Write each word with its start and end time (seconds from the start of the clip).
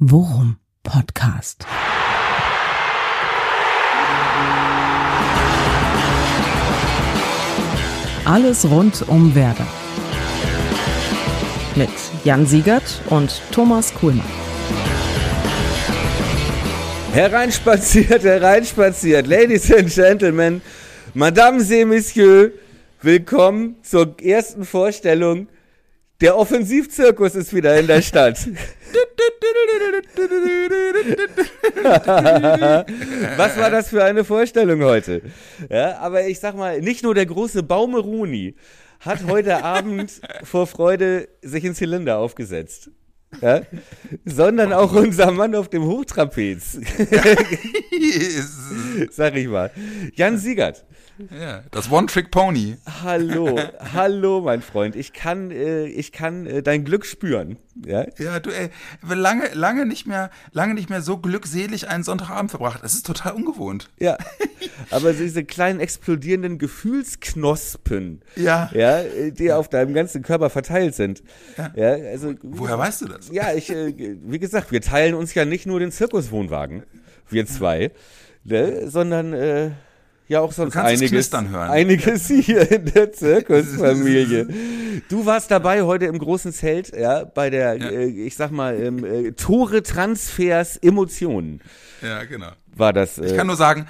Worum 0.00 0.56
Podcast. 0.82 1.64
Alles 8.24 8.68
rund 8.68 9.08
um 9.08 9.32
Werder. 9.36 9.68
Mit 11.76 11.90
Jan 12.24 12.44
Siegert 12.44 12.82
und 13.08 13.40
Thomas 13.52 13.94
Kuhlmann. 13.94 14.26
Hereinspaziert, 17.12 18.24
hereinspaziert. 18.24 19.28
Ladies 19.28 19.72
and 19.72 19.94
Gentlemen, 19.94 20.60
Madame 21.14 21.62
et 21.62 21.86
Messieurs, 21.86 22.50
willkommen 23.00 23.76
zur 23.84 24.16
ersten 24.20 24.64
Vorstellung. 24.64 25.46
Der 26.20 26.36
Offensivzirkus 26.36 27.36
ist 27.36 27.54
wieder 27.54 27.78
in 27.78 27.86
der 27.86 28.02
Stadt. 28.02 28.48
Was 33.36 33.56
war 33.56 33.70
das 33.70 33.88
für 33.88 34.04
eine 34.04 34.24
Vorstellung 34.24 34.82
heute? 34.82 35.22
Ja, 35.68 35.98
aber 35.98 36.26
ich 36.26 36.40
sag 36.40 36.56
mal, 36.56 36.80
nicht 36.80 37.02
nur 37.02 37.14
der 37.14 37.26
große 37.26 37.62
Baumeruni 37.62 38.54
hat 39.00 39.24
heute 39.26 39.62
Abend 39.64 40.20
vor 40.42 40.66
Freude 40.66 41.28
sich 41.42 41.64
in 41.64 41.74
Zylinder 41.74 42.18
aufgesetzt. 42.18 42.90
Ja? 43.40 43.62
Sondern 44.24 44.72
auch 44.72 44.92
unser 44.92 45.30
Mann 45.32 45.54
auf 45.54 45.68
dem 45.68 45.84
Hochtrapez. 45.84 46.78
Sag 49.10 49.34
ich 49.36 49.48
mal. 49.48 49.70
Jan 50.14 50.38
Siegert. 50.38 50.86
Ja, 51.30 51.62
das 51.70 51.90
One-Trick-Pony. 51.90 52.76
Hallo, 53.02 53.56
hallo, 53.92 54.40
mein 54.40 54.62
Freund. 54.62 54.96
Ich 54.96 55.12
kann, 55.12 55.52
äh, 55.52 55.86
ich 55.86 56.10
kann 56.10 56.44
äh, 56.46 56.62
dein 56.62 56.84
Glück 56.84 57.06
spüren. 57.06 57.56
Ja, 57.86 58.06
ja 58.18 58.40
du, 58.40 58.50
ey, 58.50 58.70
lange, 59.08 59.48
lange 59.54 59.86
nicht 59.86 60.06
mehr, 60.06 60.30
lange 60.50 60.74
nicht 60.74 60.90
mehr 60.90 61.02
so 61.02 61.18
glückselig 61.18 61.88
einen 61.88 62.02
Sonntagabend 62.02 62.50
verbracht. 62.50 62.80
Es 62.82 62.94
ist 62.94 63.06
total 63.06 63.34
ungewohnt. 63.34 63.90
Ja, 64.00 64.18
aber 64.90 65.12
diese 65.12 65.44
kleinen 65.44 65.78
explodierenden 65.78 66.58
Gefühlsknospen, 66.58 68.22
ja, 68.34 68.70
ja, 68.74 69.02
die 69.30 69.52
auf 69.52 69.68
deinem 69.68 69.94
ganzen 69.94 70.22
Körper 70.22 70.50
verteilt 70.50 70.96
sind. 70.96 71.22
Ja. 71.56 71.72
ja 71.76 71.90
also, 72.10 72.34
Woher 72.42 72.78
weißt 72.78 73.02
du 73.02 73.06
das? 73.06 73.30
Ja, 73.30 73.52
ich, 73.52 73.70
äh, 73.70 74.16
wie 74.20 74.38
gesagt, 74.40 74.72
wir 74.72 74.80
teilen 74.80 75.14
uns 75.14 75.32
ja 75.34 75.44
nicht 75.44 75.66
nur 75.66 75.78
den 75.78 75.92
Zirkuswohnwagen, 75.92 76.82
wir 77.30 77.46
zwei, 77.46 77.92
ne, 78.42 78.90
sondern 78.90 79.32
äh, 79.32 79.70
ja 80.28 80.40
auch 80.40 80.52
sonst 80.52 80.76
einiges, 80.76 81.32
einiges 81.32 82.28
hier 82.28 82.70
in 82.70 82.86
der 82.86 83.12
Zirkusfamilie. 83.12 84.48
Du 85.08 85.26
warst 85.26 85.50
dabei 85.50 85.82
heute 85.82 86.04
im 86.06 86.18
großen 86.20 86.52
Zelt, 86.52 86.96
ja, 86.96 87.24
bei 87.24 87.50
der, 87.50 87.76
Ja. 87.76 87.88
äh, 87.90 88.04
ich 88.06 88.36
sag 88.36 88.52
mal, 88.52 88.80
ähm, 88.80 89.04
äh, 89.04 89.32
Tore 89.32 89.82
Transfers 89.82 90.76
Emotionen 90.76 91.60
Ja, 92.00 92.22
genau. 92.24 92.52
War 92.76 92.92
das. 92.92 93.18
Äh, 93.18 93.26
Ich 93.26 93.36
kann 93.36 93.46
nur 93.46 93.56
sagen, 93.56 93.86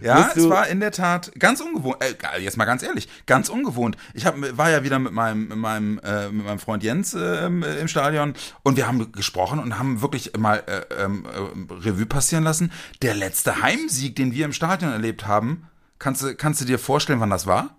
ja, 0.00 0.22
Bist 0.22 0.36
es 0.36 0.48
war 0.48 0.68
in 0.68 0.80
der 0.80 0.90
Tat 0.90 1.32
ganz 1.38 1.60
ungewohnt. 1.60 1.96
Äh, 2.00 2.40
jetzt 2.40 2.56
mal 2.56 2.64
ganz 2.64 2.82
ehrlich, 2.82 3.08
ganz 3.26 3.48
ungewohnt. 3.48 3.96
Ich 4.14 4.26
hab, 4.26 4.36
war 4.56 4.70
ja 4.70 4.84
wieder 4.84 4.98
mit 4.98 5.12
meinem, 5.12 5.48
mit 5.48 5.58
meinem, 5.58 5.98
äh, 6.04 6.30
mit 6.30 6.44
meinem 6.46 6.58
Freund 6.58 6.82
Jens 6.82 7.14
äh, 7.14 7.46
im 7.46 7.88
Stadion 7.88 8.34
und 8.62 8.76
wir 8.76 8.86
haben 8.86 9.12
gesprochen 9.12 9.58
und 9.58 9.78
haben 9.78 10.02
wirklich 10.02 10.36
mal 10.36 10.62
äh, 10.66 11.02
ähm, 11.02 11.24
äh, 11.26 11.72
Revue 11.72 12.06
passieren 12.06 12.44
lassen. 12.44 12.72
Der 13.02 13.14
letzte 13.14 13.62
Heimsieg, 13.62 14.16
den 14.16 14.32
wir 14.32 14.44
im 14.44 14.52
Stadion 14.52 14.92
erlebt 14.92 15.26
haben, 15.26 15.68
kannst 15.98 16.22
du, 16.22 16.34
kannst 16.34 16.60
du 16.60 16.64
dir 16.64 16.78
vorstellen, 16.78 17.20
wann 17.20 17.30
das 17.30 17.46
war? 17.46 17.76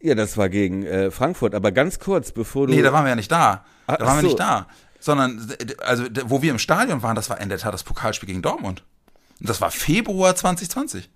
ja, 0.00 0.14
das 0.14 0.36
war 0.36 0.48
gegen 0.48 0.84
äh, 0.84 1.10
Frankfurt, 1.10 1.54
aber 1.54 1.72
ganz 1.72 1.98
kurz, 1.98 2.30
bevor 2.30 2.66
du. 2.68 2.72
Nee, 2.72 2.82
da 2.82 2.92
waren 2.92 3.04
wir 3.04 3.10
ja 3.10 3.16
nicht 3.16 3.32
da. 3.32 3.64
Ach, 3.86 3.96
Da 3.96 4.06
waren 4.06 4.16
wir 4.18 4.20
so. 4.22 4.26
nicht 4.28 4.38
da. 4.38 4.68
Sondern, 5.00 5.52
also, 5.78 6.04
wo 6.24 6.42
wir 6.42 6.50
im 6.50 6.58
Stadion 6.58 7.02
waren, 7.02 7.14
das 7.14 7.30
war 7.30 7.40
in 7.40 7.48
der 7.48 7.58
Tat 7.58 7.72
das 7.72 7.84
Pokalspiel 7.84 8.26
gegen 8.26 8.42
Dortmund. 8.42 8.82
Und 9.40 9.48
das 9.48 9.60
war 9.60 9.70
Februar 9.70 10.34
2020. 10.34 11.08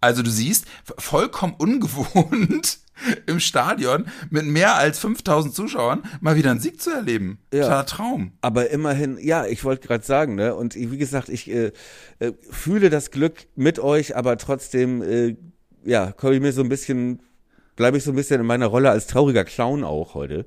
Also 0.00 0.22
du 0.22 0.30
siehst, 0.30 0.66
vollkommen 0.98 1.54
ungewohnt 1.58 2.78
im 3.26 3.40
Stadion 3.40 4.06
mit 4.30 4.46
mehr 4.46 4.76
als 4.76 4.98
5000 4.98 5.54
Zuschauern 5.54 6.02
mal 6.20 6.36
wieder 6.36 6.50
einen 6.50 6.60
Sieg 6.60 6.80
zu 6.80 6.90
erleben. 6.90 7.38
Ja. 7.52 7.62
Totaler 7.62 7.86
Traum. 7.86 8.32
Aber 8.40 8.70
immerhin, 8.70 9.18
ja, 9.20 9.46
ich 9.46 9.64
wollte 9.64 9.86
gerade 9.86 10.04
sagen, 10.04 10.34
ne? 10.34 10.54
Und 10.54 10.74
wie 10.74 10.96
gesagt, 10.96 11.28
ich 11.28 11.50
äh, 11.50 11.72
äh, 12.18 12.32
fühle 12.50 12.90
das 12.90 13.10
Glück 13.10 13.46
mit 13.56 13.78
euch, 13.78 14.16
aber 14.16 14.38
trotzdem, 14.38 15.02
äh, 15.02 15.36
ja, 15.84 16.12
komme 16.12 16.34
ich 16.34 16.40
mir 16.40 16.52
so 16.52 16.62
ein 16.62 16.68
bisschen, 16.68 17.20
bleibe 17.76 17.98
ich 17.98 18.04
so 18.04 18.10
ein 18.10 18.16
bisschen 18.16 18.40
in 18.40 18.46
meiner 18.46 18.66
Rolle 18.66 18.90
als 18.90 19.06
trauriger 19.06 19.44
Clown 19.44 19.84
auch 19.84 20.14
heute. 20.14 20.46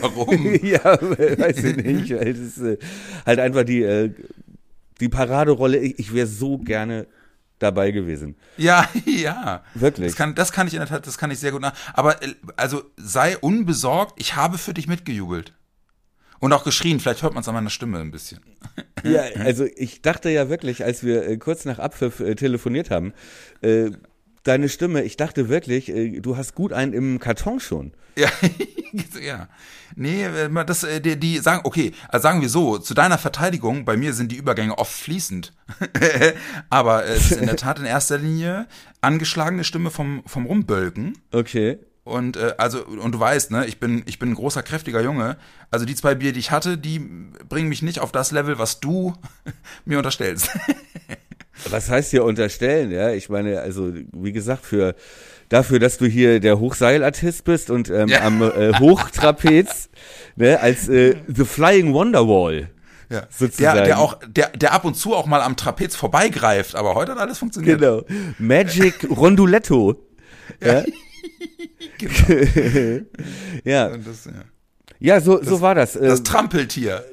Warum? 0.00 0.54
ja, 0.62 0.84
weiß 0.84 1.64
ich 1.64 1.76
nicht, 1.76 2.10
weil 2.14 2.32
das 2.32 2.42
ist 2.42 2.58
äh, 2.58 2.78
halt 3.26 3.40
einfach 3.40 3.64
die, 3.64 3.82
äh, 3.82 4.12
die 5.00 5.08
Paraderolle. 5.08 5.78
Ich, 5.78 5.98
ich 5.98 6.14
wäre 6.14 6.26
so 6.26 6.58
gerne 6.58 7.06
dabei 7.58 7.90
gewesen. 7.90 8.36
ja, 8.56 8.88
ja. 9.04 9.64
Wirklich. 9.74 10.08
Das 10.08 10.16
kann, 10.16 10.34
das 10.34 10.52
kann 10.52 10.66
ich 10.66 10.74
in 10.74 10.80
der 10.80 10.88
Tat, 10.88 11.06
das 11.06 11.18
kann 11.18 11.30
ich 11.30 11.38
sehr 11.38 11.52
gut 11.52 11.62
nach. 11.62 11.74
Aber 11.94 12.22
äh, 12.22 12.34
also 12.56 12.82
sei 12.96 13.36
unbesorgt, 13.38 14.20
ich 14.20 14.36
habe 14.36 14.58
für 14.58 14.74
dich 14.74 14.86
mitgejubelt. 14.86 15.54
Und 16.38 16.54
auch 16.54 16.64
geschrien, 16.64 17.00
vielleicht 17.00 17.22
hört 17.22 17.34
man 17.34 17.42
es 17.42 17.48
an 17.48 17.54
meiner 17.54 17.68
Stimme 17.68 17.98
ein 17.98 18.10
bisschen. 18.10 18.40
Ja, 19.02 19.24
also 19.40 19.66
ich 19.76 20.00
dachte 20.00 20.30
ja 20.30 20.48
wirklich, 20.48 20.82
als 20.84 21.04
wir 21.04 21.26
äh, 21.26 21.36
kurz 21.36 21.66
nach 21.66 21.78
Abpfiff 21.78 22.20
äh, 22.20 22.34
telefoniert 22.34 22.90
haben, 22.90 23.12
äh, 23.60 23.90
deine 24.44 24.68
Stimme, 24.68 25.02
ich 25.02 25.16
dachte 25.16 25.48
wirklich, 25.48 25.88
äh, 25.88 26.20
du 26.20 26.36
hast 26.36 26.54
gut 26.54 26.72
einen 26.72 26.92
im 26.92 27.18
Karton 27.18 27.60
schon. 27.60 27.92
Ja, 28.16 28.28
ja. 29.20 29.48
Nee, 29.96 30.24
äh, 30.24 30.64
das, 30.64 30.84
äh, 30.84 31.00
die, 31.00 31.18
die 31.18 31.38
sagen, 31.38 31.62
okay, 31.64 31.92
also 32.08 32.22
sagen 32.22 32.40
wir 32.40 32.48
so, 32.48 32.78
zu 32.78 32.94
deiner 32.94 33.18
Verteidigung, 33.18 33.84
bei 33.84 33.96
mir 33.96 34.12
sind 34.12 34.32
die 34.32 34.36
Übergänge 34.36 34.78
oft 34.78 34.92
fließend. 34.92 35.52
Aber 36.70 37.04
es 37.04 37.30
ist 37.30 37.40
in 37.40 37.46
der 37.46 37.56
Tat 37.56 37.78
in 37.78 37.84
erster 37.84 38.18
Linie 38.18 38.66
angeschlagene 39.00 39.64
Stimme 39.64 39.90
vom, 39.90 40.22
vom 40.26 40.46
Rumbölken. 40.46 41.18
Okay. 41.32 41.78
Und 42.04 42.36
äh, 42.36 42.54
also, 42.58 42.84
und 42.84 43.12
du 43.12 43.20
weißt, 43.20 43.50
ne, 43.50 43.66
ich 43.66 43.78
bin, 43.78 44.02
ich 44.06 44.18
bin 44.18 44.30
ein 44.30 44.34
großer, 44.34 44.62
kräftiger 44.62 45.00
Junge. 45.00 45.36
Also 45.70 45.84
die 45.84 45.94
zwei 45.94 46.14
Bier, 46.14 46.32
die 46.32 46.40
ich 46.40 46.50
hatte, 46.50 46.78
die 46.78 46.98
bringen 46.98 47.68
mich 47.68 47.82
nicht 47.82 48.00
auf 48.00 48.10
das 48.10 48.32
Level, 48.32 48.58
was 48.58 48.80
du 48.80 49.14
mir 49.84 49.98
unterstellst. 49.98 50.50
Was 51.68 51.90
heißt 51.90 52.10
hier 52.10 52.24
unterstellen, 52.24 52.90
ja? 52.90 53.10
Ich 53.10 53.28
meine, 53.28 53.60
also 53.60 53.92
wie 54.12 54.32
gesagt, 54.32 54.64
für 54.64 54.94
dafür, 55.48 55.78
dass 55.78 55.98
du 55.98 56.06
hier 56.06 56.40
der 56.40 56.58
Hochseilartist 56.60 57.44
bist 57.44 57.70
und 57.70 57.90
ähm, 57.90 58.08
Ja. 58.08 58.22
am 58.22 58.40
äh, 58.42 58.72
Hochtrapez, 58.78 59.90
ne, 60.36 60.60
als 60.60 60.88
äh, 60.88 61.16
The 61.26 61.44
Flying 61.44 61.92
Wonderwall. 61.92 62.70
Ja. 63.10 63.26
Sozusagen. 63.28 63.76
Der, 63.78 63.84
der 63.86 63.98
auch, 63.98 64.18
der, 64.26 64.50
der 64.50 64.72
ab 64.72 64.84
und 64.84 64.94
zu 64.96 65.14
auch 65.16 65.26
mal 65.26 65.42
am 65.42 65.56
Trapez 65.56 65.96
vorbeigreift, 65.96 66.76
aber 66.76 66.94
heute 66.94 67.12
hat 67.12 67.18
alles 67.18 67.38
funktioniert. 67.38 67.80
Genau. 67.80 68.04
Magic 68.38 68.94
Ronduletto. 69.16 69.96
Ja. 70.64 70.84
ja. 73.64 73.86
Und 73.88 74.06
Das, 74.06 74.24
ja. 74.26 74.32
Ja, 75.02 75.20
so, 75.20 75.42
so 75.42 75.60
war 75.62 75.74
das. 75.74 75.94
Das 75.94 76.20
Äh, 76.20 76.22
Trampeltier. 76.22 77.04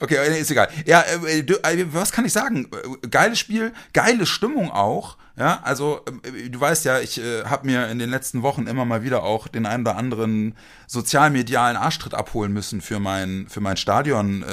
Okay, 0.00 0.16
äh, 0.16 0.40
ist 0.40 0.50
egal. 0.50 0.68
Ja, 0.86 1.00
äh, 1.00 1.40
äh, 1.40 1.86
was 1.92 2.12
kann 2.12 2.24
ich 2.24 2.32
sagen? 2.32 2.68
Geiles 3.10 3.38
Spiel, 3.38 3.72
geile 3.92 4.26
Stimmung 4.26 4.70
auch. 4.70 5.16
Ja, 5.36 5.60
also 5.64 6.00
du 6.48 6.60
weißt 6.60 6.84
ja, 6.84 7.00
ich 7.00 7.20
habe 7.44 7.66
mir 7.66 7.88
in 7.88 7.98
den 7.98 8.08
letzten 8.08 8.42
Wochen 8.42 8.68
immer 8.68 8.84
mal 8.84 9.02
wieder 9.02 9.24
auch 9.24 9.48
den 9.48 9.66
einen 9.66 9.82
oder 9.82 9.96
anderen 9.96 10.54
sozialmedialen 10.86 11.76
Arschtritt 11.76 12.14
abholen 12.14 12.52
müssen 12.52 12.80
für 12.80 13.00
mein 13.00 13.48
für 13.48 13.60
mein 13.60 13.76
Stadion, 13.76 14.44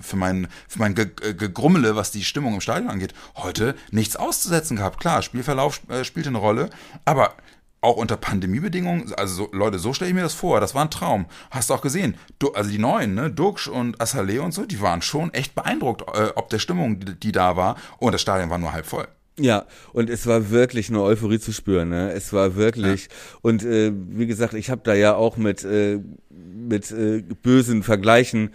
für 0.00 0.16
mein 0.16 0.48
für 0.66 0.78
mein 0.78 0.94
Ge 0.94 1.10
Gegrummele, 1.34 1.94
was 1.94 2.10
die 2.10 2.24
Stimmung 2.24 2.54
im 2.54 2.62
Stadion 2.62 2.88
angeht. 2.88 3.12
Heute 3.36 3.74
nichts 3.90 4.16
auszusetzen 4.16 4.78
gehabt. 4.78 4.98
Klar, 4.98 5.20
Spielverlauf 5.20 5.82
äh, 5.90 6.04
spielte 6.04 6.30
eine 6.30 6.38
Rolle, 6.38 6.70
aber 7.04 7.34
auch 7.80 7.96
unter 7.96 8.16
Pandemiebedingungen, 8.16 9.12
also 9.14 9.34
so, 9.34 9.48
Leute, 9.52 9.78
so 9.78 9.92
stelle 9.92 10.10
ich 10.10 10.14
mir 10.14 10.22
das 10.22 10.34
vor, 10.34 10.60
das 10.60 10.74
war 10.74 10.82
ein 10.82 10.90
Traum. 10.90 11.26
Hast 11.50 11.70
du 11.70 11.74
auch 11.74 11.80
gesehen, 11.80 12.16
du, 12.38 12.52
also 12.52 12.70
die 12.70 12.78
neuen, 12.78 13.14
ne, 13.14 13.30
Duxch 13.30 13.68
und 13.68 13.98
Assalé 14.00 14.40
und 14.40 14.52
so, 14.52 14.66
die 14.66 14.80
waren 14.80 15.02
schon 15.02 15.32
echt 15.32 15.54
beeindruckt, 15.54 16.02
äh, 16.02 16.30
ob 16.34 16.50
der 16.50 16.58
Stimmung, 16.58 17.00
die, 17.00 17.14
die 17.18 17.32
da 17.32 17.56
war. 17.56 17.76
Und 17.98 18.12
das 18.12 18.20
Stadion 18.20 18.50
war 18.50 18.58
nur 18.58 18.72
halb 18.72 18.86
voll. 18.86 19.08
Ja, 19.38 19.64
und 19.94 20.10
es 20.10 20.26
war 20.26 20.50
wirklich 20.50 20.90
eine 20.90 21.00
Euphorie 21.00 21.38
zu 21.38 21.52
spüren. 21.52 21.88
Ne? 21.88 22.12
Es 22.12 22.32
war 22.34 22.56
wirklich. 22.56 23.08
Und 23.40 23.64
äh, 23.64 23.90
wie 23.94 24.26
gesagt, 24.26 24.52
ich 24.52 24.68
habe 24.68 24.82
da 24.84 24.92
ja 24.92 25.14
auch 25.14 25.38
mit, 25.38 25.64
äh, 25.64 26.00
mit 26.28 26.90
äh, 26.90 27.22
bösen 27.42 27.82
Vergleichen 27.82 28.50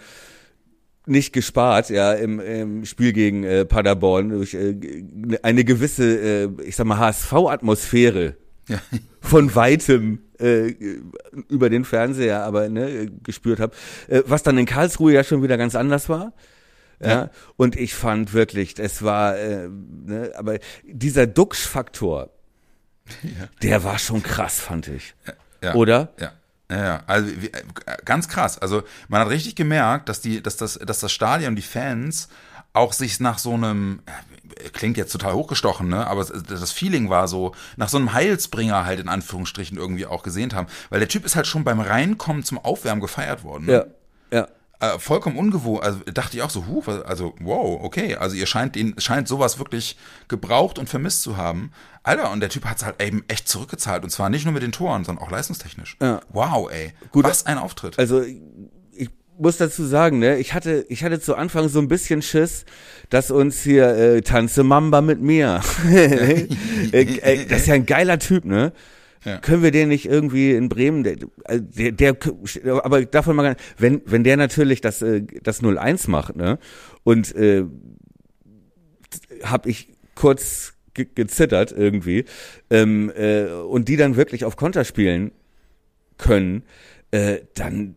nicht 1.08 1.34
gespart, 1.34 1.90
ja, 1.90 2.14
im, 2.14 2.40
im 2.40 2.86
Spiel 2.86 3.14
gegen 3.14 3.44
äh, 3.44 3.66
Paderborn 3.66 4.30
durch 4.30 4.54
äh, 4.54 4.76
eine 5.44 5.64
gewisse, 5.64 6.04
äh, 6.04 6.50
ich 6.64 6.76
sag 6.76 6.86
mal, 6.86 6.98
HSV-Atmosphäre 6.98 8.36
Ja. 8.68 8.80
von 9.22 9.54
weitem 9.56 10.20
äh, 10.40 10.76
über 11.50 11.70
den 11.70 11.86
Fernseher 11.86 12.44
aber 12.44 12.70
ne, 12.70 13.12
gespürt 13.24 13.60
habe, 13.60 13.76
äh, 14.08 14.24
was 14.26 14.44
dann 14.44 14.58
in 14.58 14.66
Karlsruhe 14.66 15.14
ja 15.14 15.24
schon 15.24 15.44
wieder 15.44 15.58
ganz 15.58 15.76
anders 15.76 16.10
war. 16.10 16.34
Ja. 17.00 17.10
Ja. 17.10 17.30
Und 17.58 17.76
ich 17.76 17.94
fand 17.94 18.34
wirklich, 18.34 18.80
es 18.80 19.04
war, 19.04 19.38
äh, 19.38 19.68
ne, 19.70 20.32
aber 20.36 20.60
dieser 20.84 21.28
Duxch-Faktor, 21.28 22.30
Ja. 23.24 23.30
der 23.62 23.84
war 23.84 24.00
schon 24.00 24.24
krass, 24.24 24.60
fand 24.60 24.88
ich. 24.88 25.14
Ja. 25.62 25.76
Oder? 25.76 26.14
Ja. 26.20 26.32
Ja, 26.70 26.84
ja, 26.84 27.04
also 27.06 27.30
wie, 27.42 27.48
äh, 27.48 27.62
ganz 28.06 28.28
krass. 28.28 28.58
Also 28.58 28.82
man 29.08 29.22
hat 29.22 29.30
richtig 29.30 29.56
gemerkt, 29.56 30.10
dass 30.10 30.22
die, 30.22 30.42
dass 30.42 30.58
das, 30.58 30.80
dass 30.80 31.00
das 31.00 31.12
Stadion, 31.12 31.56
die 31.56 31.62
Fans 31.62 32.28
auch 32.74 32.92
sich 32.92 33.20
nach 33.20 33.38
so 33.38 33.54
einem, 33.54 34.02
klingt 34.74 34.98
jetzt 34.98 35.12
total 35.12 35.34
hochgestochen, 35.34 35.88
ne? 35.88 36.08
Aber 36.08 36.26
das 36.26 36.72
Feeling 36.72 37.10
war 37.10 37.28
so, 37.28 37.54
nach 37.78 37.90
so 37.90 37.98
einem 37.98 38.14
Heilsbringer 38.14 38.86
halt 38.86 39.00
in 39.00 39.10
Anführungsstrichen 39.10 39.78
irgendwie 39.78 40.06
auch 40.06 40.24
gesehnt 40.24 40.54
haben. 40.54 40.68
Weil 40.90 41.00
der 41.00 41.10
Typ 41.10 41.26
ist 41.26 41.36
halt 41.36 41.48
schon 41.48 41.64
beim 41.64 41.80
Reinkommen 41.80 42.44
zum 42.44 42.58
Aufwärmen 42.58 43.02
gefeiert 43.02 43.44
worden. 43.44 43.66
Ne? 43.66 43.88
Ja, 44.32 44.40
ja. 44.40 44.48
Äh, 44.80 45.00
vollkommen 45.00 45.38
ungewohnt, 45.38 45.84
also 45.84 46.00
dachte 46.14 46.36
ich 46.36 46.44
auch 46.44 46.50
so, 46.50 46.68
huh, 46.68 46.84
also 47.06 47.34
wow, 47.40 47.80
okay, 47.82 48.18
also 48.18 48.36
ihr 48.36 48.46
scheint 48.46 48.76
ihn, 48.76 48.94
scheint 48.98 49.26
sowas 49.26 49.58
wirklich 49.58 49.98
gebraucht 50.28 50.78
und 50.78 50.90
vermisst 50.90 51.22
zu 51.22 51.38
haben. 51.38 51.72
Alter, 52.04 52.30
und 52.32 52.42
der 52.42 52.50
Typ 52.50 52.66
hat 52.66 52.78
es 52.78 52.86
halt 52.86 53.02
eben 53.02 53.24
echt 53.30 53.48
zurückgezahlt 53.48 54.04
und 54.04 54.10
zwar 54.10 54.30
nicht 54.30 54.44
nur 54.44 54.54
mit 54.54 54.64
den 54.64 54.74
Toren, 54.74 55.06
sondern 55.06 55.26
auch 55.26 55.32
leistungstechnisch. 55.32 55.96
Ja. 56.02 56.20
Wow, 56.30 56.70
ey. 56.70 56.94
Gut, 57.12 57.24
Was 57.24 57.46
ein 57.46 57.58
Auftritt. 57.58 57.98
Also 57.98 58.22
muss 59.38 59.58
dazu 59.58 59.84
sagen, 59.86 60.20
ne, 60.20 60.38
ich 60.38 60.54
hatte, 60.54 60.86
ich 60.90 61.04
hatte 61.04 61.20
zu 61.20 61.36
Anfang 61.36 61.68
so 61.70 61.80
ein 61.80 61.88
bisschen 61.88 62.22
Schiss, 62.22 62.66
dass 63.10 63.32
uns 63.32 63.62
hier 63.62 63.88
äh, 63.90 64.22
Tanze 64.22 64.64
Mamba 64.64 65.02
mit 65.02 65.22
mir. 65.22 65.62
äh, 65.90 66.48
äh, 66.92 67.46
das 67.46 67.62
ist 67.62 67.68
ja 67.68 67.76
ein 67.76 67.86
geiler 67.86 68.20
Typ, 68.20 68.46
ne? 68.46 68.74
Ja. 69.24 69.40
Können 69.40 69.64
wir 69.64 69.72
den 69.72 69.90
nicht 69.90 70.06
irgendwie 70.06 70.52
in 70.52 70.70
Bremen, 70.70 71.04
der, 71.04 71.16
äh, 71.46 71.60
der, 71.60 71.92
der 71.92 72.16
aber 72.84 73.06
davon 73.06 73.36
mal, 73.36 73.42
gar 73.44 73.50
nicht- 73.50 73.62
wenn, 73.80 74.02
wenn 74.06 74.24
der 74.24 74.38
natürlich 74.38 74.82
das, 74.82 75.02
äh, 75.02 75.24
das 75.42 75.62
01 75.64 76.08
macht, 76.08 76.36
ne, 76.36 76.60
und 77.04 77.36
äh, 77.36 77.66
habe 79.44 79.70
ich 79.70 79.90
kurz 80.14 80.74
ge 80.94 81.08
gezittert 81.14 81.72
irgendwie, 81.72 82.26
ähm, 82.70 83.12
äh, 83.16 83.46
und 83.46 83.88
die 83.90 83.98
dann 83.98 84.16
wirklich 84.16 84.46
auf 84.46 84.56
Konter 84.58 84.84
spielen 84.86 85.32
können, 86.18 86.64
äh, 87.12 87.40
dann 87.56 87.96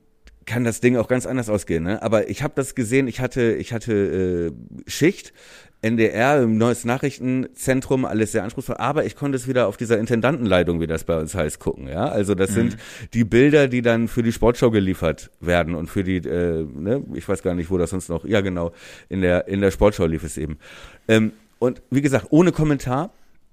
kann 0.49 0.65
das 0.65 0.81
Ding 0.81 0.97
auch 0.97 1.06
ganz 1.06 1.27
anders 1.27 1.49
ausgehen. 1.49 1.85
Ne? 1.85 2.03
Aber 2.03 2.29
ich 2.29 2.43
habe 2.43 2.55
das 2.56 2.75
gesehen, 2.75 3.06
ich 3.06 3.21
hatte, 3.21 3.53
ich 3.53 3.73
hatte 3.73 4.53
äh, 4.53 4.91
Schicht, 4.91 5.33
NDR, 5.81 6.45
Neues 6.47 6.85
Nachrichtenzentrum, 6.85 8.05
alles 8.05 8.33
sehr 8.33 8.43
anspruchsvoll, 8.43 8.79
aber 8.79 9.05
ich 9.05 9.15
konnte 9.15 9.37
es 9.37 9.47
wieder 9.47 9.69
auf 9.69 9.77
dieser 9.77 9.99
Intendantenleitung, 9.99 10.81
wie 10.81 10.89
das 10.89 11.05
bei 11.05 11.17
uns 11.17 11.35
heißt, 11.35 11.61
gucken. 11.61 11.87
Ja, 11.87 12.06
Also 12.06 12.35
das 12.35 12.50
sind 12.50 12.77
die 13.15 13.23
Bilder, 13.23 13.69
die 13.69 13.83
dann 13.83 14.09
für 14.09 14.25
die 14.25 14.33
Sportschau 14.33 14.73
geliefert 14.73 15.31
werden 15.41 15.77
und 15.77 15.89
für 15.89 16.03
die, 16.03 16.17
äh, 16.17 16.65
ne, 16.65 17.05
ich 17.15 17.29
weiß 17.29 17.43
gar 17.43 17.55
nicht, 17.55 17.71
wo 17.71 17.79
das 17.79 17.91
sonst 17.91 18.09
noch, 18.09 18.25
ja 18.25 18.41
genau, 18.41 18.73
in 19.09 19.21
der, 19.21 19.47
in 19.47 19.61
der 19.61 19.71
Sportschau 19.71 20.06
lief 20.06 20.25
es 20.25 20.37
eben. 20.37 20.59
Ähm, 21.06 21.33
und 21.61 21.81
wie 21.91 22.03
gesagt, 22.03 22.27
ohne 22.31 22.51
Kommentar, 22.51 23.12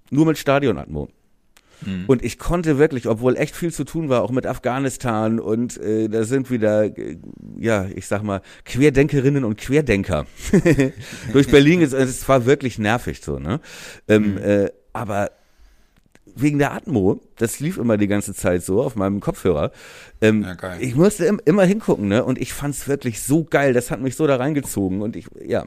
nur 0.10 0.26
mit 0.26 0.38
Stadionatmo. 0.38 1.10
Und 2.08 2.24
ich 2.24 2.40
konnte 2.40 2.78
wirklich, 2.78 3.08
obwohl 3.08 3.38
echt 3.38 3.56
viel 3.56 3.72
zu 3.72 3.84
tun 3.84 4.10
war, 4.10 4.24
auch 4.24 4.32
mit 4.32 4.46
Afghanistan 4.46 5.40
und 5.40 5.78
äh, 5.78 6.08
da 6.08 6.24
sind 6.24 6.50
wieder, 6.50 6.86
äh, 6.98 7.18
ja, 7.60 7.86
ich 7.94 8.08
sag 8.08 8.24
mal, 8.24 8.42
Querdenkerinnen 8.66 9.44
und 9.44 9.58
Querdenker 9.58 10.26
durch 11.34 11.48
Berlin. 11.50 11.82
Ist, 11.82 11.94
es 11.94 12.28
war 12.28 12.46
wirklich 12.46 12.80
nervig 12.80 13.22
so, 13.22 13.40
ne? 13.40 13.60
Ähm, 14.08 14.38
äh, 14.38 14.70
aber 14.94 15.32
wegen 16.36 16.60
der 16.60 16.74
Atmo, 16.74 17.22
das 17.38 17.60
lief 17.60 17.78
immer 17.78 17.98
die 17.98 18.08
ganze 18.08 18.34
Zeit 18.34 18.64
so 18.64 18.82
auf 18.82 18.96
meinem 18.96 19.20
Kopfhörer. 19.22 19.72
Ähm, 20.22 20.44
Ja. 20.44 20.76
Ich 20.80 20.96
musste 20.96 21.26
im, 21.26 21.40
immer 21.46 21.64
hingucken, 21.64 22.08
ne? 22.08 22.24
Und 22.26 22.40
ich 22.40 22.54
fand's 22.54 22.88
wirklich 22.88 23.22
so 23.22 23.46
geil. 23.46 23.74
Das 23.74 23.90
hat 23.90 24.02
mich 24.02 24.16
so 24.16 24.28
da 24.28 24.36
reingezogen 24.36 25.02
und 25.02 25.16
ich, 25.16 25.28
ja, 25.46 25.66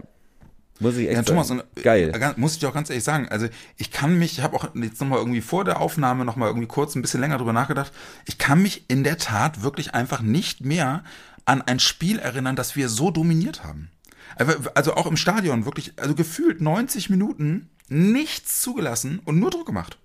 muss 0.81 0.97
ich 0.97 1.09
echt 1.09 1.17
Ja, 1.17 1.23
Thomas, 1.23 1.49
sagen. 1.49 1.61
und, 1.61 1.83
geil. 1.83 2.13
äh, 2.15 2.33
muss 2.41 2.55
ich 2.55 2.59
dir 2.61 2.69
auch 2.69 2.75
ganz 2.75 2.91
ehrlich 2.91 3.05
sagen, 3.05 3.29
also 3.29 3.49
ich 3.77 3.91
kann 3.91 4.19
mich, 4.19 4.39
ich 4.39 4.45
habe 4.45 4.57
auch 4.57 4.75
jetzt 4.75 5.01
nochmal 5.01 5.19
irgendwie 5.19 5.41
vor 5.41 5.65
der 5.65 5.81
Aufnahme 5.81 6.25
nochmal 6.25 6.49
irgendwie 6.49 6.69
kurz 6.69 6.95
ein 6.95 7.03
bisschen 7.03 7.21
länger 7.21 7.39
drüber 7.39 7.53
nachgedacht, 7.53 7.93
ich 8.27 8.39
kann 8.39 8.63
mich 8.63 8.85
in 8.89 9.05
der 9.05 9.19
Tat 9.19 9.63
wirklich 9.63 9.95
einfach 9.95 10.21
nicht 10.21 10.65
mehr 10.65 11.03
an 11.45 11.63
ein 11.63 11.79
Spiel 11.81 12.19
erinnern, 12.19 12.57
das 12.57 12.77
wir 12.77 12.89
so 12.89 13.11
dominiert 13.11 13.65
haben. 13.65 13.91
Also 14.37 14.53
also 14.75 14.95
auch 14.95 15.07
im 15.07 15.17
Stadion 15.17 15.65
wirklich, 15.65 15.95
also 15.97 16.15
gefühlt 16.15 16.61
90 16.61 17.11
Minuten 17.11 17.71
nichts 17.89 18.61
zugelassen 18.61 19.21
und 19.25 19.39
nur 19.39 19.51
Druck 19.51 19.67
gemacht. 19.67 19.99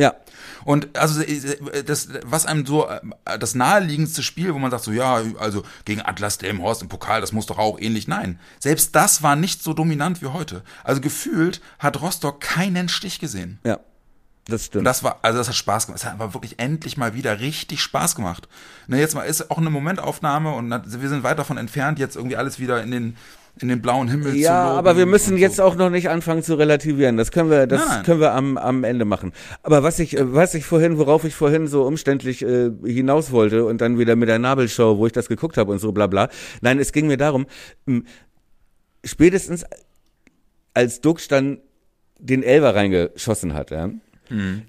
Ja, 0.00 0.14
Und 0.64 0.96
also 0.96 1.20
äh, 1.22 1.82
das, 1.84 2.08
was 2.24 2.46
einem 2.46 2.64
so 2.64 2.88
äh, 2.88 3.00
das 3.38 3.54
naheliegendste 3.56 4.22
Spiel, 4.22 4.54
wo 4.54 4.58
man 4.58 4.70
sagt 4.70 4.84
so, 4.84 4.92
ja, 4.92 5.22
also 5.40 5.64
gegen 5.84 6.02
Atlas 6.02 6.38
Delmhorst 6.38 6.82
im 6.82 6.88
Pokal, 6.88 7.20
das 7.20 7.32
muss 7.32 7.46
doch 7.46 7.58
auch 7.58 7.80
ähnlich. 7.80 8.06
Nein, 8.06 8.38
selbst 8.60 8.94
das 8.94 9.22
war 9.24 9.34
nicht 9.34 9.62
so 9.62 9.72
dominant 9.72 10.22
wie 10.22 10.26
heute. 10.26 10.62
Also 10.84 11.00
gefühlt 11.00 11.60
hat 11.80 12.00
Rostock 12.00 12.40
keinen 12.40 12.88
Stich 12.88 13.18
gesehen. 13.18 13.58
ja, 13.64 13.80
das 14.46 14.62
Und 14.62 14.66
stimmt. 14.66 14.86
das 14.86 15.02
war, 15.02 15.18
also 15.22 15.36
das 15.38 15.48
hat 15.48 15.56
Spaß 15.56 15.86
gemacht. 15.86 16.00
Es 16.00 16.06
hat 16.06 16.14
aber 16.14 16.32
wirklich 16.32 16.58
endlich 16.58 16.96
mal 16.96 17.14
wieder 17.14 17.40
richtig 17.40 17.82
Spaß 17.82 18.14
gemacht. 18.14 18.48
Ne, 18.86 18.98
jetzt 19.00 19.14
mal 19.14 19.24
ist 19.24 19.50
auch 19.50 19.58
eine 19.58 19.68
Momentaufnahme 19.68 20.52
und 20.54 20.70
wir 20.70 21.08
sind 21.08 21.22
weit 21.24 21.38
davon 21.38 21.58
entfernt, 21.58 21.98
jetzt 21.98 22.16
irgendwie 22.16 22.36
alles 22.36 22.58
wieder 22.58 22.82
in 22.82 22.90
den 22.92 23.16
in 23.60 23.68
den 23.68 23.82
blauen 23.82 24.08
Himmel 24.08 24.32
zu 24.32 24.38
Ja, 24.38 24.70
aber 24.72 24.96
wir 24.96 25.06
müssen 25.06 25.34
und 25.34 25.38
jetzt 25.38 25.56
so. 25.56 25.62
auch 25.64 25.74
noch 25.76 25.90
nicht 25.90 26.08
anfangen 26.08 26.42
zu 26.42 26.54
relativieren. 26.54 27.16
Das 27.16 27.30
können 27.30 27.50
wir, 27.50 27.66
das 27.66 27.86
Nein. 27.86 28.02
können 28.04 28.20
wir 28.20 28.32
am, 28.34 28.56
am 28.56 28.84
Ende 28.84 29.04
machen. 29.04 29.32
Aber 29.62 29.82
was 29.82 29.98
ich, 29.98 30.16
äh, 30.16 30.34
was 30.34 30.54
ich 30.54 30.64
vorhin, 30.64 30.98
worauf 30.98 31.24
ich 31.24 31.34
vorhin 31.34 31.66
so 31.66 31.84
umständlich 31.84 32.42
äh, 32.42 32.70
hinaus 32.84 33.30
wollte 33.32 33.64
und 33.64 33.80
dann 33.80 33.98
wieder 33.98 34.16
mit 34.16 34.28
der 34.28 34.38
Nabelshow, 34.38 34.98
wo 34.98 35.06
ich 35.06 35.12
das 35.12 35.28
geguckt 35.28 35.56
habe 35.56 35.72
und 35.72 35.78
so 35.78 35.92
bla 35.92 36.06
bla. 36.06 36.28
Nein, 36.60 36.78
es 36.78 36.92
ging 36.92 37.06
mir 37.06 37.16
darum, 37.16 37.46
m, 37.86 38.04
spätestens 39.04 39.64
als 40.74 41.00
Dux 41.00 41.28
dann 41.28 41.58
den 42.18 42.42
Elver 42.42 42.74
reingeschossen 42.74 43.54
hat, 43.54 43.70
ja, 43.70 43.90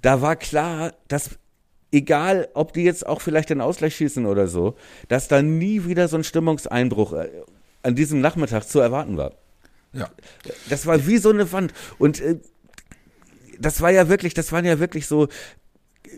da 0.02 0.22
war 0.22 0.38
klar, 0.38 0.94
dass 1.10 1.32
egal, 1.92 2.48
ob 2.54 2.74
die 2.74 2.84
jetzt 2.84 3.06
auch 3.06 3.22
vielleicht 3.22 3.50
den 3.50 3.62
Ausgleich 3.62 3.96
schießen 3.96 4.26
oder 4.26 4.48
so, 4.48 4.76
dass 5.08 5.28
da 5.28 5.42
nie 5.42 5.86
wieder 5.86 6.08
so 6.08 6.18
ein 6.18 6.24
Stimmungseinbruch 6.24 7.14
äh, 7.14 7.30
an 7.90 7.96
diesem 7.96 8.22
Nachmittag 8.22 8.64
zu 8.68 8.80
erwarten 8.80 9.18
war. 9.18 9.34
Ja. 9.94 10.10
Das 10.70 10.86
war 10.86 11.06
wie 11.08 11.18
so 11.18 11.30
eine 11.30 11.52
Wand. 11.52 11.74
Und 11.98 12.22
äh, 12.22 12.40
das 13.60 13.82
war 13.82 13.92
ja 13.92 14.08
wirklich, 14.10 14.34
das 14.34 14.52
waren 14.52 14.66
ja 14.66 14.80
wirklich 14.80 15.08
so 15.08 15.28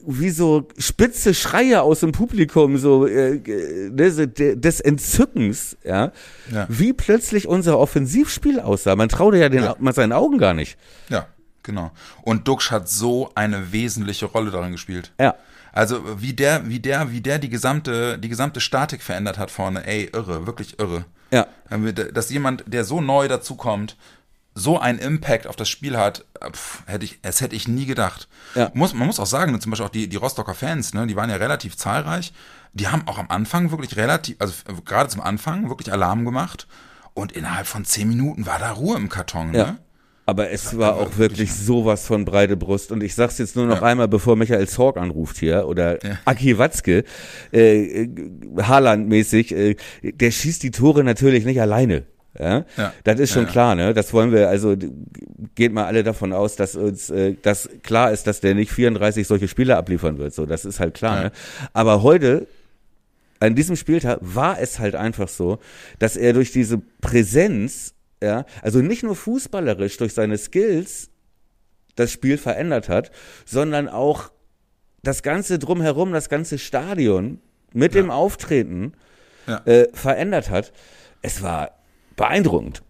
wie 0.06 0.30
so 0.30 0.68
spitze 0.78 1.34
Schreie 1.34 1.82
aus 1.82 2.00
dem 2.00 2.12
Publikum, 2.12 2.78
so 2.78 3.08
äh, 3.08 3.36
äh, 3.36 3.90
ne, 3.90 4.28
des 4.56 4.80
Entzückens, 4.80 5.78
ja? 5.84 6.12
Ja. 6.52 6.66
wie 6.70 6.94
plötzlich 6.94 7.48
unser 7.48 7.78
Offensivspiel 7.78 8.60
aussah. 8.60 8.96
Man 8.96 9.10
traute 9.10 9.38
ja, 9.38 9.50
den, 9.50 9.64
Ja. 9.64 9.76
mal 9.80 9.94
seinen 9.94 10.14
Augen 10.14 10.38
gar 10.38 10.54
nicht. 10.54 10.78
Ja, 11.10 11.28
genau. 11.64 11.92
Und 12.24 12.48
Duxch 12.48 12.72
hat 12.72 12.90
so 12.90 13.32
eine 13.36 13.72
wesentliche 13.74 14.28
Rolle 14.28 14.52
darin 14.52 14.72
gespielt. 14.72 15.14
Ja. 15.20 15.36
Also 15.74 16.02
wie 16.22 16.34
der, 16.34 16.68
wie 16.68 16.80
der, 16.80 17.12
wie 17.12 17.22
der 17.22 17.40
die 17.40 17.50
gesamte, 17.50 18.18
die 18.18 18.30
gesamte 18.30 18.60
Statik 18.62 19.02
verändert 19.02 19.38
hat 19.38 19.52
vorne, 19.52 19.86
ey, 19.86 20.10
irre, 20.14 20.46
wirklich 20.46 20.80
irre. 20.80 21.06
Ja. 21.32 21.48
Dass 22.14 22.30
jemand, 22.30 22.64
der 22.68 22.84
so 22.84 23.02
neu 23.02 23.28
dazukommt, 23.28 23.96
so 24.54 24.78
einen 24.78 25.00
Impact 25.00 25.48
auf 25.48 25.56
das 25.56 25.70
Spiel 25.70 25.98
hat, 25.98 26.26
pf, 26.52 26.84
hätte 26.86 27.06
ich, 27.06 27.22
das 27.22 27.40
hätte 27.40 27.56
ich 27.56 27.70
nie 27.70 27.86
gedacht. 27.86 28.28
Ja. 28.54 28.70
Muss, 28.74 28.94
man 28.94 29.08
muss 29.08 29.20
auch 29.20 29.26
sagen, 29.26 29.60
zum 29.62 29.70
Beispiel 29.70 29.86
auch 29.86 29.92
die, 29.92 30.10
die 30.10 30.18
Rostocker 30.18 30.54
Fans, 30.54 30.94
ne, 30.94 31.08
die 31.08 31.16
waren 31.16 31.30
ja 31.30 31.38
relativ 31.38 31.78
zahlreich. 31.78 32.34
Die 32.74 32.90
haben 32.90 33.08
auch 33.08 33.18
am 33.18 33.30
Anfang 33.30 33.72
wirklich 33.72 33.96
relativ, 33.96 34.36
also 34.40 34.54
f- 34.68 34.84
gerade 34.84 35.10
zum 35.10 35.22
Anfang 35.22 35.70
wirklich 35.70 35.92
Alarm 35.92 36.26
gemacht. 36.26 36.68
Und 37.14 37.32
innerhalb 37.32 37.68
von 37.68 37.86
zehn 37.86 38.08
Minuten 38.10 38.46
war 38.46 38.60
da 38.60 38.72
Ruhe 38.72 38.98
im 38.98 39.08
Karton. 39.10 39.54
Ja. 39.54 39.66
Ne? 39.66 39.78
Aber 40.32 40.50
es 40.50 40.78
war 40.78 40.96
auch 40.96 41.18
wirklich 41.18 41.54
sowas 41.54 42.06
von 42.08 42.24
breite 42.24 42.56
Brust. 42.56 42.94
Und 42.94 43.04
ich 43.04 43.16
sag's 43.16 43.38
jetzt 43.38 43.58
nur 43.58 43.66
noch 43.66 43.82
Ja. 43.82 43.88
einmal, 43.88 44.08
bevor 44.08 44.38
Michael 44.38 44.66
Zorg 44.70 44.96
anruft 44.96 45.38
hier 45.38 45.68
oder 45.68 46.02
Ja. 46.06 46.20
Aki 46.24 46.58
Watzke, 46.58 47.04
äh, 47.52 48.04
äh, 48.04 48.10
Haaland-mäßig, 48.58 49.52
äh, 49.54 49.76
der 50.02 50.32
schießt 50.32 50.64
die 50.64 50.72
Tore 50.72 51.04
natürlich 51.04 51.44
nicht 51.44 51.60
alleine. 51.60 52.04
Ja? 52.40 52.64
Ja. 52.78 52.94
Das 53.04 53.20
ist 53.20 53.32
schon 53.34 53.42
Ja, 53.44 53.48
ja. 53.48 53.52
klar, 53.52 53.76
ne? 53.76 53.94
Das 53.94 54.14
wollen 54.14 54.32
wir, 54.32 54.48
also 54.48 54.78
geht 55.56 55.74
mal 55.74 55.84
alle 55.86 56.02
davon 56.04 56.32
aus, 56.32 56.56
dass 56.56 56.78
uns 56.78 57.10
äh, 57.10 57.36
das 57.42 57.68
klar 57.84 58.14
ist, 58.14 58.26
dass 58.26 58.40
der 58.40 58.56
nicht 58.56 58.72
34 58.72 59.28
solche 59.28 59.50
Spiele 59.50 59.76
abliefern 59.76 60.18
wird. 60.18 60.34
So, 60.34 60.46
das 60.46 60.64
ist 60.64 60.80
halt 60.80 60.94
klar, 60.94 61.24
ne? 61.24 61.32
Aber 61.74 62.04
heute 62.04 62.48
an 63.42 63.54
diesem 63.56 63.76
Spieltag 63.76 64.20
war 64.22 64.62
es 64.62 64.80
halt 64.80 64.96
einfach 64.96 65.28
so, 65.28 65.60
dass 66.00 66.16
er 66.16 66.32
durch 66.32 66.54
diese 66.54 66.78
Präsenz, 67.02 67.96
ja, 68.22 68.46
also 68.62 68.80
nicht 68.82 69.04
nur 69.04 69.16
fußballerisch 69.16 69.98
durch 69.98 70.14
seine 70.14 70.38
Skills 70.38 71.10
das 71.96 72.12
Spiel 72.12 72.38
verändert 72.38 72.88
hat, 72.90 73.12
sondern 73.46 73.90
auch 73.90 74.32
das 75.04 75.24
ganze 75.24 75.60
drumherum, 75.60 76.12
das 76.14 76.30
ganze 76.30 76.58
Stadion 76.58 77.42
mit 77.74 77.96
dem 77.96 78.12
Auftreten 78.12 78.94
Ja. 79.48 79.62
äh, 79.66 79.88
verändert 79.94 80.50
hat. 80.50 80.72
Es 81.22 81.42
war 81.42 81.72
beeindruckend. 82.16 82.84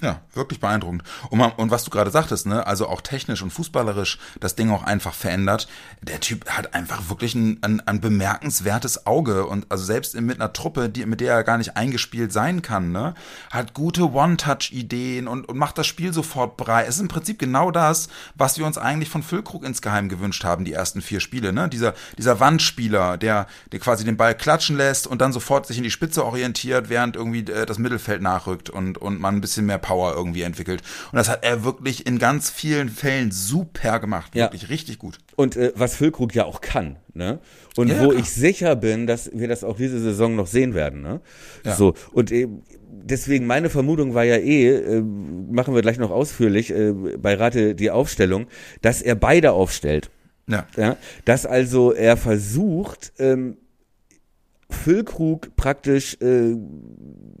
Ja, 0.00 0.20
wirklich 0.32 0.60
beeindruckend. 0.60 1.02
Und, 1.28 1.38
man, 1.38 1.50
und 1.52 1.72
was 1.72 1.82
du 1.82 1.90
gerade 1.90 2.12
sagtest, 2.12 2.46
ne, 2.46 2.64
also 2.64 2.88
auch 2.88 3.00
technisch 3.00 3.42
und 3.42 3.50
fußballerisch 3.50 4.18
das 4.38 4.54
Ding 4.54 4.70
auch 4.70 4.84
einfach 4.84 5.12
verändert. 5.12 5.66
Der 6.02 6.20
Typ 6.20 6.48
hat 6.48 6.72
einfach 6.74 7.08
wirklich 7.08 7.34
ein, 7.34 7.58
ein, 7.62 7.80
ein 7.80 8.00
bemerkenswertes 8.00 9.06
Auge 9.06 9.46
und 9.46 9.66
also 9.70 9.84
selbst 9.84 10.14
mit 10.20 10.40
einer 10.40 10.52
Truppe, 10.52 10.88
die, 10.88 11.04
mit 11.04 11.20
der 11.20 11.34
er 11.34 11.42
gar 11.42 11.58
nicht 11.58 11.76
eingespielt 11.76 12.32
sein 12.32 12.62
kann, 12.62 12.92
ne, 12.92 13.14
hat 13.50 13.74
gute 13.74 14.12
One-Touch-Ideen 14.12 15.26
und, 15.26 15.48
und 15.48 15.58
macht 15.58 15.78
das 15.78 15.88
Spiel 15.88 16.12
sofort 16.12 16.56
breit. 16.56 16.86
Es 16.86 16.94
ist 16.96 17.00
im 17.00 17.08
Prinzip 17.08 17.40
genau 17.40 17.72
das, 17.72 18.08
was 18.36 18.56
wir 18.56 18.66
uns 18.66 18.78
eigentlich 18.78 19.10
von 19.10 19.24
Füllkrug 19.24 19.64
insgeheim 19.64 20.08
gewünscht 20.08 20.44
haben, 20.44 20.64
die 20.64 20.74
ersten 20.74 21.02
vier 21.02 21.18
Spiele, 21.18 21.52
ne, 21.52 21.68
dieser, 21.68 21.94
dieser 22.16 22.38
Wandspieler, 22.38 23.16
der, 23.16 23.48
der 23.72 23.80
quasi 23.80 24.04
den 24.04 24.16
Ball 24.16 24.36
klatschen 24.36 24.76
lässt 24.76 25.08
und 25.08 25.20
dann 25.20 25.32
sofort 25.32 25.66
sich 25.66 25.76
in 25.76 25.82
die 25.82 25.90
Spitze 25.90 26.24
orientiert, 26.24 26.88
während 26.88 27.16
irgendwie 27.16 27.50
äh, 27.50 27.66
das 27.66 27.78
Mittelfeld 27.78 28.22
nachrückt 28.22 28.70
und, 28.70 28.98
und 28.98 29.18
man 29.18 29.34
ein 29.34 29.40
bisschen 29.40 29.66
mehr 29.66 29.87
Power 29.88 30.14
irgendwie 30.14 30.42
entwickelt. 30.42 30.82
Und 31.12 31.16
das 31.16 31.30
hat 31.30 31.42
er 31.44 31.64
wirklich 31.64 32.06
in 32.06 32.18
ganz 32.18 32.50
vielen 32.50 32.90
Fällen 32.90 33.30
super 33.30 34.00
gemacht. 34.00 34.34
Ja. 34.34 34.46
Wirklich 34.46 34.68
richtig 34.68 34.98
gut. 34.98 35.16
Und 35.34 35.56
äh, 35.56 35.72
was 35.76 35.96
Füllkrug 35.96 36.34
ja 36.34 36.44
auch 36.44 36.60
kann, 36.60 36.96
ne? 37.14 37.38
Und 37.76 37.88
Ja, 37.88 38.00
wo 38.00 38.10
klar. 38.10 38.20
ich 38.20 38.30
sicher 38.30 38.76
bin, 38.76 39.06
dass 39.06 39.30
wir 39.32 39.48
das 39.48 39.64
auch 39.64 39.78
diese 39.78 39.98
Saison 39.98 40.36
noch 40.36 40.46
sehen 40.46 40.74
werden, 40.74 41.00
ne? 41.00 41.22
Ja. 41.64 41.74
So 41.74 41.94
und 42.12 42.30
äh, 42.32 42.48
deswegen 42.90 43.46
meine 43.46 43.70
Vermutung 43.70 44.12
war 44.12 44.24
ja 44.24 44.36
eh, 44.36 44.68
äh, 44.68 45.00
machen 45.00 45.74
wir 45.74 45.80
gleich 45.80 45.98
noch 45.98 46.10
ausführlich 46.10 46.70
äh, 46.70 46.92
bei 46.92 47.34
Rate 47.34 47.74
die 47.74 47.90
Aufstellung, 47.90 48.46
dass 48.82 49.00
er 49.00 49.14
beide 49.14 49.52
aufstellt. 49.52 50.10
Ja. 50.48 50.66
Ja, 50.76 50.96
dass 51.24 51.46
also 51.46 51.92
er 51.92 52.18
versucht, 52.18 53.12
ähm, 53.18 53.56
Füllkrug 54.70 55.56
praktisch 55.56 56.18
äh, 56.20 56.56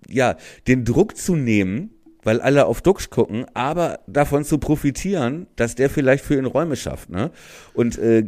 ja 0.08 0.36
den 0.66 0.86
Druck 0.86 1.14
zu 1.16 1.36
nehmen, 1.36 1.90
weil 2.22 2.40
alle 2.40 2.66
auf 2.66 2.82
Duxch 2.82 3.10
gucken, 3.10 3.46
aber 3.54 4.00
davon 4.06 4.44
zu 4.44 4.58
profitieren, 4.58 5.46
dass 5.56 5.74
der 5.74 5.90
vielleicht 5.90 6.24
für 6.24 6.36
ihn 6.36 6.46
Räume 6.46 6.76
schafft. 6.76 7.10
Ne? 7.10 7.30
Und 7.74 7.98
äh, 7.98 8.24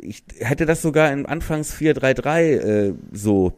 ich 0.00 0.24
hätte 0.38 0.66
das 0.66 0.82
sogar 0.82 1.12
im 1.12 1.26
Anfangs 1.26 1.74
4-3-3 1.74 2.40
äh, 2.40 2.94
so 3.12 3.52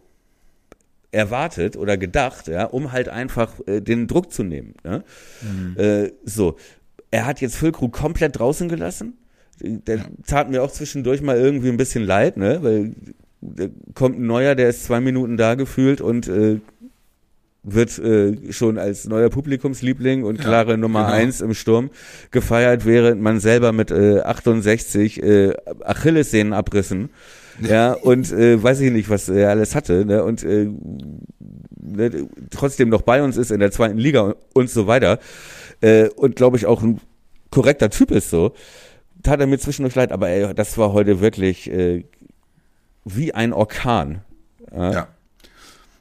erwartet 1.11 1.76
oder 1.76 1.97
gedacht, 1.99 2.49
ja, 2.49 2.64
um 2.64 2.93
halt 2.93 3.09
einfach 3.09 3.55
äh, 3.67 3.81
den 3.81 4.07
Druck 4.09 4.33
zu 4.33 4.43
nehmen. 4.43 4.75
Ne? 4.83 5.05
Äh, 5.76 6.12
so, 6.25 6.57
er 7.11 7.26
hat 7.26 7.41
jetzt 7.41 7.57
Füllkrug 7.57 7.93
komplett 7.93 8.38
draußen 8.38 8.69
gelassen. 8.69 9.19
Der 9.61 10.00
tat 10.26 10.50
mir 10.50 10.62
auch 10.62 10.73
zwischendurch 10.73 11.23
mal 11.23 11.37
irgendwie 11.37 11.69
ein 11.69 11.76
bisschen 11.76 12.02
leid, 12.02 12.37
ne, 12.37 12.59
weil 12.62 12.95
da 13.43 13.67
kommt 13.95 14.19
ein 14.19 14.26
neuer, 14.26 14.55
der 14.55 14.71
ist 14.71 14.85
zwei 14.85 15.00
Minuten 15.00 15.37
da 15.37 15.55
gefühlt 15.55 16.00
und 16.00 16.26
äh, 16.26 16.61
wird 17.62 17.99
äh, 17.99 18.52
schon 18.52 18.76
als 18.78 19.07
neuer 19.07 19.31
Publikumsliebling 19.31 20.25
und 20.25 20.38
Ja, 20.38 20.45
klare 20.45 20.78
Nummer 20.78 21.04
genau. 21.04 21.14
eins 21.14 21.40
im 21.40 21.54
Sturm 21.54 21.90
gefeiert, 22.31 22.85
während 22.85 23.23
man 23.23 23.38
selber 23.40 23.73
mit 23.73 23.90
äh, 23.90 24.21
68 24.21 25.23
äh, 25.23 25.54
Achillessehnenabrissen 25.85 27.11
ja, 27.61 27.92
und 27.92 28.33
äh, 28.33 28.62
weiß 28.62 28.81
ich 28.81 28.92
nicht, 28.92 29.11
was 29.11 29.28
er 29.28 29.50
alles 29.50 29.75
hatte, 29.75 30.04
ne, 30.04 30.25
und 30.25 30.42
äh, 30.42 30.69
ne, 31.81 32.28
trotzdem 32.50 32.88
noch 32.88 33.02
bei 33.02 33.23
uns 33.23 33.37
ist 33.37 33.50
in 33.50 33.61
der 33.61 33.71
zweiten 33.71 33.99
Liga 33.99 34.23
und, 34.23 34.37
und 34.54 34.71
so 34.71 34.87
weiter. 34.87 35.19
Äh, 35.81 36.09
und 36.09 36.37
glaube 36.37 36.57
ich 36.57 36.66
auch 36.66 36.83
ein 36.83 37.00
korrekter 37.50 37.90
Typ 37.90 38.11
ist 38.11 38.31
so. 38.31 38.54
Tat 39.23 39.40
er 39.40 39.47
mir 39.47 39.59
zwischendurch 39.59 39.95
leid, 39.95 40.12
aber 40.12 40.28
ey, 40.28 40.54
das 40.54 40.78
war 40.78 40.92
heute 40.92 41.21
wirklich 41.21 41.71
äh, 41.71 42.04
wie 43.04 43.35
ein 43.35 43.52
Orkan. 43.52 44.23
Ja. 44.75 45.09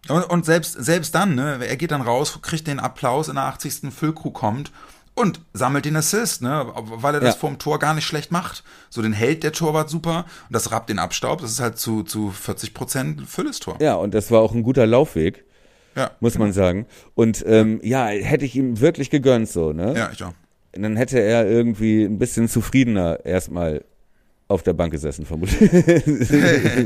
Und, 0.10 0.24
und 0.24 0.46
selbst, 0.46 0.74
selbst 0.84 1.14
dann, 1.16 1.36
ne, 1.36 1.60
er 1.66 1.78
geht 1.78 1.92
dann 1.92 2.02
raus, 2.02 2.40
kriegt 2.42 2.68
den 2.68 2.80
Applaus 2.80 3.28
in 3.28 3.36
der 3.36 3.44
80. 3.46 3.94
Füllkrug 3.96 4.34
kommt 4.34 4.72
und 5.14 5.42
sammelt 5.54 5.86
den 5.86 5.96
Assist, 5.96 6.42
ne, 6.42 6.66
weil 6.76 7.14
er 7.16 7.20
das 7.22 7.36
Ja. 7.36 7.40
vorm 7.40 7.60
Tor 7.60 7.78
gar 7.80 7.94
nicht 7.94 8.06
schlecht 8.06 8.32
macht. 8.32 8.64
So 8.90 9.02
den 9.02 9.14
hält 9.14 9.44
der 9.44 9.52
Torwart 9.52 9.90
super 9.90 10.26
und 10.48 10.56
das 10.56 10.72
rappt 10.72 10.90
den 10.90 11.00
Abstaub. 11.00 11.42
Das 11.42 11.52
ist 11.52 11.60
halt 11.60 11.78
zu, 11.78 12.04
zu 12.04 12.32
40 12.32 12.74
Prozent 12.74 13.28
Fülles 13.28 13.60
Tor. 13.60 13.78
Ja, 13.80 13.96
und 13.96 14.14
das 14.14 14.32
war 14.32 14.42
auch 14.42 14.54
ein 14.54 14.64
guter 14.64 14.88
Laufweg, 14.88 15.44
Ja, 15.96 16.12
muss 16.20 16.38
man 16.38 16.52
sagen. 16.54 16.88
Und 17.14 17.44
ähm, 17.46 17.80
ja, 17.84 18.08
hätte 18.08 18.46
ich 18.46 18.56
ihm 18.56 18.80
wirklich 18.80 19.10
gegönnt 19.12 19.50
so, 19.50 19.72
ne? 19.74 19.94
ja 19.96 20.10
ich 20.12 20.24
auch. 20.24 20.34
Dann 20.74 20.96
hätte 20.96 21.20
er 21.20 21.46
irgendwie 21.48 22.04
ein 22.06 22.18
bisschen 22.18 22.48
zufriedener 22.48 23.26
erstmal 23.26 23.84
auf 24.52 24.64
der 24.64 24.74
Bank 24.74 24.92
gesessen, 24.92 25.26
vermutlich. 25.26 25.72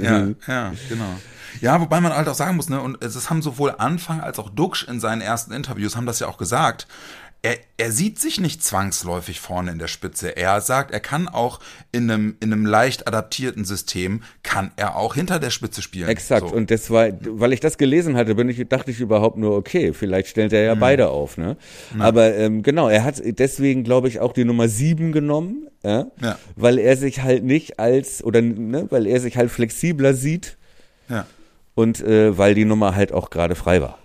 ja, 0.03 0.27
ja, 0.47 0.73
genau. 0.89 1.15
Ja, 1.61 1.79
wobei 1.79 2.01
man 2.01 2.13
halt 2.13 2.27
auch 2.27 2.35
sagen 2.35 2.57
muss, 2.57 2.69
ne, 2.69 2.81
und 2.81 3.03
es 3.03 3.29
haben 3.29 3.41
sowohl 3.41 3.73
Anfang 3.77 4.21
als 4.21 4.39
auch 4.39 4.49
Duxch 4.49 4.87
in 4.87 4.99
seinen 4.99 5.21
ersten 5.21 5.53
Interviews 5.53 5.95
haben 5.95 6.05
das 6.05 6.19
ja 6.19 6.27
auch 6.27 6.37
gesagt. 6.37 6.87
Er, 7.45 7.57
er 7.77 7.91
sieht 7.91 8.17
sich 8.17 8.39
nicht 8.39 8.63
zwangsläufig 8.63 9.39
vorne 9.39 9.71
in 9.71 9.77
der 9.77 9.87
Spitze. 9.87 10.35
Er 10.35 10.61
sagt, 10.61 10.89
er 10.89 10.99
kann 10.99 11.27
auch 11.27 11.59
in 11.91 12.09
einem, 12.09 12.35
in 12.39 12.51
einem 12.51 12.65
leicht 12.65 13.07
adaptierten 13.07 13.65
System, 13.65 14.23
kann 14.41 14.71
er 14.77 14.95
auch 14.95 15.13
hinter 15.13 15.37
der 15.37 15.51
Spitze 15.51 15.83
spielen. 15.83 16.09
Exakt. 16.09 16.49
So. 16.49 16.55
Und 16.55 16.71
das 16.71 16.89
war, 16.89 17.09
weil 17.21 17.53
ich 17.53 17.59
das 17.59 17.77
gelesen 17.77 18.17
hatte, 18.17 18.33
bin 18.33 18.49
ich, 18.49 18.67
dachte 18.67 18.89
ich 18.89 18.99
überhaupt 18.99 19.37
nur, 19.37 19.55
okay, 19.55 19.93
vielleicht 19.93 20.29
stellt 20.29 20.53
er 20.53 20.63
ja 20.63 20.73
Mhm. 20.73 20.79
beide 20.79 21.09
auf, 21.09 21.37
ne? 21.37 21.55
Aber 21.99 22.33
ähm, 22.33 22.63
genau, 22.63 22.89
er 22.89 23.03
hat 23.03 23.21
deswegen, 23.23 23.83
glaube 23.83 24.07
ich, 24.07 24.19
auch 24.19 24.33
die 24.33 24.43
Nummer 24.43 24.67
sieben 24.67 25.11
genommen, 25.11 25.67
ja? 25.83 26.07
Ja. 26.21 26.39
weil 26.55 26.79
er 26.79 26.97
sich 26.97 27.21
halt 27.21 27.43
nicht 27.43 27.77
als, 27.77 28.23
oder 28.23 28.41
ne, 28.41 28.87
weil 28.89 29.05
er 29.05 29.19
sich 29.19 29.37
halt 29.37 29.51
flexibler 29.51 30.15
sieht 30.15 30.57
ja. 31.09 31.27
und 31.75 32.01
äh, 32.01 32.35
weil 32.35 32.55
die 32.55 32.65
Nummer 32.65 32.95
halt 32.95 33.11
auch 33.11 33.29
gerade 33.29 33.53
frei 33.53 33.81
war. 33.81 33.99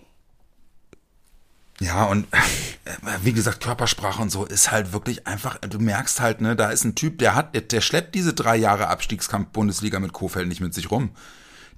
Ja, 1.81 2.05
und 2.05 2.27
wie 3.23 3.33
gesagt, 3.33 3.63
Körpersprache 3.63 4.23
und 4.23 4.31
so 4.31 4.45
ist 4.45 4.71
halt 4.71 4.93
wirklich 4.93 5.27
einfach, 5.27 5.59
du 5.59 5.79
merkst 5.79 6.21
halt, 6.21 6.41
ne, 6.41 6.57
da 6.57 6.71
ist 6.71 6.85
ein 6.85 6.95
Typ, 6.95 7.19
der 7.19 7.35
hat, 7.35 7.55
der, 7.55 7.63
der 7.63 7.81
schleppt 7.81 8.15
diese 8.15 8.33
drei 8.33 8.57
Jahre 8.57 8.89
Abstiegskampf 8.89 9.49
Bundesliga 9.49 10.01
mit 10.01 10.13
Kofeld 10.13 10.49
nicht 10.49 10.61
mit 10.61 10.75
sich 10.75 10.91
rum. 10.91 11.11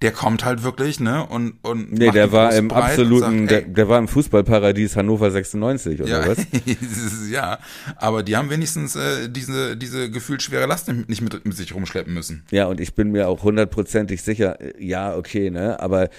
Der 0.00 0.11
kommt 0.11 0.44
halt 0.44 0.64
wirklich, 0.64 0.99
ne, 0.99 1.25
und, 1.25 1.54
und. 1.62 1.92
Nee, 1.92 2.11
der 2.11 2.32
war 2.32 2.52
im 2.54 2.73
absoluten, 2.73 3.49
sagt, 3.49 3.50
der, 3.50 3.61
der 3.62 3.88
war 3.88 4.00
im 4.00 4.09
Fußballparadies 4.09 4.97
Hannover 4.97 5.30
96 5.30 6.00
oder 6.00 6.09
ja, 6.09 6.28
was? 6.28 6.38
ja, 7.30 7.59
aber 7.97 8.25
die 8.25 8.37
haben 8.37 8.50
wenigstens 8.50 8.97
äh, 8.97 9.28
diese, 9.28 9.76
diese 9.76 10.11
gefühlt 10.11 10.42
schwere 10.42 10.66
Last 10.66 10.88
nicht 10.88 11.21
mit, 11.21 11.44
mit 11.44 11.56
sich 11.56 11.73
rumschleppen 11.73 12.12
müssen. 12.12 12.44
Ja, 12.50 12.66
und 12.66 12.80
ich 12.80 12.94
bin 12.94 13.12
mir 13.12 13.28
auch 13.28 13.44
hundertprozentig 13.44 14.23
sicher, 14.23 14.61
äh, 14.61 14.85
ja, 14.85 15.14
okay, 15.14 15.50
ne, 15.50 15.78
aber 15.78 16.11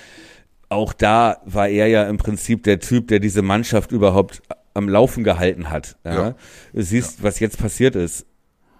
auch 0.69 0.93
da 0.93 1.37
war 1.45 1.67
er 1.67 1.87
ja 1.87 2.07
im 2.07 2.17
Prinzip 2.17 2.63
der 2.63 2.79
Typ, 2.79 3.09
der 3.09 3.19
diese 3.19 3.41
Mannschaft 3.41 3.91
überhaupt 3.91 4.41
am 4.73 4.89
Laufen 4.89 5.23
gehalten 5.23 5.69
hat. 5.69 5.97
Ja. 6.03 6.13
Ja. 6.13 6.35
Du 6.73 6.81
siehst, 6.81 7.23
was 7.23 7.39
jetzt 7.39 7.57
passiert 7.59 7.95
ist. 7.95 8.25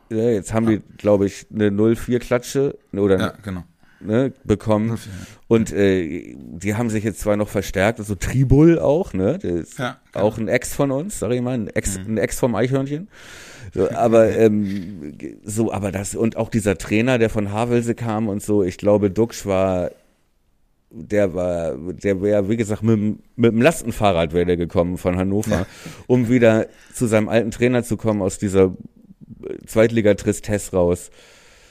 Ja, 0.10 0.30
jetzt 0.30 0.54
haben 0.54 0.68
die, 0.68 0.82
glaube 0.98 1.26
ich, 1.26 1.48
eine 1.54 1.70
0-4-Klatsche 1.70 2.78
oder 2.94 3.20
Ja, 3.20 3.34
genau. 3.44 3.64
ne, 4.00 4.32
bekommen. 4.44 4.92
0-4, 4.92 4.98
ja. 4.98 5.12
Und 5.48 5.72
äh, 5.72 6.36
die 6.38 6.76
haben 6.76 6.90
sich 6.90 7.04
jetzt 7.04 7.20
zwar 7.20 7.36
noch 7.38 7.50
verstärkt, 7.50 8.00
also 8.00 8.16
Tribul 8.16 8.80
auch, 8.80 9.14
ne? 9.14 9.40
Der 9.40 9.56
ist 9.56 9.80
Ja, 9.80 9.98
genau. 10.12 10.26
auch 10.26 10.38
ein 10.38 10.48
Ex 10.48 10.76
von 10.76 10.92
uns, 10.92 11.20
sag 11.20 11.32
ich 11.32 11.42
mal, 11.42 11.54
ein 11.56 11.68
Ex, 11.68 11.98
ein 11.98 12.18
Ex 12.18 12.40
vom 12.40 12.54
Eichhörnchen. 12.56 13.08
So, 13.74 13.90
aber 13.92 14.30
ähm, 14.38 15.16
so, 15.44 15.72
aber 15.72 15.92
das 15.92 16.16
und 16.16 16.38
auch 16.38 16.50
dieser 16.50 16.78
Trainer, 16.78 17.18
der 17.18 17.30
von 17.30 17.52
Havelse 17.52 17.96
kam 17.96 18.28
und 18.28 18.44
so, 18.44 18.62
ich 18.64 18.78
glaube, 18.78 19.10
Duxch 19.10 19.46
war 19.46 19.90
der 20.96 21.34
war, 21.34 21.74
der 21.76 22.22
wäre, 22.22 22.48
wie 22.50 22.58
gesagt, 22.58 22.84
mit, 22.84 22.96
dem- 22.98 23.20
mit 23.36 23.52
dem 23.52 23.62
Lastenfahrrad 23.62 24.32
wäre 24.34 24.46
der 24.46 24.58
gekommen 24.58 24.98
von 25.00 25.18
Hannover, 25.18 25.66
um 26.08 26.30
wieder 26.30 26.68
zu 26.94 27.08
seinem 27.08 27.30
alten 27.30 27.50
Trainer 27.52 27.84
zu 27.84 27.98
kommen 27.98 28.22
aus 28.22 28.38
dieser 28.38 28.72
Zweitliga-Tristesse 29.66 30.72
raus. 30.76 31.10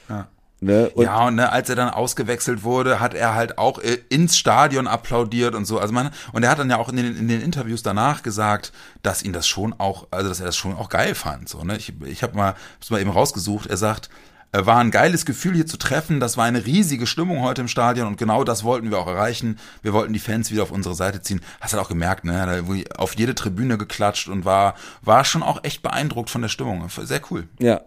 Ja. 0.09 0.27
Ne? 0.59 0.89
Und 0.91 1.03
ja, 1.03 1.27
und 1.27 1.35
ne, 1.35 1.51
als 1.51 1.69
er 1.69 1.75
dann 1.75 1.89
ausgewechselt 1.89 2.63
wurde, 2.63 3.01
hat 3.01 3.13
er 3.13 3.35
halt 3.35 3.57
auch 3.57 3.79
äh, 3.79 3.97
ins 4.07 4.37
Stadion 4.37 4.87
applaudiert 4.87 5.55
und 5.55 5.65
so. 5.65 5.77
Also 5.77 5.93
man, 5.93 6.11
und 6.31 6.43
er 6.43 6.49
hat 6.51 6.59
dann 6.59 6.69
ja 6.69 6.77
auch 6.77 6.87
in 6.87 6.95
den, 6.95 7.17
in 7.17 7.27
den 7.27 7.41
Interviews 7.41 7.83
danach 7.83 8.23
gesagt, 8.23 8.71
dass 9.01 9.23
ihn 9.23 9.33
das 9.33 9.45
schon 9.45 9.73
auch, 9.77 10.07
also 10.11 10.29
dass 10.29 10.39
er 10.39 10.45
das 10.45 10.55
schon 10.55 10.75
auch 10.75 10.87
geil 10.87 11.15
fand. 11.15 11.49
So, 11.49 11.63
ne? 11.65 11.75
Ich, 11.75 11.91
ich 12.05 12.23
habe 12.23 12.37
mal, 12.37 12.55
hab's 12.75 12.89
mal 12.91 13.01
eben 13.01 13.09
rausgesucht, 13.09 13.67
er 13.69 13.75
sagt, 13.77 14.09
war 14.53 14.77
ein 14.77 14.91
geiles 14.91 15.25
Gefühl 15.25 15.55
hier 15.55 15.65
zu 15.65 15.77
treffen, 15.77 16.19
das 16.19 16.37
war 16.37 16.45
eine 16.45 16.65
riesige 16.65 17.07
Stimmung 17.07 17.41
heute 17.41 17.61
im 17.61 17.67
Stadion 17.67 18.07
und 18.07 18.17
genau 18.17 18.43
das 18.43 18.63
wollten 18.63 18.91
wir 18.91 18.99
auch 18.99 19.07
erreichen. 19.07 19.57
Wir 19.81 19.93
wollten 19.93 20.13
die 20.13 20.19
Fans 20.19 20.51
wieder 20.51 20.63
auf 20.63 20.71
unsere 20.71 20.95
Seite 20.95 21.21
ziehen. 21.21 21.41
Hast 21.59 21.73
halt 21.73 21.83
auch 21.83 21.89
gemerkt, 21.89 22.23
ne? 22.25 22.63
Auf 22.97 23.15
jede 23.15 23.35
Tribüne 23.35 23.77
geklatscht 23.77 24.27
und 24.29 24.45
war, 24.45 24.75
war 25.01 25.25
schon 25.25 25.43
auch 25.43 25.63
echt 25.63 25.81
beeindruckt 25.81 26.29
von 26.29 26.41
der 26.41 26.49
Stimmung. 26.49 26.87
Sehr 26.89 27.21
cool. 27.31 27.47
Ja, 27.59 27.81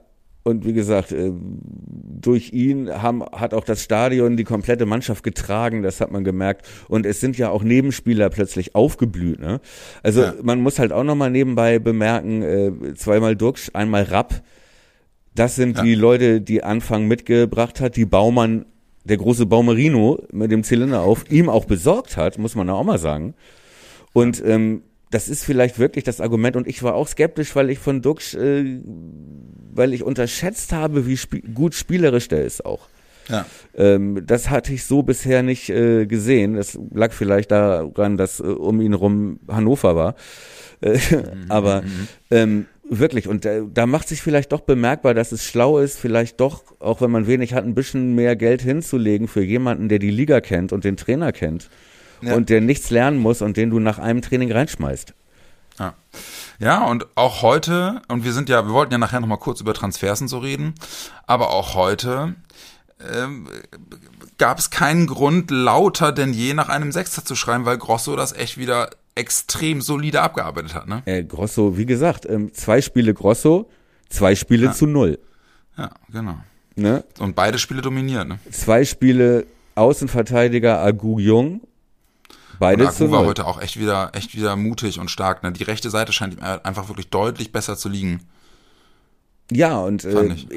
und 0.46 0.64
wie 0.64 0.73
gesagt, 0.73 1.11
äh, 1.11 1.32
durch 1.32 2.52
ihn 2.52 2.88
haben, 3.02 3.25
hat 3.32 3.52
auch 3.52 3.64
das 3.64 3.82
Stadion 3.82 4.37
die 4.37 4.44
komplette 4.44 4.87
Mannschaft 4.87 5.25
getragen, 5.25 5.82
das 5.82 6.00
hat 6.00 6.12
man 6.12 6.23
gemerkt. 6.23 6.64
Und 6.87 7.04
es 7.04 7.18
sind 7.20 7.37
ja 7.37 7.50
auch 7.50 7.64
Nebenspieler 7.64 8.30
plötzlich 8.30 8.76
aufgeblüht. 8.76 9.40
Ne? 9.40 9.61
Also 10.04 10.23
Ja. 10.23 10.35
man 10.42 10.61
muss 10.61 10.78
halt 10.78 10.92
auch 10.92 11.02
nochmal 11.02 11.30
nebenbei 11.32 11.80
bemerken, 11.80 12.42
äh, 12.42 12.94
zweimal 12.94 13.35
Duxch, 13.35 13.70
einmal 13.75 14.04
Rapp. 14.04 14.42
Das 15.36 15.54
sind 15.54 15.76
Ja. 15.76 15.82
die 15.84 15.94
Leute, 15.94 16.40
die 16.40 16.62
Anfang 16.64 17.06
mitgebracht 17.06 17.80
hat, 17.80 17.96
die 17.96 18.06
Baumann, 18.06 18.64
der 19.04 19.18
große 19.18 19.46
Baumerino 19.46 20.18
mit 20.32 20.50
dem 20.50 20.64
Zylinder 20.64 21.02
auf, 21.02 21.30
ihm 21.30 21.48
auch 21.48 21.64
besorgt 21.66 22.16
hat, 22.16 22.38
muss 22.38 22.54
man 22.56 22.68
auch 22.70 22.82
mal 22.82 22.98
sagen. 22.98 23.34
Und 24.12 24.42
ähm, 24.44 24.82
das 25.10 25.28
ist 25.28 25.44
vielleicht 25.44 25.78
wirklich 25.78 26.02
das 26.04 26.20
Argument 26.20 26.56
und 26.56 26.66
ich 26.66 26.82
war 26.82 26.94
auch 26.94 27.06
skeptisch, 27.06 27.54
weil 27.54 27.70
ich 27.70 27.78
von 27.78 28.02
Duxch, 28.02 28.34
äh, 28.34 28.80
weil 29.72 29.92
ich 29.94 30.02
unterschätzt 30.02 30.72
habe, 30.72 31.06
wie 31.06 31.14
sp 31.20 31.38
gut 31.54 31.74
spielerisch 31.74 32.28
der 32.28 32.44
ist 32.44 32.64
auch. 32.64 32.88
Ja. 33.28 33.44
Ähm, 33.76 34.22
das 34.24 34.50
hatte 34.50 34.72
ich 34.72 34.84
so 34.84 35.02
bisher 35.02 35.42
nicht 35.42 35.68
äh, 35.68 36.06
gesehen. 36.06 36.54
Das 36.54 36.78
lag 36.92 37.12
vielleicht 37.12 37.50
daran, 37.50 38.16
dass 38.16 38.40
äh, 38.40 38.44
um 38.44 38.80
ihn 38.80 38.94
rum 38.94 39.40
Hannover 39.48 39.96
war. 39.96 40.14
Äh, 40.80 40.98
aber 41.48 41.82
ähm, 42.30 42.66
wirklich, 42.88 43.28
und 43.28 43.44
äh, 43.44 43.62
da 43.72 43.86
macht 43.86 44.08
sich 44.08 44.22
vielleicht 44.22 44.52
doch 44.52 44.60
bemerkbar, 44.60 45.14
dass 45.14 45.32
es 45.32 45.44
schlau 45.44 45.78
ist, 45.78 45.98
vielleicht 45.98 46.40
doch, 46.40 46.62
auch 46.78 47.00
wenn 47.00 47.10
man 47.10 47.26
wenig 47.26 47.54
hat, 47.54 47.64
ein 47.64 47.74
bisschen 47.74 48.14
mehr 48.14 48.36
Geld 48.36 48.62
hinzulegen 48.62 49.28
für 49.28 49.42
jemanden, 49.42 49.88
der 49.88 49.98
die 49.98 50.10
Liga 50.10 50.40
kennt 50.40 50.72
und 50.72 50.84
den 50.84 50.96
Trainer 50.96 51.32
kennt. 51.32 51.68
Ja. 52.22 52.34
Und 52.34 52.48
der 52.48 52.60
nichts 52.60 52.90
lernen 52.90 53.18
muss 53.18 53.42
und 53.42 53.56
den 53.56 53.70
du 53.70 53.78
nach 53.78 53.98
einem 53.98 54.22
Training 54.22 54.50
reinschmeißt. 54.50 55.14
Ja. 55.78 55.94
ja, 56.58 56.84
und 56.86 57.06
auch 57.16 57.42
heute, 57.42 58.00
und 58.08 58.24
wir 58.24 58.32
sind 58.32 58.48
ja, 58.48 58.66
wir 58.66 58.72
wollten 58.72 58.92
ja 58.92 58.98
nachher 58.98 59.20
nochmal 59.20 59.38
kurz 59.38 59.60
über 59.60 59.74
Transfers 59.74 60.22
und 60.22 60.28
so 60.28 60.38
reden, 60.38 60.74
aber 61.26 61.50
auch 61.50 61.74
heute 61.74 62.34
ähm, 63.12 63.46
gab 64.38 64.58
es 64.58 64.70
keinen 64.70 65.06
Grund, 65.06 65.50
lauter 65.50 66.12
denn 66.12 66.32
je 66.32 66.54
nach 66.54 66.70
einem 66.70 66.92
Sechster 66.92 67.24
zu 67.26 67.36
schreiben, 67.36 67.66
weil 67.66 67.76
Grosso 67.76 68.16
das 68.16 68.32
echt 68.32 68.56
wieder 68.56 68.88
extrem 69.16 69.80
solide 69.82 70.20
abgearbeitet 70.23 70.75
hat. 70.75 70.87
Ne? 70.87 71.02
Äh, 71.06 71.25
Grosso, 71.25 71.76
wie 71.76 71.87
gesagt, 71.87 72.25
ähm, 72.26 72.52
zwei 72.54 72.80
Spiele 72.80 73.12
Grosso, 73.14 73.68
zwei 74.08 74.35
Spiele 74.37 74.66
Ja. 74.66 74.73
zu 74.73 74.87
null. 74.87 75.18
Ja, 75.76 75.90
genau. 76.12 76.37
Ne? 76.76 77.02
Und 77.18 77.35
beide 77.35 77.58
Spiele 77.58 77.82
dominiert. 77.82 78.28
Ne? 78.28 78.38
Zwei 78.50 78.85
Spiele 78.85 79.46
Außenverteidiger 79.75 80.78
Agu 80.80 81.18
Jung, 81.18 81.61
Und 81.61 82.58
beide 82.58 82.88
zu 82.90 83.04
Agu 83.04 83.12
war 83.12 83.18
null. 83.20 83.28
heute 83.30 83.46
auch 83.46 83.61
echt 83.61 83.78
wieder, 83.80 84.11
echt 84.14 84.35
wieder 84.37 84.56
mutig 84.56 84.99
und 85.00 85.11
stark. 85.11 85.42
Ne? 85.42 85.52
Die 85.52 85.64
rechte 85.64 85.90
Seite 85.90 86.12
scheint 86.12 86.35
ihm 86.35 86.40
einfach 86.42 86.88
wirklich 86.88 87.08
deutlich 87.08 87.52
besser 87.52 87.76
zu 87.76 87.88
liegen. 87.88 88.20
Ja, 89.52 89.78
und 89.78 90.04
äh, 90.04 90.25
ich, 90.35 90.49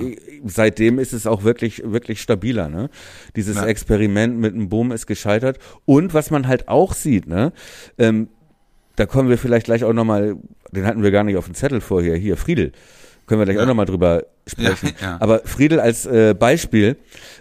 seitdem 0.45 0.97
ist 0.99 1.13
es 1.13 1.27
auch 1.27 1.43
wirklich, 1.43 1.83
wirklich 1.85 2.21
stabiler. 2.21 2.69
Ne? 2.69 2.89
Dieses 3.35 3.57
Ja. 3.57 3.65
Experiment 3.67 4.39
mit 4.39 4.55
dem 4.55 4.67
Boom 4.67 4.91
ist 4.91 5.05
gescheitert. 5.05 5.59
Und 5.85 6.13
was 6.15 6.31
man 6.31 6.47
halt 6.47 6.67
auch 6.67 6.93
sieht, 6.93 7.27
ne, 7.27 7.53
ähm, 7.99 8.29
da 8.99 9.05
kommen 9.05 9.29
wir 9.29 9.37
vielleicht 9.37 9.65
gleich 9.65 9.85
auch 9.85 9.93
nochmal, 9.93 10.35
den 10.71 10.85
hatten 10.85 11.03
wir 11.03 11.11
gar 11.11 11.23
nicht 11.23 11.37
auf 11.37 11.45
dem 11.45 11.53
Zettel 11.53 11.79
vorher, 11.79 12.17
hier, 12.17 12.35
Friedel. 12.35 12.73
Können 13.27 13.39
wir 13.39 13.45
gleich 13.45 13.57
Ja. 13.57 13.63
auch 13.63 13.67
nochmal 13.67 13.85
drüber 13.85 14.23
sprechen. 14.45 14.89
Ja, 15.01 15.07
ja. 15.11 15.17
Aber 15.21 15.41
Friedel 15.45 15.79
als 15.79 16.05
äh, 16.05 16.33
Beispiel, 16.37 16.97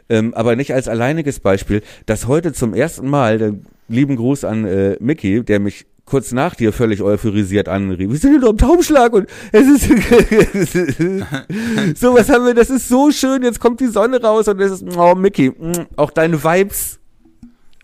ähm, 0.08 0.34
aber 0.34 0.54
nicht 0.54 0.72
als 0.72 0.86
alleiniges 0.86 1.40
Beispiel, 1.40 1.82
dass 2.06 2.28
heute 2.28 2.52
zum 2.52 2.74
ersten 2.74 3.08
Mal, 3.08 3.38
den 3.38 3.66
lieben 3.88 4.14
Gruß 4.16 4.44
an 4.44 4.64
äh, 4.66 4.96
Mickey, 5.00 5.42
der 5.42 5.58
mich 5.58 5.86
kurz 6.04 6.32
nach 6.32 6.54
dir 6.54 6.72
völlig 6.72 7.02
euphorisiert 7.02 7.68
anrief. 7.68 8.08
Wir 8.10 8.16
sind 8.18 8.30
hier 8.30 8.40
nur 8.40 8.50
im 8.50 8.56
Taumschlag 8.58 9.12
und 9.12 9.28
es 9.52 9.66
ist 9.66 9.88
so 11.96 12.14
was 12.14 12.28
haben 12.30 12.46
wir, 12.46 12.54
das 12.54 12.70
ist 12.70 12.88
so 12.88 13.10
schön, 13.10 13.42
jetzt 13.42 13.60
kommt 13.60 13.80
die 13.80 13.88
Sonne 13.88 14.20
raus 14.22 14.48
und 14.48 14.58
es 14.60 14.72
ist, 14.72 14.84
oh 14.96 15.14
Mickey, 15.14 15.50
mm, 15.50 15.86
auch 15.96 16.10
deine 16.10 16.42
Vibes 16.42 16.97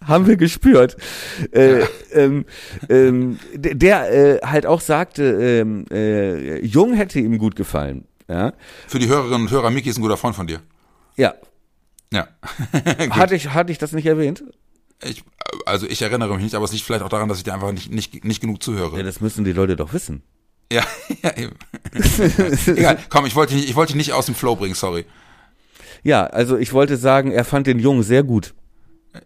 haben 0.07 0.27
wir 0.27 0.37
gespürt. 0.37 0.97
Äh, 1.53 1.85
ähm, 2.13 2.45
ähm, 2.89 3.39
der 3.55 4.13
äh, 4.13 4.41
halt 4.47 4.67
auch 4.67 4.81
sagte, 4.81 5.23
ähm, 5.25 5.87
äh, 5.91 6.65
Jung 6.65 6.95
hätte 6.95 7.19
ihm 7.21 7.39
gut 7.39 7.57
gefallen. 7.57 8.07
Ja, 8.29 8.55
Für 8.89 8.99
die 8.99 9.09
Hörerinnen 9.09 9.43
und 9.43 9.51
Hörer, 9.51 9.71
Miki 9.71 9.91
ist 9.91 9.99
ein 9.99 10.03
guter 10.03 10.17
Freund 10.17 10.35
von 10.37 10.47
dir. 10.47 10.61
ja. 11.17 11.35
Ja. 12.13 12.29
Hatte 13.11 13.35
ich, 13.35 13.49
hatte 13.49 13.73
ich 13.73 13.79
das 13.79 13.91
nicht 13.91 14.07
erwähnt? 14.07 14.45
Ich, 15.03 15.25
also 15.67 15.85
ich 15.87 16.01
erinnere 16.01 16.35
mich 16.35 16.45
nicht, 16.45 16.55
aber 16.55 16.65
es 16.65 16.73
liegt 16.73 16.85
vielleicht 16.85 17.03
auch 17.03 17.09
daran, 17.09 17.29
dass 17.29 17.39
ich 17.39 17.45
dir 17.45 17.53
einfach 17.53 17.73
nicht, 17.73 17.91
nicht, 17.91 18.25
nicht 18.25 18.41
genug 18.41 18.63
zuhöre. 18.63 18.97
Ja, 18.99 19.03
das 19.03 19.21
müssen 19.21 19.45
die 19.45 19.53
Leute 19.53 19.75
doch 19.75 19.93
wissen. 19.93 20.23
Ja, 20.73 20.85
ja 21.23 21.37
eben. 21.37 21.57
Egal, 22.67 22.99
komm, 23.09 23.27
ich 23.27 23.35
wollte 23.35 23.55
ich 23.57 23.75
wollte 23.75 23.95
dich 23.95 23.97
nicht 23.97 24.13
aus 24.13 24.27
dem 24.27 24.37
Flow 24.37 24.55
bringen, 24.55 24.75
sorry. 24.77 25.07
Ja, 26.05 26.25
also 26.27 26.57
ich 26.57 26.73
wollte 26.73 26.97
sagen, 26.99 27.33
er 27.33 27.45
fand 27.45 27.67
den 27.67 27.81
Jungen 27.81 28.05
sehr 28.05 28.23
gut. 28.23 28.55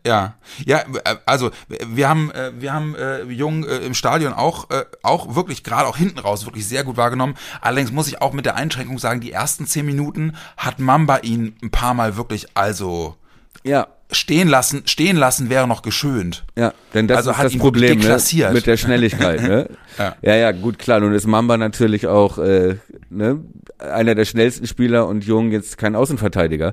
Ja, 0.06 0.34
ja, 0.64 0.80
äh, 1.04 1.16
also 1.26 1.50
wir 1.66 2.08
haben, 2.08 2.30
äh, 2.30 2.52
wir 2.58 2.72
haben 2.72 2.94
äh, 2.94 3.22
Jung 3.24 3.64
äh, 3.64 3.78
im 3.78 3.94
Stadion 3.94 4.32
auch, 4.32 4.70
äh, 4.70 4.84
auch 5.02 5.34
wirklich 5.34 5.64
gerade 5.64 5.88
auch 5.88 5.96
hinten 5.96 6.18
raus 6.18 6.44
wirklich 6.46 6.66
sehr 6.66 6.84
gut 6.84 6.96
wahrgenommen. 6.96 7.36
Allerdings 7.60 7.92
muss 7.92 8.08
ich 8.08 8.20
auch 8.20 8.32
mit 8.32 8.44
der 8.44 8.56
Einschränkung 8.56 8.98
sagen, 8.98 9.20
die 9.20 9.32
ersten 9.32 9.66
zehn 9.66 9.86
Minuten 9.86 10.36
hat 10.56 10.78
Mamba 10.78 11.18
ihn 11.18 11.56
ein 11.62 11.70
paar 11.70 11.94
Mal 11.94 12.16
wirklich 12.16 12.48
also 12.54 13.16
Ja, 13.64 13.88
stehen 14.10 14.48
lassen. 14.48 14.82
Stehen 14.86 15.16
lassen 15.16 15.50
wäre 15.50 15.66
noch 15.66 15.82
geschönt. 15.82 16.44
Ja, 16.56 16.72
denn 16.94 17.08
das 17.08 17.18
Also 17.18 17.30
ist 17.30 17.38
hat 17.38 17.46
das 17.46 17.56
Problem 17.58 17.98
ne? 17.98 18.18
mit 18.52 18.66
der 18.66 18.76
Schnelligkeit. 18.76 19.42
Ne? 19.42 19.68
Ja. 19.98 20.14
ja, 20.22 20.36
ja, 20.36 20.52
gut, 20.52 20.78
klar. 20.78 21.00
Nun 21.00 21.12
ist 21.12 21.26
Mamba 21.26 21.56
natürlich 21.56 22.06
auch 22.06 22.38
äh, 22.38 22.76
ne, 23.10 23.40
einer 23.80 24.14
der 24.14 24.26
schnellsten 24.26 24.68
Spieler 24.68 25.08
und 25.08 25.24
Jung 25.24 25.50
jetzt 25.50 25.76
kein 25.76 25.96
Außenverteidiger. 25.96 26.72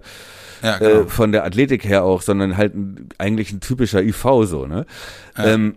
Ja, 0.62 0.78
genau. 0.78 1.02
Äh, 1.02 1.08
von 1.08 1.32
der 1.32 1.44
Athletik 1.46 1.86
her 1.86 2.04
auch, 2.04 2.22
sondern 2.22 2.58
halt 2.58 2.76
ein, 2.76 3.10
eigentlich 3.18 3.52
ein 3.52 3.60
typischer 3.62 4.02
IV 4.04 4.26
so, 4.44 4.66
ne? 4.66 4.86
Ähm, 5.38 5.76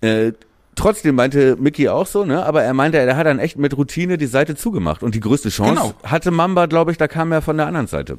äh, 0.00 0.32
trotzdem 0.76 1.14
meinte 1.14 1.56
Mickey 1.56 1.88
auch 1.88 2.06
so, 2.06 2.24
ne? 2.24 2.44
Aber 2.44 2.62
er 2.62 2.74
meinte, 2.74 2.98
er 2.98 3.16
hat 3.16 3.26
dann 3.26 3.38
echt 3.38 3.58
mit 3.58 3.76
Routine 3.76 4.18
die 4.18 4.26
Seite 4.26 4.54
zugemacht. 4.56 5.02
Und 5.02 5.14
die 5.14 5.20
größte 5.20 5.48
Chance 5.50 5.74
Genau. 5.74 5.94
hatte 6.04 6.30
Mamba, 6.30 6.66
glaube 6.66 6.92
ich, 6.92 6.98
da 6.98 7.08
kam 7.08 7.32
er 7.32 7.42
von 7.42 7.56
der 7.56 7.66
anderen 7.66 7.86
Seite. 7.86 8.18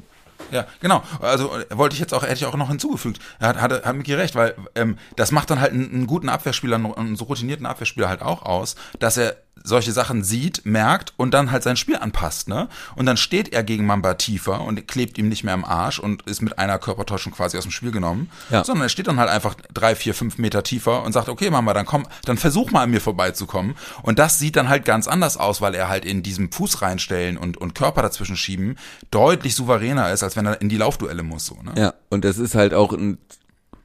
Ja, 0.52 0.66
genau. 0.80 1.02
Also 1.20 1.50
äh, 1.56 1.76
wollte 1.76 1.94
ich 1.94 2.00
jetzt 2.00 2.12
auch, 2.14 2.22
hätte 2.22 2.34
ich 2.34 2.46
auch 2.46 2.56
noch 2.56 2.68
hinzugefügt. 2.68 3.18
Er 3.40 3.48
hat, 3.48 3.60
hatte, 3.60 3.82
hat 3.84 3.96
Miki 3.96 4.14
recht, 4.14 4.34
weil 4.34 4.54
ähm, 4.74 4.96
das 5.16 5.32
macht 5.32 5.50
dann 5.50 5.60
halt 5.60 5.72
einen, 5.72 5.90
einen 5.92 6.06
guten 6.06 6.28
Abwehrspieler, 6.28 6.76
einen 6.76 7.16
so 7.16 7.24
routinierten 7.24 7.66
Abwehrspieler 7.66 8.08
halt 8.08 8.22
auch 8.22 8.42
aus, 8.44 8.76
dass 8.98 9.16
er 9.16 9.36
solche 9.64 9.90
Sachen 9.90 10.22
sieht, 10.22 10.64
merkt 10.64 11.12
und 11.16 11.32
dann 11.34 11.50
halt 11.50 11.64
sein 11.64 11.76
Spiel 11.76 11.96
anpasst, 11.96 12.48
ne? 12.48 12.68
Und 12.94 13.06
dann 13.06 13.16
steht 13.16 13.52
er 13.52 13.64
gegen 13.64 13.84
Mamba 13.84 14.14
tiefer 14.14 14.60
und 14.60 14.86
klebt 14.86 15.18
ihm 15.18 15.28
nicht 15.28 15.42
mehr 15.42 15.54
am 15.54 15.64
Arsch 15.64 15.98
und 15.98 16.22
ist 16.22 16.40
mit 16.40 16.58
einer 16.58 16.78
Körpertäuschung 16.78 17.32
quasi 17.32 17.56
aus 17.58 17.64
dem 17.64 17.72
Spiel 17.72 17.90
genommen, 17.90 18.30
Ja. 18.50 18.62
sondern 18.62 18.84
er 18.86 18.88
steht 18.88 19.08
dann 19.08 19.18
halt 19.18 19.28
einfach 19.28 19.56
drei, 19.74 19.96
vier, 19.96 20.14
fünf 20.14 20.38
Meter 20.38 20.62
tiefer 20.62 21.02
und 21.02 21.12
sagt, 21.12 21.28
okay, 21.28 21.50
Mamba, 21.50 21.74
dann 21.74 21.84
komm, 21.84 22.06
dann 22.26 22.36
versuch 22.36 22.70
mal 22.70 22.82
an 22.84 22.90
mir 22.90 23.00
vorbeizukommen. 23.00 23.74
Und 24.02 24.20
das 24.20 24.38
sieht 24.38 24.54
dann 24.54 24.68
halt 24.68 24.84
ganz 24.84 25.08
anders 25.08 25.36
aus, 25.36 25.60
weil 25.60 25.74
er 25.74 25.88
halt 25.88 26.04
in 26.04 26.22
diesem 26.22 26.52
Fuß 26.52 26.82
reinstellen 26.82 27.36
und, 27.36 27.56
und 27.56 27.74
Körper 27.74 28.02
dazwischen 28.02 28.36
schieben 28.36 28.76
deutlich 29.10 29.56
souveräner 29.56 30.12
ist, 30.12 30.22
als 30.22 30.36
wenn 30.36 30.46
er 30.46 30.60
in 30.60 30.68
die 30.68 30.76
Laufduelle 30.76 31.24
muss, 31.24 31.46
so, 31.46 31.56
ne? 31.62 31.72
Ja, 31.76 31.94
und 32.08 32.24
das 32.24 32.38
ist 32.38 32.54
halt 32.54 32.72
auch 32.72 32.92
ein, 32.92 33.18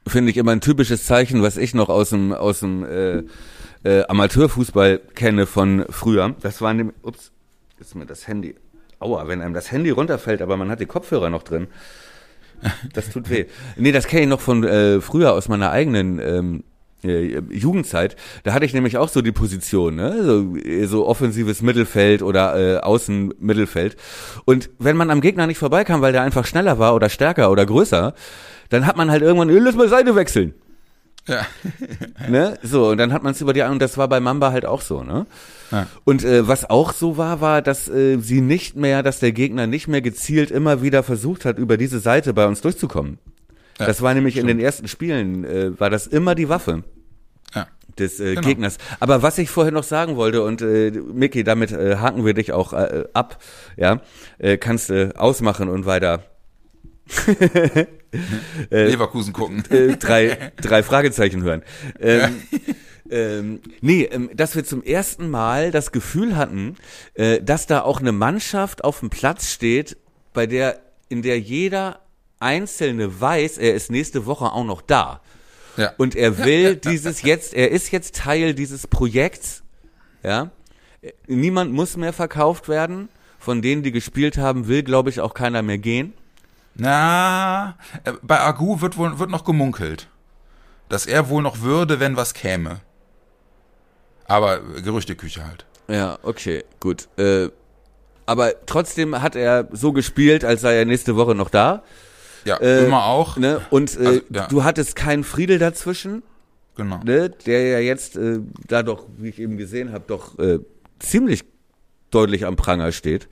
finde 0.06 0.30
ich 0.30 0.36
immer 0.36 0.52
ein 0.52 0.60
typisches 0.60 1.06
Zeichen, 1.06 1.42
was 1.42 1.56
ich 1.56 1.74
noch 1.74 1.88
aus 1.88 2.10
dem, 2.10 2.32
aus 2.32 2.60
dem 2.60 2.84
äh, 2.84 3.22
äh, 3.84 4.02
Amateurfußball 4.08 5.00
kenne 5.14 5.46
von 5.46 5.84
früher. 5.90 6.34
Das 6.40 6.60
war 6.60 6.74
nämlich, 6.74 6.96
ups, 7.02 7.32
ist 7.78 7.94
mir 7.94 8.06
das 8.06 8.26
Handy. 8.28 8.54
Aua, 8.98 9.26
wenn 9.26 9.40
einem 9.40 9.54
das 9.54 9.72
Handy 9.72 9.90
runterfällt, 9.90 10.42
aber 10.42 10.56
man 10.56 10.70
hat 10.70 10.80
die 10.80 10.86
Kopfhörer 10.86 11.30
noch 11.30 11.42
drin. 11.42 11.66
Das 12.92 13.10
tut 13.10 13.28
weh. 13.28 13.46
Nee, 13.76 13.90
das 13.90 14.06
kenne 14.06 14.22
ich 14.22 14.28
noch 14.28 14.40
von 14.40 14.62
äh, 14.62 15.00
früher 15.00 15.32
aus 15.32 15.48
meiner 15.48 15.72
eigenen 15.72 16.20
ähm, 16.20 16.64
äh, 17.02 17.40
Jugendzeit. 17.50 18.16
Da 18.44 18.52
hatte 18.54 18.64
ich 18.64 18.72
nämlich 18.74 18.98
auch 18.98 19.08
so 19.08 19.22
die 19.22 19.32
Position, 19.32 19.96
ne? 19.96 20.22
so, 20.22 20.56
äh, 20.56 20.86
so 20.86 21.06
offensives 21.06 21.62
Mittelfeld 21.62 22.22
oder 22.22 22.56
äh, 22.56 22.78
Außenmittelfeld. 22.78 23.96
Und 24.44 24.70
wenn 24.78 24.96
man 24.96 25.10
am 25.10 25.20
Gegner 25.20 25.46
nicht 25.48 25.58
vorbeikam, 25.58 26.00
weil 26.02 26.12
der 26.12 26.22
einfach 26.22 26.46
schneller 26.46 26.78
war 26.78 26.94
oder 26.94 27.08
stärker 27.08 27.50
oder 27.50 27.66
größer, 27.66 28.14
dann 28.68 28.86
hat 28.86 28.96
man 28.96 29.10
halt 29.10 29.22
irgendwann, 29.22 29.50
"Äh, 29.50 29.58
lass 29.58 29.74
mal 29.74 29.88
Seite 29.88 30.14
wechseln. 30.14 30.54
Ja. 31.28 31.46
Ne? 32.28 32.58
So, 32.62 32.90
und 32.90 32.98
dann 32.98 33.12
hat 33.12 33.22
man 33.22 33.32
es 33.32 33.40
über 33.40 33.52
die 33.52 33.62
und 33.62 33.80
das 33.80 33.98
war 33.98 34.08
bei 34.08 34.20
Mamba 34.20 34.52
halt 34.52 34.64
auch 34.64 34.80
so, 34.80 35.02
ne? 35.02 35.26
Ja. 35.70 35.86
Und 36.04 36.24
äh, 36.24 36.46
was 36.46 36.68
auch 36.70 36.92
so 36.92 37.16
war, 37.16 37.40
war, 37.40 37.62
dass 37.62 37.88
äh, 37.88 38.18
sie 38.18 38.40
nicht 38.40 38.76
mehr, 38.76 39.02
dass 39.02 39.18
der 39.18 39.32
Gegner 39.32 39.66
nicht 39.66 39.88
mehr 39.88 40.02
gezielt 40.02 40.50
immer 40.50 40.82
wieder 40.82 41.02
versucht 41.02 41.44
hat, 41.44 41.58
über 41.58 41.76
diese 41.76 41.98
Seite 42.00 42.32
bei 42.34 42.46
uns 42.46 42.60
durchzukommen. 42.60 43.18
Ja, 43.78 43.86
das 43.86 44.02
war 44.02 44.14
nämlich 44.14 44.36
in 44.36 44.46
den 44.46 44.60
ersten 44.60 44.86
Spielen, 44.88 45.44
äh, 45.44 45.78
war 45.80 45.90
das 45.90 46.06
immer 46.06 46.34
die 46.34 46.48
Waffe 46.48 46.84
Ja. 47.54 47.66
des 47.98 48.20
äh, 48.20 48.34
Genau. 48.34 48.46
Gegners. 48.46 48.78
Aber 49.00 49.22
was 49.22 49.38
ich 49.38 49.50
vorher 49.50 49.72
noch 49.72 49.82
sagen 49.84 50.16
wollte, 50.16 50.42
und 50.44 50.62
äh, 50.62 50.90
Micky, 50.90 51.42
damit 51.42 51.72
äh, 51.72 51.96
haken 51.96 52.24
wir 52.24 52.34
dich 52.34 52.52
auch 52.52 52.72
äh, 52.72 53.04
ab, 53.14 53.38
ja, 53.76 54.00
äh, 54.38 54.58
kannst 54.58 54.90
du 54.90 55.12
ausmachen 55.18 55.68
und 55.68 55.86
weiter 55.86 56.22
Leverkusen 58.70 59.32
gucken. 59.32 59.64
äh, 59.70 59.96
drei, 59.96 60.52
drei 60.60 60.82
Fragezeichen 60.82 61.42
hören. 61.42 61.62
Ähm, 62.00 62.42
ähm, 63.10 63.60
nee, 63.80 64.04
ähm, 64.04 64.30
dass 64.34 64.54
wir 64.54 64.64
zum 64.64 64.82
ersten 64.82 65.30
Mal 65.30 65.70
das 65.70 65.92
Gefühl 65.92 66.36
hatten, 66.36 66.76
äh, 67.14 67.40
dass 67.42 67.66
da 67.66 67.82
auch 67.82 68.00
eine 68.00 68.12
Mannschaft 68.12 68.84
auf 68.84 69.00
dem 69.00 69.10
Platz 69.10 69.50
steht, 69.50 69.96
bei 70.32 70.46
der, 70.46 70.80
in 71.08 71.22
der 71.22 71.40
jeder 71.40 72.00
Einzelne 72.38 73.20
weiß, 73.20 73.58
er 73.58 73.74
ist 73.74 73.90
nächste 73.90 74.26
Woche 74.26 74.46
auch 74.46 74.64
noch 74.64 74.82
da. 74.82 75.20
Ja. 75.76 75.92
Und 75.96 76.14
er 76.14 76.38
will 76.44 76.76
dieses 76.84 77.22
jetzt, 77.22 77.54
er 77.54 77.70
ist 77.70 77.92
jetzt 77.92 78.16
Teil 78.16 78.54
dieses 78.54 78.86
Projekts, 78.86 79.62
ja. 80.22 80.50
Niemand 81.26 81.72
muss 81.72 81.96
mehr 81.96 82.12
verkauft 82.12 82.68
werden. 82.68 83.08
Von 83.38 83.60
denen, 83.60 83.82
die 83.82 83.90
gespielt 83.90 84.38
haben, 84.38 84.68
will, 84.68 84.84
glaube 84.84 85.10
ich, 85.10 85.20
auch 85.20 85.34
keiner 85.34 85.62
mehr 85.62 85.78
gehen. 85.78 86.12
Na, 86.74 87.76
äh, 88.04 88.12
bei 88.22 88.40
Agu 88.40 88.80
wird 88.80 88.96
wohl 88.96 89.18
wird 89.18 89.30
noch 89.30 89.44
gemunkelt, 89.44 90.08
dass 90.88 91.06
er 91.06 91.28
wohl 91.28 91.42
noch 91.42 91.60
würde, 91.60 92.00
wenn 92.00 92.16
was 92.16 92.34
käme. 92.34 92.80
Aber 94.26 94.60
Gerüchteküche 94.60 95.44
halt. 95.46 95.66
Ja, 95.88 96.18
okay, 96.22 96.64
gut. 96.80 97.08
Äh, 97.18 97.48
aber 98.24 98.64
trotzdem 98.66 99.20
hat 99.20 99.36
er 99.36 99.68
so 99.72 99.92
gespielt, 99.92 100.44
als 100.44 100.60
sei 100.62 100.76
er 100.76 100.84
nächste 100.86 101.16
Woche 101.16 101.34
noch 101.34 101.50
da. 101.50 101.82
Ja, 102.44 102.56
Äh, 102.58 102.86
immer 102.86 103.04
auch. 103.06 103.36
Ne? 103.36 103.60
Und 103.70 103.94
äh, 104.00 104.06
Also, 104.06 104.20
ja. 104.30 104.46
du 104.46 104.64
hattest 104.64 104.96
keinen 104.96 105.24
Friedel 105.24 105.58
dazwischen, 105.58 106.22
Genau. 106.76 107.00
ne? 107.04 107.28
der 107.30 107.66
ja 107.68 107.78
jetzt 107.80 108.16
äh, 108.16 108.38
da 108.66 108.82
doch, 108.82 109.06
wie 109.18 109.28
ich 109.28 109.38
eben 109.38 109.58
gesehen 109.58 109.92
habe, 109.92 110.04
doch 110.06 110.38
äh, 110.38 110.60
ziemlich 110.98 111.44
deutlich 112.10 112.46
am 112.46 112.56
Pranger 112.56 112.92
steht. 112.92 113.28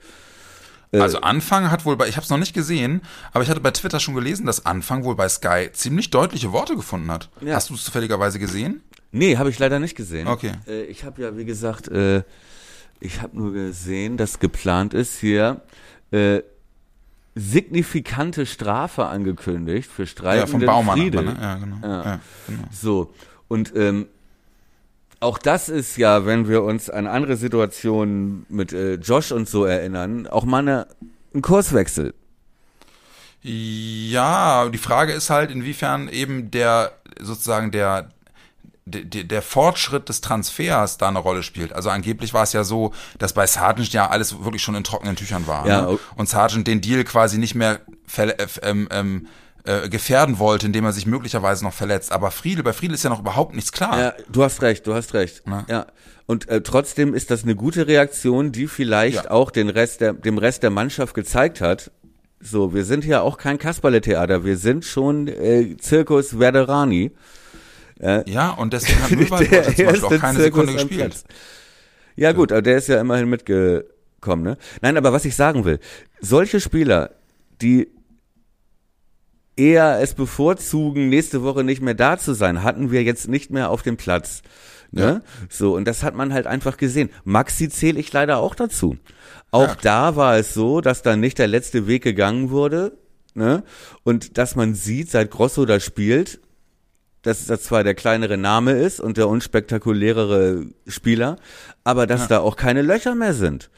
Also 0.93 1.21
Anfang 1.21 1.71
hat 1.71 1.85
wohl 1.85 1.95
bei, 1.95 2.07
ich 2.09 2.17
habe 2.17 2.25
es 2.25 2.29
noch 2.29 2.37
nicht 2.37 2.53
gesehen, 2.53 3.01
aber 3.31 3.43
ich 3.43 3.49
hatte 3.49 3.61
bei 3.61 3.71
Twitter 3.71 3.99
schon 4.01 4.13
gelesen, 4.13 4.45
dass 4.45 4.65
Anfang 4.65 5.05
wohl 5.05 5.15
bei 5.15 5.29
Sky 5.29 5.69
ziemlich 5.71 6.09
deutliche 6.09 6.51
Worte 6.51 6.75
gefunden 6.75 7.09
hat. 7.09 7.29
Ja. 7.39 7.55
Hast 7.55 7.69
du 7.69 7.75
es 7.75 7.85
zufälligerweise 7.85 8.39
gesehen? 8.39 8.83
Nee, 9.11 9.37
habe 9.37 9.49
ich 9.49 9.59
leider 9.59 9.79
nicht 9.79 9.95
gesehen. 9.95 10.27
Okay. 10.27 10.51
Äh, 10.67 10.83
ich 10.83 11.05
habe 11.05 11.21
ja, 11.21 11.37
wie 11.37 11.45
gesagt, 11.45 11.87
äh, 11.87 12.23
ich 12.99 13.21
habe 13.21 13.37
nur 13.37 13.53
gesehen, 13.53 14.17
dass 14.17 14.39
geplant 14.39 14.93
ist 14.93 15.17
hier 15.17 15.61
äh, 16.11 16.41
signifikante 17.35 18.45
Strafe 18.45 19.05
angekündigt 19.05 19.89
für 19.89 20.03
Ja, 20.03 20.07
streitenden 20.07 20.47
vom 20.51 20.65
Baumann. 20.65 20.97
Friedel. 20.97 21.27
Aber, 21.27 21.33
ne? 21.33 21.41
Ja, 21.41 21.55
genau. 21.55 21.77
Ja. 21.81 22.03
Ja, 22.03 22.19
genau. 22.47 22.63
So, 22.71 23.13
und 23.47 23.73
ähm, 23.75 24.07
auch 25.21 25.37
das 25.37 25.69
ist 25.69 25.97
ja, 25.97 26.25
wenn 26.25 26.47
wir 26.49 26.63
uns 26.63 26.89
an 26.89 27.07
andere 27.07 27.37
Situationen 27.37 28.45
mit 28.49 28.73
äh, 28.73 28.95
Josh 28.95 29.31
und 29.31 29.47
so 29.47 29.63
erinnern, 29.65 30.27
auch 30.27 30.43
mal 30.43 30.59
eine, 30.59 30.87
ein 31.33 31.41
Kurswechsel. 31.41 32.13
Ja, 33.43 34.69
die 34.69 34.77
Frage 34.77 35.13
ist 35.13 35.29
halt, 35.29 35.49
inwiefern 35.51 36.07
eben 36.09 36.51
der 36.51 36.91
sozusagen 37.19 37.71
der 37.71 38.09
der, 38.85 39.23
der 39.23 39.41
Fortschritt 39.43 40.09
des 40.09 40.21
Transfers 40.21 40.97
da 40.97 41.07
eine 41.07 41.19
Rolle 41.19 41.43
spielt. 41.43 41.71
Also 41.71 41.89
angeblich 41.91 42.33
war 42.33 42.43
es 42.43 42.51
ja 42.51 42.63
so, 42.63 42.93
dass 43.19 43.31
bei 43.33 43.45
Sargent 43.47 43.93
ja 43.93 44.09
alles 44.09 44.43
wirklich 44.43 44.63
schon 44.63 44.75
in 44.75 44.83
trockenen 44.83 45.15
Tüchern 45.15 45.45
war. 45.47 45.65
Ja, 45.67 45.81
ne? 45.83 45.89
o- 45.91 45.99
Und 46.17 46.27
Sargent 46.27 46.67
den 46.67 46.81
Deal 46.81 47.03
quasi 47.03 47.37
nicht 47.37 47.55
mehr 47.55 47.79
äh, 48.17 48.33
ähm, 48.63 48.89
ähm, 48.91 49.27
äh, 49.63 49.89
gefährden 49.89 50.39
wollte, 50.39 50.65
indem 50.65 50.85
er 50.85 50.91
sich 50.91 51.05
möglicherweise 51.05 51.63
noch 51.63 51.73
verletzt. 51.73 52.11
Aber 52.11 52.31
Friedel, 52.31 52.63
bei 52.63 52.73
Friedel 52.73 52.95
ist 52.95 53.03
ja 53.03 53.09
noch 53.09 53.19
überhaupt 53.21 53.53
nichts 53.55 53.71
klar. 53.71 53.99
Ja, 53.99 54.13
du 54.31 54.43
hast 54.43 54.61
recht, 54.61 54.87
du 54.87 54.93
hast 54.93 55.13
recht. 55.13 55.43
Na? 55.45 55.65
Ja. 55.69 55.87
Und 56.25 56.47
äh, 56.49 56.61
trotzdem 56.61 57.13
ist 57.13 57.29
das 57.31 57.43
eine 57.43 57.55
gute 57.55 57.87
Reaktion, 57.87 58.51
die 58.51 58.67
vielleicht 58.67 59.25
Ja. 59.25 59.31
auch 59.31 59.51
den 59.51 59.69
Rest 59.69 60.01
der, 60.01 60.13
dem 60.13 60.37
Rest 60.37 60.63
der 60.63 60.69
Mannschaft 60.69 61.13
gezeigt 61.13 61.61
hat. 61.61 61.91
So, 62.39 62.73
wir 62.73 62.85
sind 62.85 63.05
ja 63.05 63.21
auch 63.21 63.37
kein 63.37 63.59
Kasperle-Theater, 63.59 64.43
wir 64.45 64.57
sind 64.57 64.83
schon 64.85 65.27
äh, 65.27 65.77
Zirkus 65.77 66.29
Verderani. 66.29 67.11
Ja, 68.25 68.49
und 68.53 68.73
deswegen 68.73 68.99
hat 69.03 69.11
heute 69.31 69.75
zum 69.75 69.85
Beispiel 69.85 70.03
auch 70.05 70.19
keine 70.19 70.39
Sekunde 70.39 70.71
am 70.71 70.77
gespielt. 70.87 71.23
Ja 72.15 72.31
gut, 72.31 72.51
aber 72.51 72.63
der 72.63 72.77
ist 72.77 72.87
ja 72.87 72.99
immerhin 72.99 73.29
mitgekommen, 73.29 74.41
ne? 74.43 74.57
Nein, 74.81 74.97
aber 74.97 75.13
was 75.13 75.23
ich 75.23 75.35
sagen 75.35 75.65
will, 75.65 75.79
solche 76.19 76.59
Spieler, 76.59 77.11
die 77.61 77.89
eher 79.55 79.99
es 80.01 80.13
bevorzugen, 80.13 81.09
nächste 81.09 81.43
Woche 81.43 81.63
nicht 81.63 81.81
mehr 81.81 81.93
da 81.93 82.17
zu 82.17 82.33
sein, 82.33 82.63
hatten 82.63 82.91
wir 82.91 83.03
jetzt 83.03 83.27
nicht 83.27 83.51
mehr 83.51 83.69
auf 83.69 83.81
dem 83.83 83.97
Platz. 83.97 84.41
Ne? 84.91 85.21
So, 85.49 85.75
und 85.75 85.85
das 85.85 86.03
hat 86.03 86.15
man 86.15 86.33
halt 86.33 86.47
einfach 86.47 86.75
gesehen. 86.77 87.09
Maxi 87.23 87.69
zähle 87.69 87.99
ich 87.99 88.11
leider 88.11 88.39
auch 88.39 88.55
dazu. 88.55 88.97
Auch 89.51 89.67
Ja. 89.69 89.77
da 89.81 90.15
war 90.17 90.37
es 90.37 90.53
so, 90.53 90.81
dass 90.81 91.01
dann 91.01 91.19
nicht 91.21 91.39
der 91.39 91.47
letzte 91.47 91.87
Weg 91.87 92.03
gegangen 92.03 92.49
wurde, 92.49 92.97
ne? 93.33 93.63
Und 94.03 94.37
dass 94.37 94.55
man 94.55 94.73
sieht, 94.75 95.09
seit 95.09 95.31
Grosso 95.31 95.65
da 95.65 95.79
spielt, 95.79 96.39
dass 97.21 97.45
das 97.45 97.63
zwar 97.63 97.83
der 97.85 97.93
kleinere 97.93 98.37
Name 98.37 98.73
ist 98.73 98.99
und 98.99 99.15
der 99.17 99.29
unspektakulärere 99.29 100.65
Spieler, 100.87 101.37
aber 101.83 102.07
dass 102.07 102.27
da 102.27 102.39
auch 102.39 102.55
keine 102.55 102.81
Löcher 102.81 103.15
mehr 103.15 103.33
sind. 103.33 103.69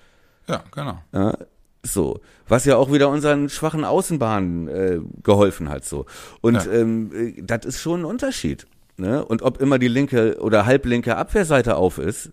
Ja, 0.47 0.63
genau. 0.73 0.99
Ja, 1.13 1.37
so, 1.85 2.19
was 2.47 2.65
ja 2.65 2.77
auch 2.77 2.91
wieder 2.93 3.09
unseren 3.09 3.49
schwachen 3.49 3.83
Außenbahnen 3.83 4.67
äh, 4.67 4.99
geholfen 5.21 5.69
hat. 5.69 5.83
So 5.85 6.05
und 6.41 6.55
Ja. 6.65 6.71
ähm, 6.71 7.11
äh, 7.13 7.41
das 7.41 7.65
ist 7.65 7.81
schon 7.81 8.01
ein 8.01 8.05
Unterschied. 8.05 8.65
Ne? 8.97 9.25
Und 9.25 9.41
ob 9.41 9.59
immer 9.59 9.79
die 9.79 9.87
linke 9.87 10.37
oder 10.39 10.65
halblinke 10.65 11.17
Abwehrseite 11.17 11.75
auf 11.75 11.97
ist. 11.97 12.31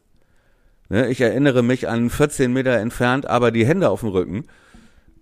Ne? 0.88 1.08
Ich 1.08 1.20
erinnere 1.20 1.62
mich 1.62 1.88
an 1.88 2.10
14 2.10 2.52
Meter 2.52 2.76
entfernt, 2.78 3.26
aber 3.26 3.50
die 3.50 3.66
Hände 3.66 3.88
auf 3.90 4.00
dem 4.00 4.10
Rücken. 4.10 4.44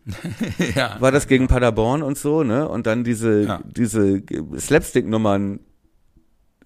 ja. 0.74 0.96
War 1.00 1.12
das 1.12 1.26
gegen 1.28 1.48
Paderborn 1.48 2.02
und 2.02 2.16
so, 2.16 2.42
ne? 2.42 2.66
Und 2.68 2.86
dann 2.86 3.04
diese 3.04 3.42
Ja. 3.42 3.60
diese 3.64 4.22
Slapstick-Nummern. 4.58 5.60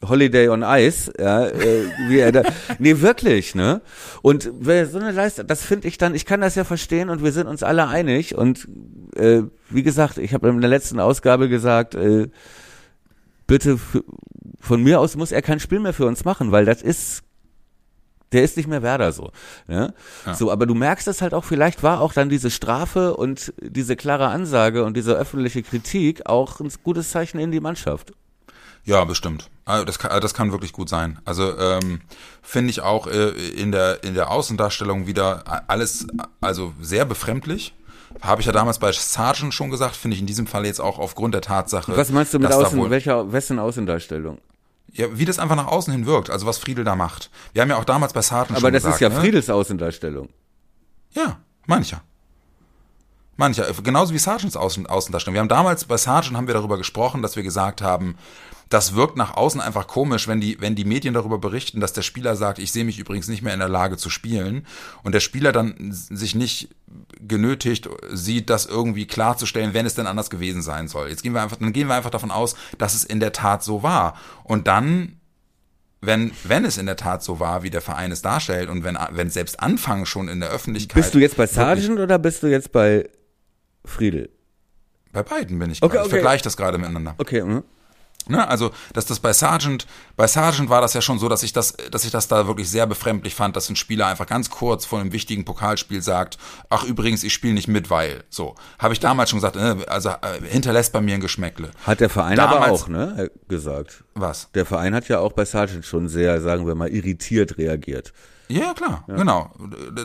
Holiday 0.07 0.49
on 0.49 0.63
Ice, 0.63 1.13
ja, 1.19 1.47
äh, 1.47 1.85
wie 2.09 2.19
er 2.19 2.33
da, 2.33 2.43
nee, 2.79 3.01
wirklich, 3.01 3.55
ne? 3.55 3.81
Und 4.23 4.51
wer 4.59 4.87
so 4.87 4.99
eine 4.99 5.13
Leistung, 5.13 5.47
das 5.47 5.65
finde 5.65 5.89
ich 5.89 5.99
dann, 5.99 6.15
ich 6.15 6.27
kann 6.27 6.41
das 6.41 6.55
ja 6.55 6.65
verstehen 6.65 7.09
und 7.09 7.23
wir 7.23 7.33
sind 7.33 7.47
uns 7.47 7.63
alle 7.63 7.89
einig 7.89 8.35
und 8.35 8.69
äh, 9.17 9.43
wie 9.71 9.83
gesagt, 9.83 10.19
ich 10.19 10.35
habe 10.35 10.49
in 10.49 10.61
der 10.61 10.71
letzten 10.71 11.01
Ausgabe 11.01 11.49
gesagt, 11.49 11.95
äh, 11.95 12.29
bitte 13.47 13.79
von 14.61 14.83
mir 14.83 15.01
aus 15.01 15.17
muss 15.17 15.33
er 15.33 15.43
kein 15.43 15.61
Spiel 15.61 15.81
mehr 15.81 15.93
für 15.93 16.07
uns 16.07 16.25
machen, 16.25 16.53
weil 16.53 16.65
das 16.65 16.83
ist 16.83 17.23
der 18.33 18.43
ist 18.43 18.57
nicht 18.57 18.69
mehr 18.69 18.83
Werder 18.83 19.13
so. 19.13 19.31
Ne? 19.69 19.95
Ja. 20.27 20.35
So, 20.35 20.51
aber 20.51 20.67
du 20.67 20.75
merkst 20.75 21.07
es 21.07 21.21
halt 21.21 21.35
auch, 21.35 21.45
vielleicht 21.45 21.83
war 21.83 22.01
auch 22.01 22.13
dann 22.13 22.29
diese 22.29 22.51
Strafe 22.51 23.15
und 23.15 23.53
diese 23.61 23.95
klare 23.95 24.29
Ansage 24.29 24.85
und 24.85 24.97
diese 24.97 25.13
öffentliche 25.13 25.63
Kritik 25.63 26.27
auch 26.27 26.61
ein 26.61 26.73
gutes 26.83 27.11
Zeichen 27.11 27.39
in 27.39 27.51
die 27.51 27.61
Mannschaft. 27.61 28.13
Ja, 28.85 29.05
bestimmt. 29.05 29.51
Also 29.65 29.85
das, 29.85 29.99
kann, 29.99 30.11
also 30.11 30.21
das 30.21 30.35
kann 30.35 30.51
wirklich 30.51 30.73
gut 30.73 30.89
sein. 30.89 31.21
Also 31.25 31.57
ähm, 31.59 32.01
finde 32.43 32.71
ich 32.71 32.81
auch 32.81 33.07
äh, 33.07 33.29
in 33.31 33.71
der 33.71 34.03
in 34.03 34.15
der 34.15 34.31
Außendarstellung 34.31 35.07
wieder 35.07 35.45
alles 35.69 36.07
also 36.41 36.73
sehr 36.81 37.05
befremdlich. 37.05 37.75
Habe 38.21 38.41
ich 38.41 38.47
ja 38.47 38.53
damals 38.53 38.79
bei 38.79 38.93
Sargent 38.93 39.55
schon 39.55 39.71
gesagt, 39.71 39.97
finde 39.97 40.17
ich 40.17 40.21
in 40.21 40.27
diesem 40.27 40.47
Fall 40.47 40.67
jetzt 40.67 40.81
auch 40.81 40.99
aufgrund 40.99 41.35
der 41.35 41.41
Tatsache. 41.41 41.97
Was 41.97 42.11
meinst 42.11 42.35
du 42.35 42.39
mit 42.39 42.53
Außen, 42.53 42.79
wohl- 42.79 42.91
welcher, 42.91 43.33
wessen 43.33 43.59
Außendarstellung? 43.59 44.39
Ja, 44.93 45.07
wie 45.17 45.25
das 45.25 45.39
einfach 45.39 45.57
nach 45.57 45.69
außen 45.69 45.91
hin 45.93 46.05
wirkt, 46.05 46.29
also 46.29 46.45
was 46.45 46.59
Friedel 46.59 46.85
da 46.85 46.95
macht. 46.95 47.31
Wir 47.55 47.63
haben 47.63 47.71
ja 47.71 47.77
auch 47.79 47.85
damals 47.85 48.13
bei 48.13 48.21
Sargent 48.21 48.59
Aber 48.59 48.67
schon 48.67 48.73
das 48.75 48.83
gesagt, 48.83 48.97
ist 48.97 49.01
ja 49.01 49.09
ne? 49.09 49.15
Friedels 49.21 49.49
Außendarstellung. 49.49 50.29
Ja, 51.13 51.39
meine 51.67 51.83
ich 51.83 51.93
ja. 51.93 52.03
Meine 53.37 53.53
ich 53.53 53.59
ja. 53.59 53.65
Genauso 53.83 54.13
wie 54.13 54.19
Sargents 54.19 54.57
Außen, 54.57 54.87
Außendarstellung. 54.87 55.35
Wir 55.35 55.41
haben 55.41 55.49
damals 55.49 55.87
bei 55.87 55.97
Sargent 55.97 56.37
haben 56.37 56.47
wir 56.47 56.55
darüber 56.55 56.77
gesprochen, 56.77 57.23
dass 57.23 57.37
wir 57.37 57.43
gesagt 57.43 57.81
haben, 57.81 58.17
das 58.73 58.95
wirkt 58.95 59.17
nach 59.17 59.37
außen 59.37 59.61
einfach 59.61 59.87
komisch, 59.87 60.29
wenn 60.29 60.41
die, 60.41 60.59
wenn 60.61 60.75
die 60.75 60.87
Medien 60.87 61.13
darüber 61.13 61.39
berichten, 61.39 61.81
dass 61.81 61.93
der 61.93 62.03
Spieler 62.03 62.37
sagt, 62.37 62.59
ich 62.59 62.73
sehe 62.73 62.85
mich 62.85 62.99
übrigens 62.99 63.29
nicht 63.29 63.43
mehr 63.43 63.53
in 63.53 63.61
der 63.61 63.69
Lage 63.69 63.99
zu 63.99 64.09
spielen 64.09 64.67
und 65.03 65.13
der 65.13 65.21
Spieler 65.21 65.53
dann 65.53 65.75
sich 65.91 66.35
nicht 66.35 66.71
genötigt 67.21 67.89
sieht, 68.11 68.49
das 68.49 68.65
irgendwie 68.65 69.07
klarzustellen, 69.07 69.75
wenn 69.75 69.85
es 69.85 69.95
denn 69.95 70.07
anders 70.07 70.31
gewesen 70.31 70.63
sein 70.63 70.89
soll. 70.89 71.09
Jetzt 71.11 71.23
gehen 71.23 71.35
wir 71.35 71.43
einfach, 71.43 71.57
dann 71.57 71.73
gehen 71.73 71.89
wir 71.89 71.95
einfach 71.95 72.11
davon 72.11 72.31
aus, 72.31 72.57
dass 72.79 72.95
es 72.95 73.05
in 73.05 73.21
der 73.21 73.33
Tat 73.33 73.63
so 73.63 73.83
war. 73.83 74.17
Und 74.45 74.67
dann 74.67 75.19
wenn, 76.05 76.33
wenn 76.43 76.65
es 76.65 76.79
in 76.79 76.87
der 76.87 76.97
Tat 76.97 77.23
so 77.23 77.39
war, 77.39 77.63
wie 77.63 77.71
der 77.71 77.81
Verein 77.81 78.11
es 78.11 78.23
darstellt 78.23 78.69
und 78.69 78.83
wenn, 78.83 78.99
wenn 79.13 79.31
selbst 79.31 79.61
Anfang 79.61 80.05
schon 80.05 80.27
in 80.27 80.41
der 80.41 80.49
Öffentlichkeit. 80.49 80.97
Bist 80.97 81.15
du 81.15 81.21
jetzt 81.21 81.37
bei 81.37 81.47
Sargent 81.47 82.01
oder 82.01 82.19
bist 82.19 82.43
du 82.43 82.49
jetzt 82.49 82.73
bei 82.73 83.09
Friedel? 83.85 84.29
Bei 85.13 85.23
beiden 85.23 85.61
bin 85.61 85.71
ich 85.71 85.81
Okay, 85.81 85.93
gerade. 85.93 86.09
Ich 86.09 86.13
okay. 86.13 86.21
vergleiche 86.21 86.43
das 86.43 86.57
gerade 86.57 86.79
miteinander. 86.79 87.15
Okay, 87.19 87.43
mhm. 87.43 87.63
Ne? 88.29 88.47
Also, 88.47 88.71
dass 88.93 89.07
das 89.07 89.21
bei 89.21 89.33
Sargent, 89.33 89.87
bei 90.17 90.27
Sargent 90.27 90.71
war 90.71 90.81
das 90.81 90.95
ja 90.95 91.01
schon 91.01 91.19
so, 91.19 91.29
dass 91.29 91.43
ich 91.43 91.53
das, 91.53 91.75
dass 91.91 92.05
ich 92.05 92.11
das 92.11 92.29
da 92.29 92.47
wirklich 92.47 92.71
sehr 92.71 92.87
befremdlich 92.87 93.35
fand, 93.35 93.57
dass 93.57 93.69
ein 93.69 93.77
Spieler 93.77 94.07
einfach 94.07 94.27
ganz 94.27 94.51
kurz 94.51 94.85
vor 94.85 95.01
einem 95.01 95.13
wichtigen 95.13 95.45
Pokalspiel 95.45 96.03
sagt, 96.03 96.39
ach 96.71 96.85
übrigens, 96.85 97.25
ich 97.25 97.33
spiele 97.33 97.55
nicht 97.55 97.69
mit, 97.69 97.91
weil. 97.91 98.25
So. 98.31 98.55
Habe 98.79 98.95
ich 98.95 99.01
damals 99.01 99.31
schon 99.31 99.39
gesagt, 99.39 99.57
äh, 99.57 99.77
also 99.87 100.11
äh, 100.11 100.47
hinterlässt 100.49 100.93
bei 100.93 101.01
mir 101.01 101.15
ein 101.15 101.21
Geschmäckle. 101.21 101.71
hat 101.87 102.01
der 102.01 102.11
Verein 102.11 102.39
aber 102.39 102.55
Damals- 102.61 102.83
auch, 102.85 102.89
ne, 102.89 103.31
gesagt. 103.49 104.05
Was? 104.15 104.49
Der 104.55 104.67
Verein 104.67 104.95
hat 104.95 105.09
ja 105.09 105.19
auch 105.19 105.33
bei 105.33 105.45
Sargent 105.45 105.85
schon 105.85 106.09
sehr, 106.09 106.41
sagen 106.41 106.67
wir 106.67 106.75
mal, 106.75 106.89
irritiert 106.89 107.59
reagiert. 107.59 108.13
Ja, 108.53 108.61
ja, 108.67 108.75
klar, 108.75 109.05
genau. 109.07 109.51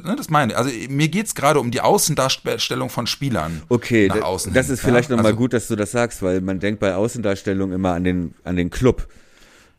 Ne, 0.03 0.15
Das 0.15 0.29
meine 0.29 0.53
ich. 0.53 0.57
Also 0.57 0.69
mir 0.89 1.07
geht's 1.09 1.35
gerade 1.35 1.59
um 1.59 1.71
die 1.71 1.81
Außendarstellung 1.81 2.89
von 2.89 3.07
Spielern. 3.07 3.61
Okay, 3.69 4.07
nach 4.07 4.21
außen 4.21 4.53
das 4.53 4.67
hin, 4.67 4.75
ist 4.75 4.81
vielleicht 4.81 5.09
ja? 5.09 5.15
nochmal 5.15 5.31
Also- 5.33 5.37
gut, 5.39 5.53
dass 5.53 5.67
du 5.67 5.75
das 5.75 5.91
sagst, 5.91 6.21
weil 6.21 6.41
man 6.41 6.59
denkt 6.59 6.79
bei 6.79 6.95
Außendarstellung 6.95 7.71
immer 7.71 7.93
an 7.93 8.03
den, 8.03 8.33
an 8.43 8.55
den 8.55 8.69
Club. 8.69 9.07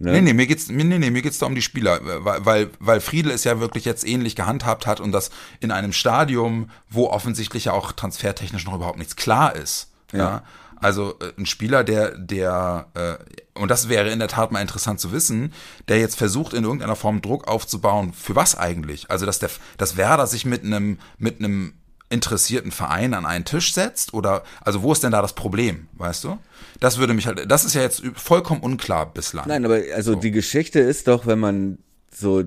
Ne? 0.01 0.13
Nee, 0.13 0.21
nee, 0.21 0.33
mir 0.33 0.47
geht's, 0.47 0.69
nee, 0.69 0.85
nee, 0.85 1.11
mir 1.11 1.23
geht's 1.23 1.39
da 1.39 1.47
um 1.47 1.57
die 1.57 1.63
Spieler, 1.63 1.99
weil, 2.25 2.47
weil, 2.47 2.71
weil 2.79 3.01
Friedel 3.01 3.33
es 3.33 3.43
ja 3.43 3.59
wirklich 3.59 3.85
jetzt 3.85 4.07
ähnlich 4.07 4.37
gehandhabt 4.37 4.87
hat 4.87 5.01
und 5.01 5.11
das 5.11 5.31
in 5.59 5.73
einem 5.73 5.93
Stadium, 5.93 6.71
wo 6.89 7.09
offensichtlich 7.09 7.65
ja 7.65 7.73
auch 7.73 7.91
transfertechnisch 7.91 8.65
noch 8.65 8.75
überhaupt 8.75 8.99
nichts 8.99 9.17
klar 9.17 9.57
ist. 9.57 9.91
Ja. 10.13 10.19
Ja. 10.19 10.43
Also 10.81 11.15
äh, 11.21 11.33
ein 11.39 11.47
Spieler, 11.47 11.85
der, 11.85 12.17
der, 12.17 12.87
äh, 12.95 13.61
und 13.61 13.71
das 13.71 13.89
wäre 13.89 14.11
in 14.11 14.19
der 14.19 14.29
Tat 14.29 14.53
mal 14.53 14.61
interessant 14.61 15.01
zu 15.01 15.13
wissen, 15.13 15.53
der 15.89 15.99
jetzt 15.99 16.17
versucht, 16.17 16.53
in 16.53 16.65
irgendeiner 16.65 16.97
Form 16.97 17.23
Druck 17.23 17.49
aufzubauen, 17.49 18.13
für 18.13 18.37
was 18.37 18.57
eigentlich? 18.57 19.11
Also, 19.11 19.27
dass 19.27 19.39
der, 19.39 19.51
dass 19.77 19.97
Werder 19.97 20.27
sich 20.27 20.45
mit 20.45 20.65
einem, 20.65 20.99
mit 21.19 21.39
einem 21.39 21.75
interessierten 22.11 22.71
Verein 22.71 23.15
an 23.15 23.27
einen 23.27 23.45
Tisch 23.45 23.75
setzt? 23.75 24.15
Oder, 24.15 24.43
also 24.61 24.83
wo 24.83 24.93
ist 24.93 25.03
denn 25.03 25.13
da 25.13 25.23
das 25.23 25.35
Problem, 25.35 25.89
weißt 25.95 26.25
du? 26.25 26.39
Das 26.81 26.99
würde 26.99 27.15
mich 27.15 27.27
halt, 27.27 27.51
das 27.51 27.65
ist 27.65 27.75
ja 27.75 27.83
jetzt 27.83 28.03
vollkommen 28.15 28.63
unklar 28.63 29.13
bislang. 29.13 29.47
Nein, 29.49 29.65
aber 29.65 29.81
also 29.95 30.15
die 30.15 30.31
Geschichte 30.31 30.81
ist 30.81 31.09
doch, 31.09 31.27
wenn 31.27 31.39
man 31.39 31.79
so 32.11 32.43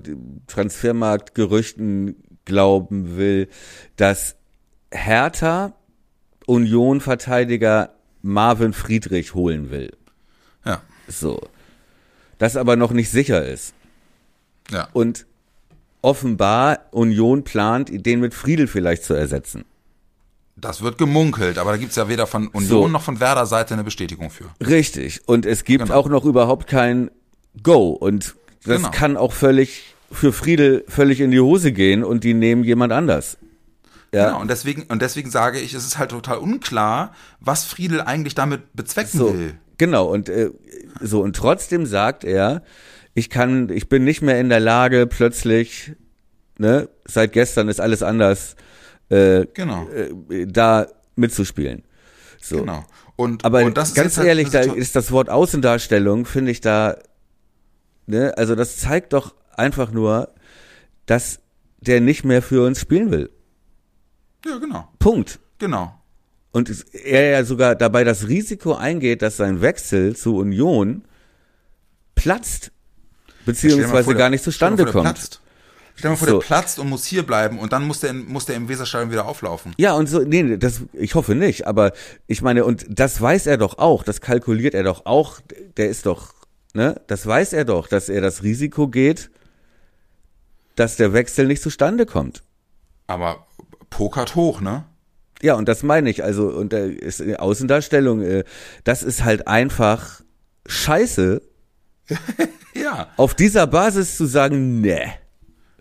Transfermarktgerüchten 0.46 2.16
glauben 2.44 3.16
will, 3.16 3.48
dass 3.96 4.36
Hertha 4.90 5.74
Union-Verteidiger 6.46 7.94
Marvin 8.22 8.72
Friedrich 8.72 9.34
holen 9.34 9.70
will. 9.70 9.92
Ja. 10.64 10.80
So. 11.08 11.40
Das 12.38 12.56
aber 12.56 12.76
noch 12.76 12.92
nicht 12.92 13.10
sicher 13.10 13.44
ist. 13.46 13.74
Ja. 14.70 14.88
Und 14.92 15.26
offenbar 16.00 16.80
Union 16.90 17.44
plant, 17.44 17.90
den 18.06 18.20
mit 18.20 18.34
Friedel 18.34 18.66
vielleicht 18.66 19.04
zu 19.04 19.14
ersetzen. 19.14 19.64
Das 20.56 20.82
wird 20.82 20.98
gemunkelt, 20.98 21.58
aber 21.58 21.72
da 21.72 21.76
gibt's 21.76 21.96
ja 21.96 22.08
weder 22.08 22.26
von 22.26 22.48
Union 22.48 22.68
So. 22.68 22.88
noch 22.88 23.02
von 23.02 23.20
Werder 23.20 23.46
Seite 23.46 23.74
eine 23.74 23.84
Bestätigung 23.84 24.30
für. 24.30 24.44
Richtig. 24.64 25.22
Und 25.26 25.46
es 25.46 25.64
gibt 25.64 25.84
Genau. 25.84 25.94
auch 25.94 26.08
noch 26.08 26.24
überhaupt 26.24 26.66
kein 26.66 27.10
Go. 27.62 27.88
Und 27.90 28.34
das 28.64 28.76
Genau. 28.78 28.90
kann 28.90 29.16
auch 29.16 29.32
völlig 29.32 29.94
für 30.10 30.32
Friedel 30.32 30.84
völlig 30.88 31.20
in 31.20 31.30
die 31.30 31.40
Hose 31.40 31.72
gehen 31.72 32.04
und 32.04 32.22
die 32.22 32.34
nehmen 32.34 32.64
jemand 32.64 32.92
anders. 32.92 33.38
Ja. 34.14 34.26
Genau, 34.26 34.40
und 34.40 34.48
deswegen, 34.50 34.82
und 34.84 35.00
deswegen 35.00 35.30
sage 35.30 35.58
ich, 35.58 35.72
es 35.72 35.86
ist 35.86 35.96
halt 35.98 36.10
total 36.10 36.38
unklar, 36.38 37.12
was 37.40 37.64
Friedel 37.64 38.00
eigentlich 38.02 38.34
damit 38.34 38.74
bezwecken 38.74 39.18
So, 39.18 39.32
will. 39.32 39.54
genau. 39.78 40.06
Und 40.06 40.28
äh, 40.28 40.50
so 41.00 41.22
und 41.22 41.34
trotzdem 41.34 41.86
sagt 41.86 42.22
er, 42.24 42.62
ich 43.14 43.30
kann, 43.30 43.70
ich 43.70 43.88
bin 43.88 44.04
nicht 44.04 44.20
mehr 44.22 44.38
in 44.38 44.48
der 44.50 44.60
Lage, 44.60 45.06
plötzlich, 45.06 45.92
ne, 46.58 46.88
seit 47.06 47.32
gestern 47.32 47.68
ist 47.68 47.80
alles 47.80 48.02
anders, 48.02 48.56
äh, 49.08 49.46
Genau. 49.54 49.88
äh, 49.88 50.46
da 50.46 50.86
mitzuspielen. 51.16 51.82
So. 52.40 52.58
Genau. 52.60 52.84
Und, 53.16 53.44
Aber 53.44 53.62
und 53.64 53.74
ganz 53.74 54.16
halt 54.16 54.26
ehrlich, 54.26 54.50
da 54.50 54.60
ist 54.60 54.96
das 54.96 55.10
Wort 55.10 55.30
Außendarstellung, 55.30 56.26
finde 56.26 56.50
ich 56.50 56.60
da, 56.60 56.96
ne, 58.06 58.36
also 58.36 58.54
das 58.54 58.76
zeigt 58.78 59.12
doch 59.14 59.34
einfach 59.56 59.90
nur, 59.90 60.34
dass 61.06 61.40
der 61.80 62.00
nicht 62.00 62.24
mehr 62.24 62.42
für 62.42 62.66
uns 62.66 62.78
spielen 62.80 63.10
will. 63.10 63.30
Ja, 64.44 64.58
genau. 64.58 64.88
Punkt. 64.98 65.38
Genau. 65.58 65.94
Und 66.52 66.70
er 66.92 67.30
ja 67.30 67.44
sogar 67.44 67.74
dabei 67.74 68.04
das 68.04 68.28
Risiko 68.28 68.74
eingeht, 68.74 69.22
dass 69.22 69.38
sein 69.38 69.62
Wechsel 69.62 70.14
zu 70.14 70.36
Union 70.36 71.04
platzt, 72.14 72.72
beziehungsweise 73.46 74.04
vor, 74.04 74.14
gar 74.14 74.28
nicht 74.28 74.44
zustande 74.44 74.84
vor, 74.84 74.92
kommt. 74.92 75.04
Platzt. 75.04 75.40
Stell 75.94 76.08
dir 76.08 76.12
mal 76.12 76.16
vor, 76.16 76.28
So. 76.28 76.38
der 76.40 76.46
platzt 76.46 76.78
und 76.78 76.88
muss 76.88 77.04
hier 77.04 77.22
bleiben 77.22 77.58
und 77.58 77.72
dann 77.72 77.86
muss 77.86 78.00
der, 78.00 78.12
muss 78.12 78.46
der 78.46 78.56
im 78.56 78.68
Weserstadion 78.68 79.10
wieder 79.10 79.26
auflaufen. 79.26 79.74
Ja, 79.78 79.94
und 79.94 80.08
so, 80.08 80.20
nee, 80.20 80.56
das, 80.56 80.82
ich 80.92 81.14
hoffe 81.14 81.34
nicht, 81.34 81.66
aber 81.66 81.92
ich 82.26 82.42
meine, 82.42 82.64
und 82.64 82.86
das 82.88 83.20
weiß 83.20 83.46
er 83.46 83.56
doch 83.56 83.78
auch, 83.78 84.02
das 84.02 84.20
kalkuliert 84.20 84.74
er 84.74 84.82
doch 84.82 85.06
auch, 85.06 85.40
der 85.76 85.88
ist 85.88 86.06
doch, 86.06 86.34
ne, 86.74 87.00
das 87.06 87.26
weiß 87.26 87.52
er 87.52 87.64
doch, 87.64 87.88
dass 87.88 88.08
er 88.08 88.20
das 88.20 88.42
Risiko 88.42 88.88
geht, 88.88 89.30
dass 90.76 90.96
der 90.96 91.12
Wechsel 91.12 91.46
nicht 91.46 91.62
zustande 91.62 92.06
kommt. 92.06 92.42
Aber 93.06 93.46
pokert 93.92 94.34
hoch, 94.34 94.60
ne? 94.60 94.84
Ja, 95.42 95.54
und 95.54 95.68
das 95.68 95.82
meine 95.82 96.08
ich, 96.10 96.22
also, 96.24 96.48
und 96.48 96.72
da 96.72 96.78
ist 96.78 97.20
eine 97.20 97.40
Außendarstellung, 97.40 98.22
äh, 98.22 98.44
das 98.84 99.02
ist 99.02 99.24
halt 99.24 99.46
einfach 99.48 100.20
scheiße, 100.66 101.42
Ja. 102.74 103.08
auf 103.16 103.34
dieser 103.34 103.66
Basis 103.66 104.16
zu 104.16 104.26
sagen, 104.26 104.80
ne, 104.80 105.12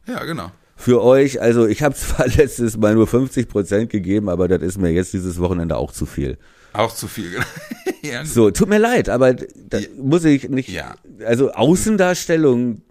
Ja, 0.08 0.24
genau. 0.24 0.52
für 0.76 1.02
euch, 1.04 1.42
also 1.42 1.68
ich 1.68 1.84
habe 1.84 1.96
zwar 2.04 2.28
letztes 2.28 2.78
Mal 2.78 2.96
nur 2.96 3.08
50 3.08 3.48
Prozent 3.48 3.90
gegeben, 3.90 4.30
aber 4.30 4.48
das 4.48 4.62
ist 4.62 4.78
mir 4.78 4.90
jetzt 4.92 5.14
dieses 5.14 5.40
Wochenende 5.40 5.78
auch 5.78 5.92
zu 5.92 6.06
viel. 6.06 6.38
Auch 6.74 6.94
zu 6.96 7.08
viel. 7.08 7.38
ja, 8.02 8.26
So, 8.26 8.50
tut 8.52 8.68
mir 8.70 8.78
leid, 8.80 9.10
aber 9.10 9.34
da 9.34 9.78
Ja. 9.80 9.88
muss 9.98 10.24
ich 10.26 10.50
nicht. 10.50 10.70
Ja. 10.70 10.96
Also 11.26 11.52
Außendarstellung 11.52 12.82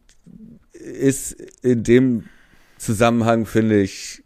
ist 0.72 1.32
in 1.62 1.82
dem 1.82 2.24
Zusammenhang, 2.78 3.44
finde 3.46 3.80
ich, 3.80 4.19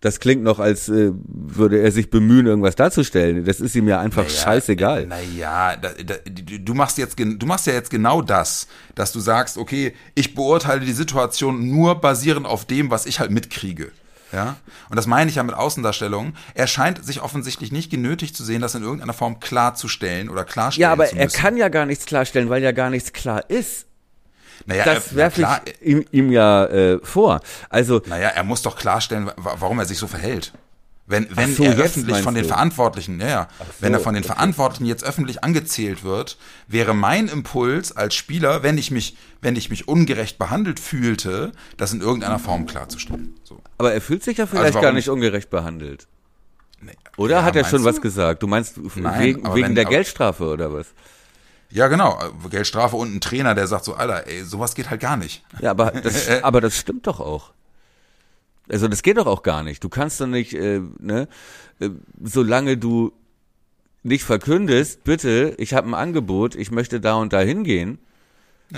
das 0.00 0.18
klingt 0.18 0.42
noch, 0.42 0.58
als 0.58 0.88
äh, 0.88 1.12
würde 1.14 1.78
er 1.78 1.92
sich 1.92 2.08
bemühen, 2.08 2.46
irgendwas 2.46 2.74
darzustellen. 2.74 3.44
Das 3.44 3.60
ist 3.60 3.74
ihm 3.74 3.86
ja 3.86 4.00
einfach 4.00 4.28
scheißegal. 4.30 5.06
Naja, 5.06 5.76
da, 5.76 5.90
da, 6.04 6.14
du 6.24 6.74
machst 6.74 6.96
jetzt, 6.96 7.18
du 7.18 7.46
machst 7.46 7.66
ja 7.66 7.74
jetzt 7.74 7.90
genau 7.90 8.22
das, 8.22 8.66
dass 8.94 9.12
du 9.12 9.20
sagst, 9.20 9.58
okay, 9.58 9.94
ich 10.14 10.34
beurteile 10.34 10.80
die 10.80 10.92
Situation 10.92 11.68
nur 11.68 12.00
basierend 12.00 12.46
auf 12.46 12.64
dem, 12.64 12.90
was 12.90 13.04
ich 13.04 13.20
halt 13.20 13.30
mitkriege. 13.30 13.92
Ja, 14.32 14.56
und 14.88 14.96
das 14.96 15.06
meine 15.06 15.28
ich 15.28 15.36
ja 15.36 15.42
mit 15.42 15.56
Außendarstellung. 15.56 16.34
Er 16.54 16.68
scheint 16.68 17.04
sich 17.04 17.20
offensichtlich 17.20 17.72
nicht 17.72 17.90
genötigt 17.90 18.36
zu 18.36 18.44
sehen, 18.44 18.60
das 18.60 18.76
in 18.76 18.82
irgendeiner 18.82 19.12
Form 19.12 19.40
klarzustellen 19.40 20.30
oder 20.30 20.44
klarstellen 20.44 20.82
Ja, 20.82 20.92
aber 20.92 21.06
zu 21.06 21.16
er 21.16 21.26
kann 21.26 21.56
ja 21.56 21.68
gar 21.68 21.84
nichts 21.84 22.06
klarstellen, 22.06 22.48
weil 22.48 22.62
ja 22.62 22.72
gar 22.72 22.90
nichts 22.90 23.12
klar 23.12 23.50
ist. 23.50 23.86
Naja, 24.66 24.84
Das 24.84 25.12
er, 25.12 25.16
werfe 25.16 25.42
ich 25.42 25.86
ihm, 25.86 26.04
ihm 26.12 26.30
ja 26.32 26.64
äh, 26.66 26.98
vor. 27.02 27.40
Also, 27.68 28.00
Naja, 28.06 28.28
er 28.28 28.44
muss 28.44 28.62
doch 28.62 28.76
klarstellen, 28.76 29.26
wa- 29.26 29.56
warum 29.58 29.78
er 29.78 29.84
sich 29.86 29.98
so 29.98 30.06
verhält. 30.06 30.52
Wenn, 31.06 31.26
wenn 31.36 31.52
so, 31.56 31.64
er 31.64 31.76
öffentlich 31.76 32.18
von 32.18 32.34
den 32.36 32.44
du? 32.44 32.48
Verantwortlichen, 32.50 33.18
ja, 33.20 33.26
ja, 33.28 33.48
wenn 33.80 33.92
er 33.92 33.98
von 33.98 34.14
den 34.14 34.22
okay. 34.22 34.32
Verantwortlichen 34.32 34.86
jetzt 34.86 35.02
öffentlich 35.02 35.42
angezählt 35.42 36.04
wird, 36.04 36.38
wäre 36.68 36.94
mein 36.94 37.26
Impuls 37.26 37.90
als 37.96 38.14
Spieler, 38.14 38.62
wenn 38.62 38.78
ich 38.78 38.92
mich, 38.92 39.16
wenn 39.40 39.56
ich 39.56 39.70
mich 39.70 39.88
ungerecht 39.88 40.38
behandelt 40.38 40.78
fühlte, 40.78 41.50
das 41.76 41.92
in 41.92 42.00
irgendeiner 42.00 42.38
Form 42.38 42.64
klarzustellen. 42.66 43.34
So. 43.42 43.60
aber 43.78 43.92
er 43.92 44.00
fühlt 44.00 44.22
sich 44.22 44.38
ja 44.38 44.46
vielleicht 44.46 44.74
warum 44.74 44.82
gar 44.84 44.92
nicht? 44.92 45.08
ungerecht 45.08 45.50
behandelt. 45.50 46.06
Nee. 46.80 46.92
Oder 47.16 47.38
Ja, 47.38 47.42
hat 47.42 47.56
er 47.56 47.64
schon 47.64 47.80
du? 47.82 47.86
was 47.88 48.00
gesagt? 48.00 48.42
Du 48.44 48.46
meinst 48.46 48.78
Nein, 48.94 49.20
wegen, 49.20 49.42
wegen 49.54 49.66
wenn- 49.66 49.74
der 49.74 49.86
Geldstrafe 49.86 50.44
oder 50.44 50.72
was? 50.72 50.86
Ja, 51.70 51.88
genau. 51.88 52.18
Geldstrafe 52.50 52.96
und 52.96 53.14
ein 53.14 53.20
Trainer, 53.20 53.54
der 53.54 53.66
sagt 53.66 53.84
so, 53.84 53.94
Alter, 53.94 54.26
ey, 54.26 54.44
sowas 54.44 54.74
geht 54.74 54.90
halt 54.90 55.00
gar 55.00 55.16
nicht. 55.16 55.44
Ja, 55.60 55.70
aber 55.70 55.90
das, 56.02 56.28
aber 56.42 56.60
das 56.60 56.76
stimmt 56.76 57.06
doch 57.06 57.20
auch. 57.20 57.52
Also 58.68 58.88
das 58.88 59.02
geht 59.02 59.16
doch 59.16 59.26
auch 59.26 59.42
gar 59.42 59.62
nicht. 59.62 59.82
Du 59.82 59.88
kannst 59.88 60.20
doch 60.20 60.26
nicht, 60.26 60.54
äh, 60.54 60.80
ne, 60.98 61.28
äh, 61.80 61.90
solange 62.22 62.76
du 62.76 63.12
nicht 64.02 64.24
verkündest, 64.24 65.04
bitte, 65.04 65.54
ich 65.58 65.74
habe 65.74 65.88
ein 65.88 65.94
Angebot, 65.94 66.54
ich 66.54 66.70
möchte 66.70 67.00
da 67.00 67.14
und 67.14 67.32
da 67.32 67.40
hingehen. 67.40 67.98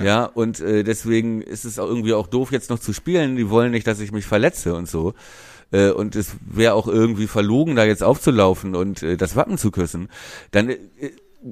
Ja, 0.03 0.25
und 0.25 0.61
äh, 0.61 0.85
deswegen 0.85 1.43
ist 1.43 1.67
es 1.67 1.79
auch 1.79 1.87
irgendwie 1.87 2.15
auch 2.15 2.27
doof, 2.27 2.51
jetzt 2.51 2.71
noch 2.71 2.79
zu 2.79 2.95
spielen. 2.95 3.37
Die 3.37 3.51
wollen 3.51 3.73
nicht, 3.73 3.87
dass 3.87 4.01
ich 4.01 4.11
mich 4.11 4.25
verletze 4.25 4.75
und 4.75 4.89
so. 4.89 5.13
Äh, 5.71 5.91
und 5.91 6.17
es 6.17 6.37
wäre 6.41 6.75
auch 6.75 6.89
irgendwie 6.89 7.27
verlogen, 7.27 7.77
da 7.77 7.85
jetzt 7.85 8.03
aufzulaufen 8.03 8.75
und 8.75 9.03
äh, 9.03 9.19
das 9.19 9.37
Wappen 9.37 9.59
zu 9.59 9.71
küssen. 9.71 10.09
Dann 10.51 10.71
äh, 10.71 10.79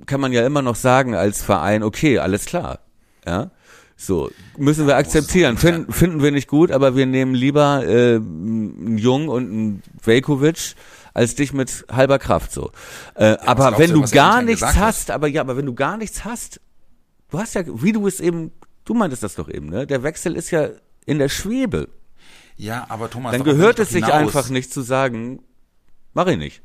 kann 0.06 0.20
man 0.20 0.32
ja 0.32 0.44
immer 0.46 0.62
noch 0.62 0.76
sagen 0.76 1.14
als 1.14 1.42
Verein, 1.42 1.82
okay, 1.82 2.18
alles 2.18 2.44
klar. 2.44 2.80
Ja. 3.26 3.50
So, 3.96 4.30
müssen 4.56 4.86
wir 4.86 4.96
akzeptieren. 4.96 5.58
Finden, 5.58 5.92
finden 5.92 6.22
wir 6.22 6.30
nicht 6.30 6.48
gut, 6.48 6.70
aber 6.70 6.96
wir 6.96 7.04
nehmen 7.04 7.34
lieber 7.34 7.86
äh, 7.86 8.14
einen 8.16 8.96
Jung 8.96 9.28
und 9.28 9.50
einen 9.50 9.82
Velkovic 10.02 10.74
als 11.12 11.34
dich 11.34 11.52
mit 11.52 11.84
halber 11.90 12.18
Kraft 12.18 12.50
so. 12.52 12.70
Äh, 13.14 13.36
aber 13.44 13.68
glaubst 13.68 13.78
wenn 13.78 13.92
du, 13.92 14.02
gar 14.10 14.40
nichts 14.42 14.76
hast, 14.76 15.10
aber 15.10 15.28
ja, 15.28 15.42
aber 15.42 15.58
wenn 15.58 15.66
du 15.66 15.74
gar 15.74 15.98
nichts 15.98 16.24
hast, 16.24 16.60
du 17.30 17.38
hast 17.38 17.54
ja, 17.54 17.62
wie 17.66 17.92
du 17.92 18.06
es 18.06 18.20
eben, 18.20 18.52
du 18.86 18.94
meintest 18.94 19.22
das 19.22 19.34
doch 19.34 19.50
eben, 19.50 19.68
ne? 19.68 19.86
Der 19.86 20.02
Wechsel 20.02 20.34
ist 20.34 20.50
ja 20.50 20.70
in 21.04 21.18
der 21.18 21.28
Schwebe. 21.28 21.88
Ja, 22.56 22.86
aber 22.88 23.10
Thomas, 23.10 23.32
Dann 23.32 23.44
gehört 23.44 23.78
es 23.78 23.90
sich 23.90 24.04
einfach 24.04 24.48
nicht 24.48 24.72
zu 24.72 24.80
sagen, 24.80 25.42
mach 26.14 26.26
ich 26.26 26.38
nicht. 26.38 26.62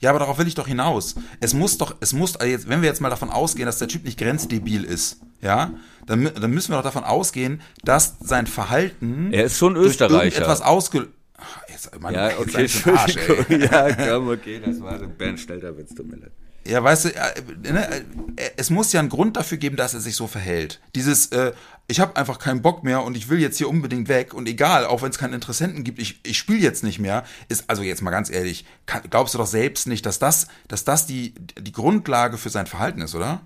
Ja, 0.00 0.10
aber 0.10 0.20
darauf 0.20 0.38
will 0.38 0.46
ich 0.46 0.54
doch 0.54 0.66
hinaus. 0.68 1.16
Es 1.40 1.54
muss 1.54 1.78
doch, 1.78 1.96
es 2.00 2.12
muss, 2.12 2.36
also 2.36 2.50
jetzt, 2.50 2.68
wenn 2.68 2.82
wir 2.82 2.88
jetzt 2.88 3.00
mal 3.00 3.10
davon 3.10 3.30
ausgehen, 3.30 3.66
dass 3.66 3.78
der 3.78 3.88
Typ 3.88 4.04
nicht 4.04 4.18
grenzdebil 4.18 4.84
ist, 4.84 5.18
ja, 5.40 5.72
dann, 6.06 6.30
dann 6.40 6.50
müssen 6.50 6.70
wir 6.72 6.76
doch 6.76 6.84
davon 6.84 7.04
ausgehen, 7.04 7.60
dass 7.84 8.16
sein 8.20 8.46
Verhalten 8.46 9.32
Er 9.32 9.44
ist 9.44 9.58
schon 9.58 9.76
Österreicher. 9.76 10.24
irgendetwas 10.24 10.62
ausge... 10.62 11.08
Ach, 11.36 11.60
Jetzt, 11.68 12.00
Mann, 12.00 12.14
Ja, 12.14 12.30
jetzt 12.30 12.40
okay, 12.40 12.68
schon 12.68 12.96
Arsch, 12.96 13.16
ey. 13.48 13.64
Ja, 13.64 13.92
komm, 14.14 14.28
okay, 14.28 14.60
das 14.64 14.80
war 14.80 15.00
ein 15.00 15.16
Bernd 15.16 15.38
Stelter 15.38 15.76
Witz, 15.76 15.94
tut 15.94 16.08
mir 16.08 16.16
leid. 16.16 16.32
Ja, 16.66 16.82
weißt 16.82 17.04
du, 17.06 17.08
ne, 17.72 17.88
es 18.56 18.70
muss 18.70 18.92
ja 18.92 19.00
einen 19.00 19.08
Grund 19.08 19.36
dafür 19.36 19.56
geben, 19.58 19.76
dass 19.76 19.94
er 19.94 20.00
sich 20.00 20.16
so 20.16 20.26
verhält. 20.26 20.80
Dieses, 20.94 21.28
äh, 21.28 21.52
ich 21.90 22.00
habe 22.00 22.16
einfach 22.16 22.38
keinen 22.38 22.60
Bock 22.60 22.84
mehr 22.84 23.02
und 23.02 23.16
ich 23.16 23.30
will 23.30 23.40
jetzt 23.40 23.56
hier 23.56 23.68
unbedingt 23.68 24.08
weg 24.08 24.34
und 24.34 24.46
egal, 24.46 24.84
auch 24.84 25.00
wenn 25.00 25.10
es 25.10 25.16
keinen 25.16 25.32
Interessenten 25.32 25.84
gibt, 25.84 25.98
ich, 25.98 26.20
ich 26.22 26.36
spiele 26.36 26.58
jetzt 26.60 26.84
nicht 26.84 26.98
mehr, 26.98 27.24
ist 27.48 27.64
also 27.68 27.82
jetzt 27.82 28.02
mal 28.02 28.10
ganz 28.10 28.28
ehrlich, 28.28 28.66
kann, 28.84 29.02
glaubst 29.08 29.32
du 29.32 29.38
doch 29.38 29.46
selbst 29.46 29.86
nicht, 29.86 30.04
dass 30.04 30.18
das, 30.18 30.48
dass 30.68 30.84
das 30.84 31.06
die, 31.06 31.32
die 31.58 31.72
Grundlage 31.72 32.36
für 32.36 32.50
sein 32.50 32.66
Verhalten 32.66 33.00
ist, 33.00 33.14
oder? 33.14 33.40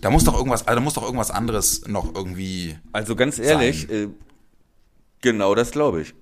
Da 0.00 0.10
muss 0.10 0.24
doch 0.24 0.34
irgendwas, 0.34 0.66
also 0.66 0.74
da 0.74 0.80
muss 0.80 0.94
doch 0.94 1.02
irgendwas 1.02 1.30
anderes 1.30 1.86
noch 1.86 2.14
irgendwie. 2.14 2.78
Also 2.92 3.14
ganz 3.14 3.38
ehrlich, 3.38 3.90
äh, 3.90 4.08
genau 5.20 5.54
das 5.54 5.72
glaube 5.72 6.00
ich. 6.00 6.14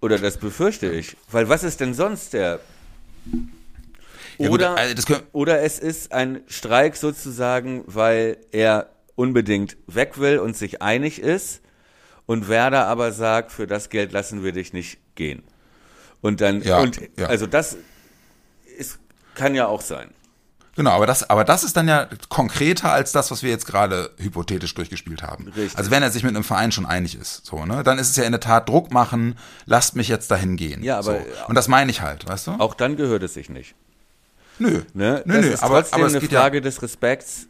Oder 0.00 0.18
das 0.18 0.38
befürchte 0.38 0.90
ich. 0.90 1.14
Weil 1.30 1.48
was 1.48 1.62
ist 1.62 1.80
denn 1.80 1.92
sonst 1.94 2.32
der? 2.32 2.60
Ja, 4.38 4.48
gut, 4.48 4.60
Oder, 4.60 4.76
also 4.76 4.94
das 4.94 5.06
können- 5.06 5.22
oder 5.32 5.62
es 5.62 5.78
ist 5.78 6.12
ein 6.12 6.40
Streik 6.46 6.96
sozusagen, 6.96 7.84
weil 7.86 8.38
er 8.50 8.90
unbedingt 9.16 9.76
weg 9.86 10.18
will 10.18 10.38
und 10.38 10.56
sich 10.56 10.82
einig 10.82 11.18
ist 11.20 11.60
und 12.26 12.48
Werder 12.48 12.86
aber 12.86 13.12
sagt, 13.12 13.50
für 13.52 13.66
das 13.66 13.88
Geld 13.90 14.12
lassen 14.12 14.44
wir 14.44 14.52
dich 14.52 14.72
nicht 14.72 14.98
gehen. 15.16 15.42
Und 16.20 16.40
dann, 16.40 16.62
Ja, 16.62 16.78
und 16.78 17.00
ja. 17.18 17.26
also 17.26 17.46
das 17.46 17.76
ist, 18.78 18.98
kann 19.34 19.54
ja 19.54 19.66
auch 19.66 19.80
sein. 19.80 20.10
Genau, 20.74 20.90
aber 20.90 21.06
das, 21.06 21.30
aber 21.30 21.44
das 21.44 21.64
ist 21.64 21.74
dann 21.78 21.88
ja 21.88 22.06
konkreter 22.28 22.92
als 22.92 23.10
das, 23.10 23.30
was 23.30 23.42
wir 23.42 23.48
jetzt 23.48 23.64
gerade 23.64 24.10
hypothetisch 24.18 24.74
durchgespielt 24.74 25.22
haben. 25.22 25.44
Richtig. 25.56 25.78
Also 25.78 25.90
wenn 25.90 26.02
er 26.02 26.10
sich 26.10 26.22
mit 26.22 26.34
einem 26.34 26.44
Verein 26.44 26.70
schon 26.70 26.84
einig 26.84 27.14
ist, 27.18 27.46
so, 27.46 27.64
ne, 27.64 27.82
dann 27.82 27.98
ist 27.98 28.10
es 28.10 28.16
ja 28.16 28.24
in 28.24 28.32
der 28.32 28.40
Tat 28.42 28.68
Druck 28.68 28.92
machen, 28.92 29.38
lasst 29.64 29.96
mich 29.96 30.08
jetzt 30.08 30.30
dahin 30.30 30.56
gehen. 30.58 30.82
Ja, 30.82 30.98
aber- 30.98 31.20
so. 31.20 31.46
und 31.48 31.54
das 31.54 31.68
meine 31.68 31.90
ich 31.90 32.02
halt, 32.02 32.28
weißt 32.28 32.48
du? 32.48 32.50
Auch 32.58 32.74
dann 32.74 32.96
gehört 32.96 33.22
es 33.22 33.32
sich 33.32 33.48
nicht. 33.48 33.74
nö, 34.58 34.82
Ne? 34.92 35.22
nö, 35.24 35.34
das 35.36 35.44
nö, 35.46 35.52
ist 35.52 35.62
aber, 35.62 35.76
trotzdem 35.80 36.00
aber 36.00 36.06
es 36.08 36.14
eine 36.16 36.28
Frage 36.28 36.60
des 36.60 36.82
Respekts. 36.82 37.46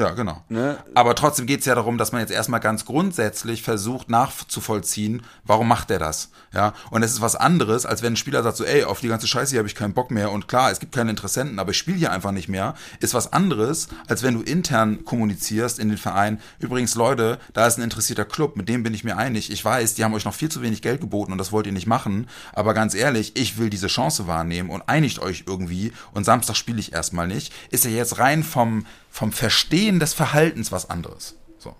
Ja, 0.00 0.10
genau. 0.10 0.42
Ne? 0.48 0.78
Aber 0.94 1.14
trotzdem 1.14 1.46
geht 1.46 1.60
es 1.60 1.66
ja 1.66 1.74
darum, 1.74 1.98
dass 1.98 2.12
man 2.12 2.20
jetzt 2.20 2.30
erstmal 2.30 2.60
ganz 2.60 2.84
grundsätzlich 2.84 3.62
versucht 3.62 4.08
nachzuvollziehen, 4.08 5.22
warum 5.44 5.68
macht 5.68 5.90
er 5.90 5.98
das? 5.98 6.30
Ja, 6.52 6.74
und 6.90 7.02
es 7.02 7.12
ist 7.12 7.20
was 7.20 7.36
anderes, 7.36 7.86
als 7.86 8.02
wenn 8.02 8.14
ein 8.14 8.16
Spieler 8.16 8.42
sagt 8.42 8.56
so, 8.56 8.64
ey, 8.64 8.84
auf 8.84 9.00
die 9.00 9.08
ganze 9.08 9.26
Scheiße 9.26 9.50
hier 9.50 9.58
habe 9.58 9.68
ich 9.68 9.74
keinen 9.74 9.94
Bock 9.94 10.10
mehr. 10.10 10.32
Und 10.32 10.48
klar, 10.48 10.70
es 10.70 10.80
gibt 10.80 10.94
keine 10.94 11.10
Interessenten, 11.10 11.58
aber 11.58 11.70
ich 11.70 11.78
spiele 11.78 11.98
hier 11.98 12.12
einfach 12.12 12.32
nicht 12.32 12.48
mehr, 12.48 12.74
ist 12.98 13.14
was 13.14 13.32
anderes, 13.32 13.88
als 14.08 14.22
wenn 14.22 14.34
du 14.34 14.42
intern 14.42 15.04
kommunizierst 15.04 15.78
in 15.78 15.90
den 15.90 15.98
Verein, 15.98 16.40
übrigens 16.58 16.94
Leute, 16.94 17.38
da 17.52 17.66
ist 17.66 17.78
ein 17.78 17.82
interessierter 17.82 18.24
Club, 18.24 18.56
mit 18.56 18.68
dem 18.68 18.82
bin 18.82 18.94
ich 18.94 19.04
mir 19.04 19.16
einig, 19.16 19.50
ich 19.52 19.64
weiß, 19.64 19.94
die 19.94 20.04
haben 20.04 20.14
euch 20.14 20.24
noch 20.24 20.34
viel 20.34 20.48
zu 20.48 20.62
wenig 20.62 20.82
Geld 20.82 21.00
geboten 21.00 21.32
und 21.32 21.38
das 21.38 21.52
wollt 21.52 21.66
ihr 21.66 21.72
nicht 21.72 21.86
machen, 21.86 22.28
aber 22.52 22.74
ganz 22.74 22.94
ehrlich, 22.94 23.36
ich 23.36 23.58
will 23.58 23.70
diese 23.70 23.86
Chance 23.86 24.26
wahrnehmen 24.26 24.70
und 24.70 24.88
einigt 24.88 25.18
euch 25.18 25.44
irgendwie. 25.46 25.92
Und 26.12 26.24
Samstag 26.24 26.56
spiele 26.56 26.80
ich 26.80 26.92
erstmal 26.92 27.26
nicht, 27.26 27.52
ist 27.70 27.84
ja 27.84 27.90
jetzt 27.90 28.18
rein 28.18 28.42
vom, 28.42 28.86
vom 29.10 29.32
Verstehen 29.32 29.98
des 30.00 30.14
Verhaltens 30.14 30.72
was 30.72 30.88
anderes. 30.88 31.36
So. 31.58 31.74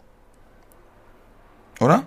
Oder? 1.80 2.06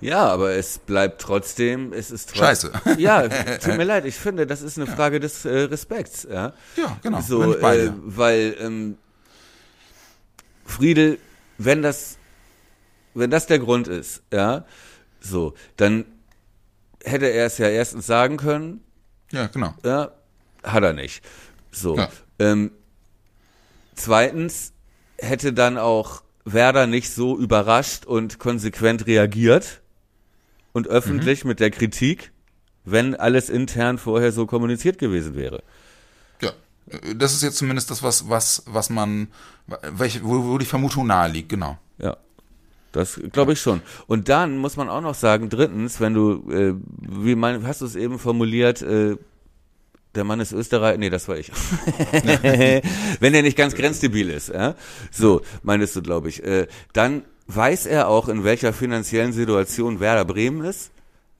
Ja, 0.00 0.26
aber 0.28 0.52
es 0.52 0.78
bleibt 0.78 1.20
trotzdem, 1.20 1.92
es 1.92 2.10
ist 2.10 2.30
trotzdem. 2.30 2.72
Scheiße. 2.72 2.72
Ja, 2.98 3.28
tut 3.58 3.76
mir 3.76 3.84
leid, 3.84 4.04
ich 4.04 4.14
finde, 4.16 4.46
das 4.46 4.62
ist 4.62 4.78
eine 4.78 4.86
Frage 4.86 5.20
des 5.20 5.44
äh, 5.44 5.62
Respekts. 5.62 6.26
Ja, 6.30 6.52
Ja, 6.76 6.98
genau, 7.02 7.20
So, 7.20 7.54
äh, 7.54 7.92
weil 8.04 8.56
ähm, 8.60 8.96
Friedel, 10.64 11.18
wenn 11.58 11.82
das, 11.82 12.16
wenn 13.14 13.30
das 13.30 13.46
der 13.46 13.58
Grund 13.58 13.88
ist, 13.88 14.22
ja, 14.32 14.64
so, 15.20 15.54
dann 15.76 16.04
hätte 17.04 17.26
er 17.26 17.46
es 17.46 17.58
ja 17.58 17.68
erstens 17.68 18.06
sagen 18.06 18.36
können, 18.36 18.84
Ja, 19.32 19.46
genau. 19.48 19.74
ja, 19.84 20.12
hat 20.62 20.84
er 20.84 20.92
nicht. 20.92 21.24
So. 21.72 21.96
Ja. 21.96 22.08
Ähm, 22.38 22.70
zweitens 23.98 24.72
hätte 25.18 25.52
dann 25.52 25.78
auch 25.78 26.22
Werder 26.44 26.86
nicht 26.86 27.10
so 27.10 27.36
überrascht 27.38 28.06
und 28.06 28.38
konsequent 28.38 29.06
reagiert 29.06 29.80
und 30.72 30.88
öffentlich 30.88 31.44
Mhm. 31.44 31.48
mit 31.48 31.60
der 31.60 31.70
Kritik, 31.70 32.32
wenn 32.84 33.14
alles 33.14 33.50
intern 33.50 33.98
vorher 33.98 34.32
so 34.32 34.46
kommuniziert 34.46 34.98
gewesen 34.98 35.34
wäre. 35.34 35.62
Ja. 36.40 36.52
Das 37.16 37.34
ist 37.34 37.42
jetzt 37.42 37.58
zumindest 37.58 37.90
das, 37.90 38.02
was, 38.02 38.30
was, 38.30 38.62
was 38.66 38.88
man, 38.88 39.28
welche, 39.66 40.24
wo, 40.24 40.44
wo 40.44 40.58
die 40.58 40.64
Vermutung 40.64 41.06
nahe 41.06 41.30
liegt, 41.30 41.50
genau. 41.50 41.76
Ja. 41.98 42.16
Das 42.92 43.20
glaube 43.32 43.52
ich 43.52 43.60
schon. 43.60 43.82
Und 44.06 44.30
dann 44.30 44.56
muss 44.56 44.76
man 44.76 44.88
auch 44.88 45.02
noch 45.02 45.14
sagen, 45.14 45.50
drittens, 45.50 46.00
wenn 46.00 46.14
du, 46.14 46.50
äh, 46.50 46.74
wie 47.02 47.34
mein, 47.34 47.66
hast 47.66 47.82
du 47.82 47.84
es 47.84 47.94
eben 47.96 48.18
formuliert, 48.18 48.80
äh, 48.80 49.16
der 50.14 50.24
Mann 50.24 50.40
ist 50.40 50.52
Österreich, 50.52 50.98
nee, 50.98 51.10
das 51.10 51.28
war 51.28 51.36
ich. 51.36 51.50
wenn 53.20 53.34
er 53.34 53.42
nicht 53.42 53.56
ganz 53.56 53.74
grenzdebil 53.74 54.30
ist, 54.30 54.48
ja? 54.48 54.74
so 55.10 55.42
meinst 55.62 55.94
du, 55.96 56.02
glaube 56.02 56.28
ich, 56.28 56.42
äh, 56.42 56.66
dann 56.92 57.24
weiß 57.46 57.86
er 57.86 58.08
auch, 58.08 58.28
in 58.28 58.44
welcher 58.44 58.72
finanziellen 58.72 59.32
Situation 59.32 60.00
Werder 60.00 60.24
Bremen 60.24 60.64
ist. 60.64 60.90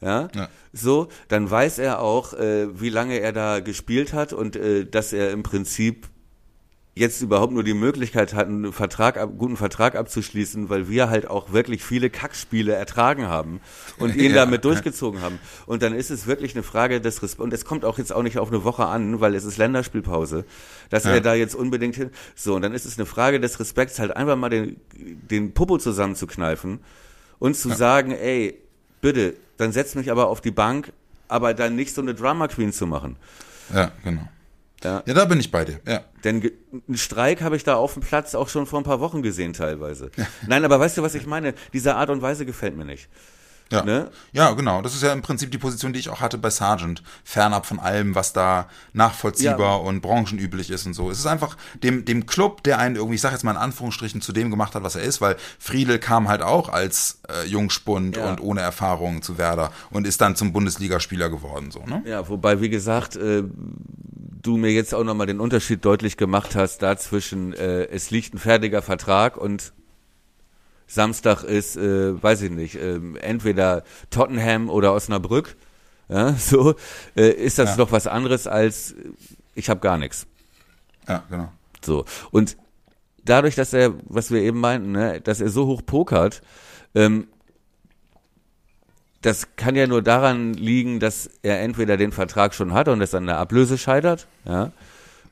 Ja? 0.00 0.28
Ja. 0.34 0.48
so, 0.72 1.08
dann 1.28 1.50
weiß 1.50 1.78
er 1.78 2.00
auch, 2.00 2.34
äh, 2.34 2.80
wie 2.80 2.88
lange 2.88 3.18
er 3.18 3.32
da 3.32 3.60
gespielt 3.60 4.12
hat 4.12 4.32
und 4.32 4.54
äh, 4.54 4.84
dass 4.86 5.12
er 5.12 5.32
im 5.32 5.42
Prinzip 5.42 6.06
jetzt 6.98 7.22
überhaupt 7.22 7.52
nur 7.52 7.64
die 7.64 7.74
Möglichkeit 7.74 8.34
hat, 8.34 8.46
einen 8.48 8.72
Vertrag, 8.72 9.18
guten 9.38 9.56
Vertrag 9.56 9.94
abzuschließen, 9.94 10.68
weil 10.68 10.88
wir 10.88 11.08
halt 11.10 11.28
auch 11.28 11.52
wirklich 11.52 11.82
viele 11.84 12.10
Kackspiele 12.10 12.72
ertragen 12.74 13.26
haben 13.28 13.60
und 13.98 14.14
ihn 14.16 14.30
Ja. 14.32 14.36
damit 14.44 14.64
durchgezogen 14.64 15.20
haben. 15.22 15.38
Und 15.66 15.82
dann 15.82 15.94
ist 15.94 16.10
es 16.10 16.26
wirklich 16.26 16.54
eine 16.54 16.62
Frage 16.62 17.00
des 17.00 17.22
Respekts. 17.22 17.42
Und 17.42 17.52
es 17.52 17.64
kommt 17.64 17.84
auch 17.84 17.98
jetzt 17.98 18.12
auch 18.12 18.22
nicht 18.22 18.38
auf 18.38 18.48
eine 18.48 18.64
Woche 18.64 18.86
an, 18.86 19.20
weil 19.20 19.34
es 19.34 19.44
ist 19.44 19.56
Länderspielpause, 19.58 20.44
dass 20.90 21.04
Ja. 21.04 21.12
er 21.12 21.20
da 21.20 21.34
jetzt 21.34 21.54
unbedingt 21.54 21.96
hin. 21.96 22.10
So, 22.34 22.54
und 22.56 22.62
dann 22.62 22.72
ist 22.74 22.84
es 22.84 22.98
eine 22.98 23.06
Frage 23.06 23.40
des 23.40 23.58
Respekts, 23.60 23.98
halt 23.98 24.16
einfach 24.16 24.36
mal 24.36 24.48
den, 24.50 24.76
den 24.96 25.54
Popo 25.54 25.78
zusammenzukneifen 25.78 26.80
und 27.38 27.56
zu 27.56 27.68
sagen, 27.70 28.12
ey, 28.12 28.58
bitte, 29.00 29.34
dann 29.56 29.72
setz 29.72 29.94
mich 29.94 30.10
aber 30.10 30.28
auf 30.28 30.40
die 30.40 30.50
Bank, 30.50 30.92
aber 31.28 31.54
dann 31.54 31.76
nicht 31.76 31.94
so 31.94 32.00
eine 32.02 32.14
Drama 32.14 32.48
Queen 32.48 32.72
zu 32.72 32.86
machen. 32.86 33.16
Ja, 33.74 33.92
genau. 34.02 34.28
Ja. 34.84 35.02
Ja, 35.06 35.14
da 35.14 35.24
bin 35.24 35.40
ich 35.40 35.50
bei 35.50 35.64
dir. 35.64 35.80
Ja. 35.86 36.04
Denn 36.24 36.50
einen 36.86 36.96
Streik 36.96 37.42
habe 37.42 37.56
ich 37.56 37.64
da 37.64 37.74
auf 37.74 37.94
dem 37.94 38.02
Platz 38.02 38.34
auch 38.34 38.48
schon 38.48 38.66
vor 38.66 38.80
ein 38.80 38.84
paar 38.84 39.00
Wochen 39.00 39.22
gesehen 39.22 39.52
teilweise. 39.52 40.10
Nein, 40.46 40.64
aber 40.64 40.78
weißt 40.78 40.96
du, 40.96 41.02
was 41.02 41.14
ich 41.14 41.26
meine? 41.26 41.54
Diese 41.72 41.96
Art 41.96 42.10
und 42.10 42.22
Weise 42.22 42.46
gefällt 42.46 42.76
mir 42.76 42.84
nicht. 42.84 43.08
Ja. 43.70 43.84
Ne? 43.84 44.10
ja, 44.32 44.50
genau. 44.52 44.80
Das 44.82 44.94
ist 44.94 45.02
ja 45.02 45.12
im 45.12 45.20
Prinzip 45.22 45.50
die 45.50 45.58
Position, 45.58 45.92
die 45.92 45.98
ich 45.98 46.08
auch 46.08 46.20
hatte 46.20 46.38
bei 46.38 46.48
Sargent. 46.50 47.02
Fernab 47.22 47.66
von 47.66 47.78
allem, 47.78 48.14
was 48.14 48.32
da 48.32 48.68
nachvollziehbar 48.94 49.58
Ja. 49.80 49.84
und 49.86 50.00
branchenüblich 50.00 50.70
ist 50.70 50.86
und 50.86 50.94
so. 50.94 51.10
Es 51.10 51.18
ist 51.18 51.26
einfach 51.26 51.56
dem, 51.82 52.04
dem 52.04 52.26
Club, 52.26 52.62
der 52.62 52.78
einen 52.78 52.96
irgendwie, 52.96 53.16
ich 53.16 53.20
sag 53.20 53.32
jetzt 53.32 53.44
mal 53.44 53.50
in 53.52 53.56
Anführungsstrichen, 53.58 54.20
zu 54.20 54.32
dem 54.32 54.50
gemacht 54.50 54.74
hat, 54.74 54.82
was 54.82 54.96
er 54.96 55.02
ist, 55.02 55.20
weil 55.20 55.36
Friedel 55.58 55.98
kam 55.98 56.28
halt 56.28 56.42
auch 56.42 56.68
als 56.68 57.20
äh, 57.28 57.46
Jungspund 57.46 58.16
Ja. 58.16 58.30
und 58.30 58.40
ohne 58.40 58.60
Erfahrung 58.60 59.22
zu 59.22 59.36
Werder 59.38 59.70
und 59.90 60.06
ist 60.06 60.20
dann 60.20 60.34
zum 60.36 60.52
Bundesligaspieler 60.52 61.28
geworden, 61.28 61.70
so, 61.70 61.84
ne? 61.84 62.02
Ja, 62.06 62.28
wobei, 62.28 62.60
wie 62.60 62.70
gesagt, 62.70 63.16
äh, 63.16 63.42
du 64.42 64.56
mir 64.56 64.70
jetzt 64.72 64.94
auch 64.94 65.04
nochmal 65.04 65.26
den 65.26 65.40
Unterschied 65.40 65.84
deutlich 65.84 66.16
gemacht 66.16 66.54
hast, 66.56 66.78
dazwischen, 66.82 67.52
äh, 67.52 67.84
es 67.84 68.10
liegt 68.10 68.34
ein 68.34 68.38
fertiger 68.38 68.82
Vertrag 68.82 69.36
und 69.36 69.72
Samstag 70.88 71.44
ist, 71.44 71.76
äh, 71.76 72.20
weiß 72.20 72.42
ich 72.42 72.50
nicht, 72.50 72.74
ähm, 72.76 73.14
entweder 73.16 73.84
Tottenham 74.10 74.68
oder 74.70 74.92
Osnabrück. 74.94 75.56
Ja, 76.08 76.32
so 76.38 76.74
äh, 77.16 77.28
ist 77.30 77.58
das 77.58 77.70
Ja. 77.70 77.76
doch 77.76 77.92
was 77.92 78.06
anderes 78.06 78.46
als 78.48 78.92
äh, 78.92 79.10
ich 79.54 79.68
habe 79.70 79.80
gar 79.80 79.98
nichts. 79.98 80.26
Ja, 81.06 81.22
genau. 81.30 81.52
So. 81.84 82.04
Und 82.30 82.56
dadurch, 83.24 83.54
dass 83.54 83.72
er, 83.72 83.92
was 84.04 84.30
wir 84.30 84.40
eben 84.40 84.60
meinten, 84.60 84.92
ne, 84.92 85.20
dass 85.20 85.40
er 85.40 85.48
so 85.50 85.66
hoch 85.66 85.82
pokert, 85.84 86.42
ähm, 86.94 87.28
das 89.20 89.56
kann 89.56 89.74
ja 89.74 89.86
nur 89.86 90.00
daran 90.02 90.54
liegen, 90.54 91.00
dass 91.00 91.28
er 91.42 91.60
entweder 91.60 91.96
den 91.96 92.12
Vertrag 92.12 92.54
schon 92.54 92.72
hat 92.72 92.88
und 92.88 93.02
es 93.02 93.14
an 93.14 93.26
der 93.26 93.38
Ablöse 93.38 93.76
scheitert, 93.76 94.28
ja, 94.44 94.70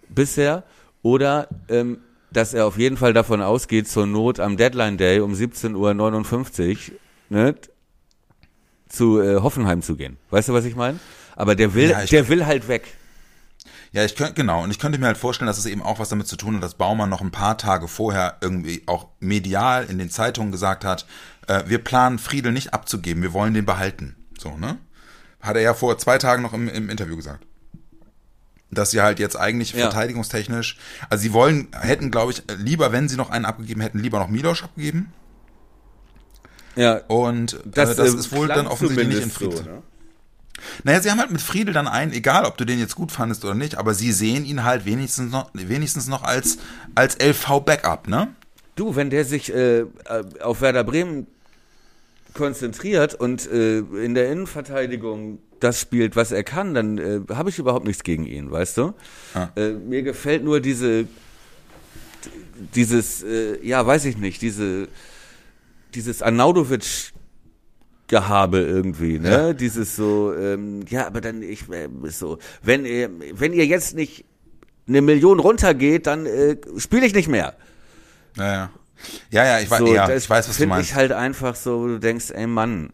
bisher, 0.08 0.64
oder 1.02 1.48
ähm, 1.68 1.98
dass 2.36 2.54
er 2.54 2.66
auf 2.66 2.78
jeden 2.78 2.96
Fall 2.96 3.12
davon 3.12 3.40
ausgeht, 3.40 3.88
zur 3.88 4.06
Not 4.06 4.40
am 4.40 4.56
Deadline 4.56 4.98
Day 4.98 5.20
um 5.20 5.32
17.59 5.32 6.90
Uhr 6.90 6.96
ne, 7.30 7.54
zu 8.88 9.20
äh, 9.20 9.40
Hoffenheim 9.40 9.82
zu 9.82 9.96
gehen. 9.96 10.18
Weißt 10.30 10.48
du, 10.48 10.52
was 10.52 10.64
ich 10.64 10.76
meine? 10.76 10.98
Aber 11.34 11.54
der 11.54 11.74
will, 11.74 11.90
Ja, 11.90 12.04
der 12.04 12.28
will 12.28 12.46
halt 12.46 12.68
weg. 12.68 12.86
Ja, 13.92 14.04
ich 14.04 14.14
könnte, 14.14 14.34
genau. 14.34 14.62
Und 14.62 14.70
ich 14.70 14.78
könnte 14.78 14.98
mir 14.98 15.06
halt 15.06 15.16
vorstellen, 15.16 15.46
dass 15.46 15.58
es 15.58 15.66
eben 15.66 15.82
auch 15.82 15.98
was 15.98 16.10
damit 16.10 16.26
zu 16.26 16.36
tun 16.36 16.56
hat, 16.56 16.62
dass 16.62 16.74
Baumann 16.74 17.08
noch 17.08 17.22
ein 17.22 17.30
paar 17.30 17.56
Tage 17.56 17.88
vorher 17.88 18.36
irgendwie 18.42 18.82
auch 18.86 19.08
medial 19.20 19.86
in 19.86 19.98
den 19.98 20.10
Zeitungen 20.10 20.52
gesagt 20.52 20.84
hat, 20.84 21.06
äh, 21.46 21.62
wir 21.66 21.78
planen 21.78 22.18
Friedel 22.18 22.52
nicht 22.52 22.74
abzugeben, 22.74 23.22
wir 23.22 23.32
wollen 23.32 23.54
den 23.54 23.64
behalten. 23.64 24.16
So, 24.38 24.56
ne? 24.56 24.78
Hat 25.40 25.56
er 25.56 25.62
ja 25.62 25.74
vor 25.74 25.96
zwei 25.98 26.18
Tagen 26.18 26.42
noch 26.42 26.52
im, 26.52 26.68
im 26.68 26.90
Interview 26.90 27.16
gesagt. 27.16 27.46
Dass 28.70 28.90
sie 28.90 29.00
halt 29.00 29.18
jetzt 29.20 29.36
eigentlich 29.36 29.72
Ja. 29.72 29.82
verteidigungstechnisch, 29.82 30.76
also 31.08 31.22
sie 31.22 31.32
wollen, 31.32 31.68
hätten, 31.80 32.10
glaube 32.10 32.32
ich, 32.32 32.42
lieber, 32.58 32.90
wenn 32.92 33.08
sie 33.08 33.16
noch 33.16 33.30
einen 33.30 33.44
abgegeben 33.44 33.80
hätten, 33.80 33.98
lieber 34.00 34.18
noch 34.18 34.28
Milosch 34.28 34.64
abgegeben. 34.64 35.12
Ja, 36.74 36.96
Und 37.08 37.54
äh, 37.54 37.58
das, 37.66 37.98
äh, 37.98 38.04
ist 38.04 38.32
wohl 38.32 38.48
dann 38.48 38.66
offensichtlich 38.66 39.08
nicht 39.08 39.22
in 39.22 39.30
Friedel. 39.30 39.56
so, 39.58 39.62
ne? 39.62 39.82
Naja, 40.84 41.00
sie 41.00 41.10
haben 41.10 41.20
halt 41.20 41.30
mit 41.30 41.40
Friedel 41.42 41.72
dann 41.74 41.86
einen, 41.86 42.12
egal 42.12 42.44
ob 42.44 42.56
du 42.56 42.64
den 42.64 42.78
jetzt 42.78 42.94
gut 42.96 43.12
fandest 43.12 43.44
oder 43.44 43.54
nicht, 43.54 43.76
aber 43.76 43.94
sie 43.94 44.10
sehen 44.12 44.44
ihn 44.44 44.64
halt 44.64 44.84
wenigstens 44.84 45.30
noch, 45.30 45.50
wenigstens 45.52 46.08
noch 46.08 46.22
als, 46.22 46.58
als 46.94 47.16
LV-Backup, 47.18 48.08
ne? 48.08 48.28
Du, 48.74 48.96
wenn 48.96 49.10
der 49.10 49.24
sich 49.24 49.52
äh, 49.54 49.80
äh, 49.80 49.86
auf 50.40 50.60
Werder 50.60 50.84
Bremen 50.84 51.26
konzentriert 52.34 53.14
und 53.14 53.50
äh, 53.50 53.78
in 53.78 54.14
der 54.14 54.30
Innenverteidigung 54.30 55.38
das 55.60 55.80
spielt, 55.80 56.16
was 56.16 56.32
er 56.32 56.44
kann, 56.44 56.74
dann 56.74 56.98
äh, 56.98 57.20
habe 57.34 57.50
ich 57.50 57.58
überhaupt 57.58 57.86
nichts 57.86 58.02
gegen 58.02 58.26
ihn, 58.26 58.50
weißt 58.50 58.76
du? 58.78 58.94
Ja. 59.34 59.52
Äh, 59.56 59.72
mir 59.72 60.02
gefällt 60.02 60.44
nur 60.44 60.60
diese, 60.60 61.06
dieses, 62.74 63.22
äh, 63.22 63.64
ja, 63.66 63.86
weiß 63.86 64.04
ich 64.04 64.16
nicht, 64.16 64.42
diese, 64.42 64.88
dieses 65.94 66.22
Arnaudovic 66.22 67.12
Gehabe 68.08 68.60
irgendwie, 68.60 69.18
ne? 69.18 69.30
Ja. 69.30 69.52
Dieses 69.52 69.96
so, 69.96 70.32
ähm, 70.32 70.82
ja, 70.88 71.06
aber 71.08 71.20
dann 71.20 71.42
ich 71.42 71.68
äh, 71.70 71.88
so, 72.04 72.38
wenn 72.62 72.84
ihr, 72.84 73.10
wenn 73.32 73.52
ihr 73.52 73.66
jetzt 73.66 73.96
nicht 73.96 74.24
eine 74.86 75.02
Million 75.02 75.40
runtergeht, 75.40 76.06
dann 76.06 76.24
äh, 76.24 76.56
spiele 76.76 77.04
ich 77.04 77.14
nicht 77.14 77.28
mehr. 77.28 77.54
Ja, 78.36 78.52
ja. 78.52 78.70
Ja, 79.30 79.44
ja, 79.44 79.60
ich, 79.60 79.70
weiß 79.70 79.78
So, 79.80 79.94
ja, 79.94 80.08
ich 80.08 80.30
weiß, 80.30 80.48
was 80.48 80.56
du 80.56 80.66
meinst. 80.66 80.90
ich 80.90 80.94
halt 80.94 81.12
einfach 81.12 81.54
so, 81.54 81.86
du 81.86 81.98
denkst, 81.98 82.30
ey 82.30 82.46
Mann, 82.46 82.92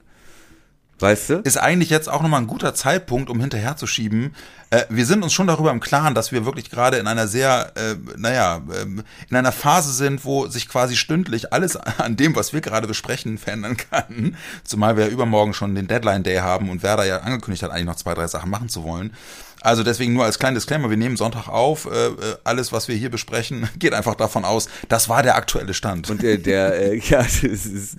Weißt 1.02 1.30
du? 1.30 1.34
ist 1.44 1.56
eigentlich 1.56 1.90
jetzt 1.90 2.08
auch 2.08 2.22
nochmal 2.22 2.40
ein 2.40 2.46
guter 2.46 2.74
Zeitpunkt, 2.74 3.28
um 3.28 3.40
hinterherzuschieben. 3.40 4.34
Äh, 4.70 4.84
wir 4.88 5.04
sind 5.04 5.22
uns 5.22 5.32
schon 5.32 5.48
darüber 5.48 5.70
im 5.70 5.80
Klaren, 5.80 6.14
dass 6.14 6.32
wir 6.32 6.46
wirklich 6.46 6.70
gerade 6.70 6.96
in 6.96 7.06
einer 7.06 7.26
sehr, 7.26 7.72
äh, 7.76 7.96
naja, 8.16 8.62
ähm, 8.80 9.02
in 9.28 9.36
einer 9.36 9.52
Phase 9.52 9.92
sind, 9.92 10.24
wo 10.24 10.46
sich 10.46 10.68
quasi 10.68 10.96
stündlich 10.96 11.52
alles 11.52 11.76
an 11.98 12.16
dem, 12.16 12.36
was 12.36 12.52
wir 12.52 12.60
gerade 12.60 12.86
besprechen, 12.86 13.36
verändern 13.36 13.76
kann. 13.76 14.36
Zumal 14.64 14.96
wir 14.96 15.06
ja 15.06 15.10
übermorgen 15.10 15.54
schon 15.54 15.74
den 15.74 15.88
Deadline 15.88 16.22
Day 16.22 16.36
haben 16.36 16.70
und 16.70 16.82
Werder 16.82 17.04
ja 17.04 17.18
angekündigt 17.18 17.62
hat, 17.64 17.70
eigentlich 17.70 17.86
noch 17.86 17.96
zwei, 17.96 18.14
drei 18.14 18.28
Sachen 18.28 18.50
machen 18.50 18.68
zu 18.68 18.84
wollen. 18.84 19.12
Also 19.60 19.84
deswegen 19.84 20.12
nur 20.12 20.24
als 20.24 20.38
kleinen 20.38 20.54
Disclaimer, 20.54 20.90
wir 20.90 20.96
nehmen 20.96 21.16
Sonntag 21.16 21.48
auf. 21.48 21.86
Äh, 21.86 22.06
äh, 22.06 22.12
alles, 22.44 22.72
was 22.72 22.88
wir 22.88 22.96
hier 22.96 23.10
besprechen, 23.10 23.68
geht 23.78 23.92
einfach 23.92 24.14
davon 24.14 24.44
aus, 24.44 24.68
das 24.88 25.08
war 25.08 25.22
der 25.22 25.36
aktuelle 25.36 25.74
Stand. 25.74 26.10
Und 26.10 26.22
der, 26.22 26.38
der 26.38 26.92
äh, 26.92 26.98
ja, 27.08 27.22
das 27.22 27.42
ist, 27.42 27.96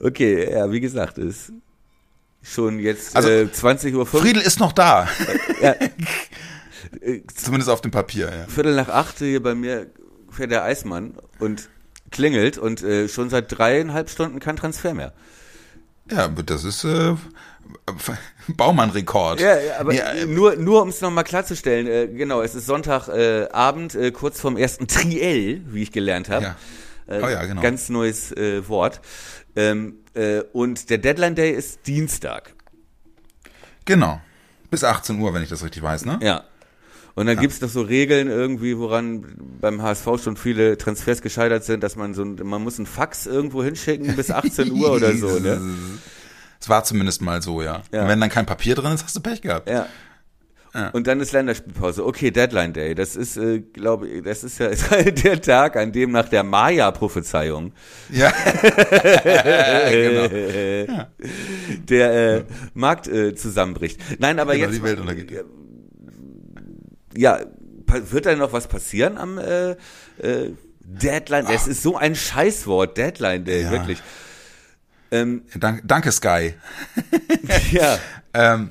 okay, 0.00 0.52
ja, 0.52 0.70
wie 0.70 0.80
gesagt, 0.80 1.18
ist 1.18 1.52
schon 2.44 2.78
jetzt 2.78 3.16
Also, 3.16 3.28
äh, 3.28 3.50
20 3.50 3.94
Uhr 3.94 4.06
Friedel 4.06 4.42
ist 4.42 4.60
noch 4.60 4.72
da. 4.72 5.08
ja, 5.60 5.74
Zumindest 7.34 7.70
auf 7.70 7.80
dem 7.80 7.90
Papier, 7.90 8.26
ja. 8.26 8.46
Viertel 8.46 8.74
nach 8.76 8.88
acht 8.88 9.18
hier 9.18 9.42
bei 9.42 9.54
mir 9.54 9.86
fährt 10.30 10.50
der 10.50 10.62
Eismann 10.64 11.14
und 11.38 11.68
klingelt 12.10 12.58
und 12.58 12.82
äh, 12.82 13.08
schon 13.08 13.30
seit 13.30 13.56
dreieinhalb 13.56 14.10
Stunden 14.10 14.38
kein 14.38 14.56
Transfer 14.56 14.94
mehr. 14.94 15.12
Ja, 16.10 16.28
das 16.28 16.64
ist 16.64 16.84
äh, 16.84 17.14
Baumann-Rekord. 18.48 19.40
Ja, 19.40 19.58
ja 19.58 19.80
aber 19.80 19.94
Ja, 19.94 20.12
äh, 20.12 20.26
nur, 20.26 20.56
nur 20.56 20.82
um 20.82 20.88
es 20.88 21.00
nochmal 21.00 21.24
klarzustellen, 21.24 21.86
äh, 21.86 22.08
genau, 22.08 22.42
es 22.42 22.54
ist 22.54 22.66
Sonntagabend, 22.66 23.18
äh, 23.18 23.48
Abend, 23.52 23.94
äh, 23.94 24.10
kurz 24.12 24.40
vorm 24.40 24.56
ersten 24.56 24.86
Triell, 24.86 25.62
wie 25.66 25.82
ich 25.82 25.92
gelernt 25.92 26.28
habe. 26.28 26.44
Ja. 26.44 26.56
Äh, 27.06 27.20
Oh 27.22 27.28
ja, 27.28 27.44
genau. 27.44 27.62
Ganz 27.62 27.88
neues 27.88 28.32
äh, 28.32 28.66
Wort. 28.68 29.00
Ähm, 29.56 29.96
äh, 30.14 30.40
und 30.52 30.90
der 30.90 30.98
Deadline 30.98 31.34
Day 31.34 31.52
ist 31.52 31.86
Dienstag. 31.86 32.54
Genau. 33.84 34.20
Bis 34.70 34.84
18 34.84 35.18
Uhr, 35.20 35.34
wenn 35.34 35.42
ich 35.42 35.48
das 35.48 35.62
richtig 35.64 35.82
weiß, 35.82 36.04
ne? 36.06 36.18
Ja. 36.22 36.44
Und 37.14 37.26
dann 37.26 37.38
gibt's 37.38 37.60
noch 37.60 37.68
so 37.68 37.82
Regeln 37.82 38.28
irgendwie, 38.28 38.76
woran 38.76 39.36
beim 39.60 39.82
HSV 39.82 40.06
schon 40.22 40.36
viele 40.36 40.76
Transfers 40.76 41.22
gescheitert 41.22 41.62
sind, 41.62 41.84
dass 41.84 41.94
man 41.94 42.12
so 42.12 42.24
ein, 42.24 42.40
man 42.42 42.60
muss 42.62 42.78
ein 42.78 42.86
Fax 42.86 43.26
irgendwo 43.26 43.62
hinschicken 43.62 44.16
bis 44.16 44.32
18 44.32 44.72
Uhr 44.72 44.90
oder 44.92 45.14
so, 45.14 45.38
ne? 45.38 45.60
Es 46.60 46.68
war 46.70 46.82
zumindest 46.82 47.20
mal 47.20 47.42
so, 47.42 47.60
ja. 47.60 47.82
Ja. 47.92 48.02
Und 48.02 48.08
wenn 48.08 48.20
dann 48.22 48.30
kein 48.30 48.46
Papier 48.46 48.74
drin 48.74 48.92
ist, 48.92 49.04
hast 49.04 49.14
du 49.14 49.20
Pech 49.20 49.42
gehabt. 49.42 49.68
Ja. 49.68 49.86
Und 50.92 51.06
dann 51.06 51.20
ist 51.20 51.30
Länderspielpause. 51.32 52.04
Okay, 52.04 52.30
Deadline 52.32 52.72
Day. 52.72 52.94
Das 52.96 53.14
ist, 53.14 53.36
äh, 53.36 53.60
glaube 53.60 54.08
ich, 54.08 54.22
das 54.24 54.42
ist 54.42 54.58
ja 54.58 54.68
der 55.24 55.40
Tag, 55.40 55.76
an 55.76 55.92
dem 55.92 56.10
nach 56.10 56.28
der 56.28 56.42
Maya-Prophezeiung 56.42 57.72
Ja. 58.10 58.30
genau. 59.90 60.28
der 61.88 62.36
äh, 62.38 62.44
Markt 62.74 63.06
äh, 63.08 63.34
zusammenbricht. 63.34 64.00
Nein, 64.18 64.38
aber 64.40 64.54
Genau, 64.54 64.66
jetzt 64.66 64.76
die 64.78 64.82
Welt 64.82 64.98
untergeht. 65.00 65.44
ja, 67.16 67.40
wird 67.86 68.26
da 68.26 68.34
noch 68.34 68.52
was 68.52 68.66
passieren 68.66 69.16
am 69.18 69.38
äh, 69.38 69.72
äh, 70.18 70.54
Deadline? 70.80 71.46
Es 71.52 71.66
ist 71.68 71.82
so 71.82 71.96
ein 71.96 72.14
Scheißwort, 72.14 72.96
Deadline 72.96 73.44
Day, 73.44 73.62
Ja. 73.62 73.70
wirklich. 73.70 74.02
Ähm, 75.10 75.42
Dank, 75.54 75.82
danke, 75.84 76.10
Sky. 76.10 76.54
ja, 77.70 77.98
Ähm, 78.34 78.70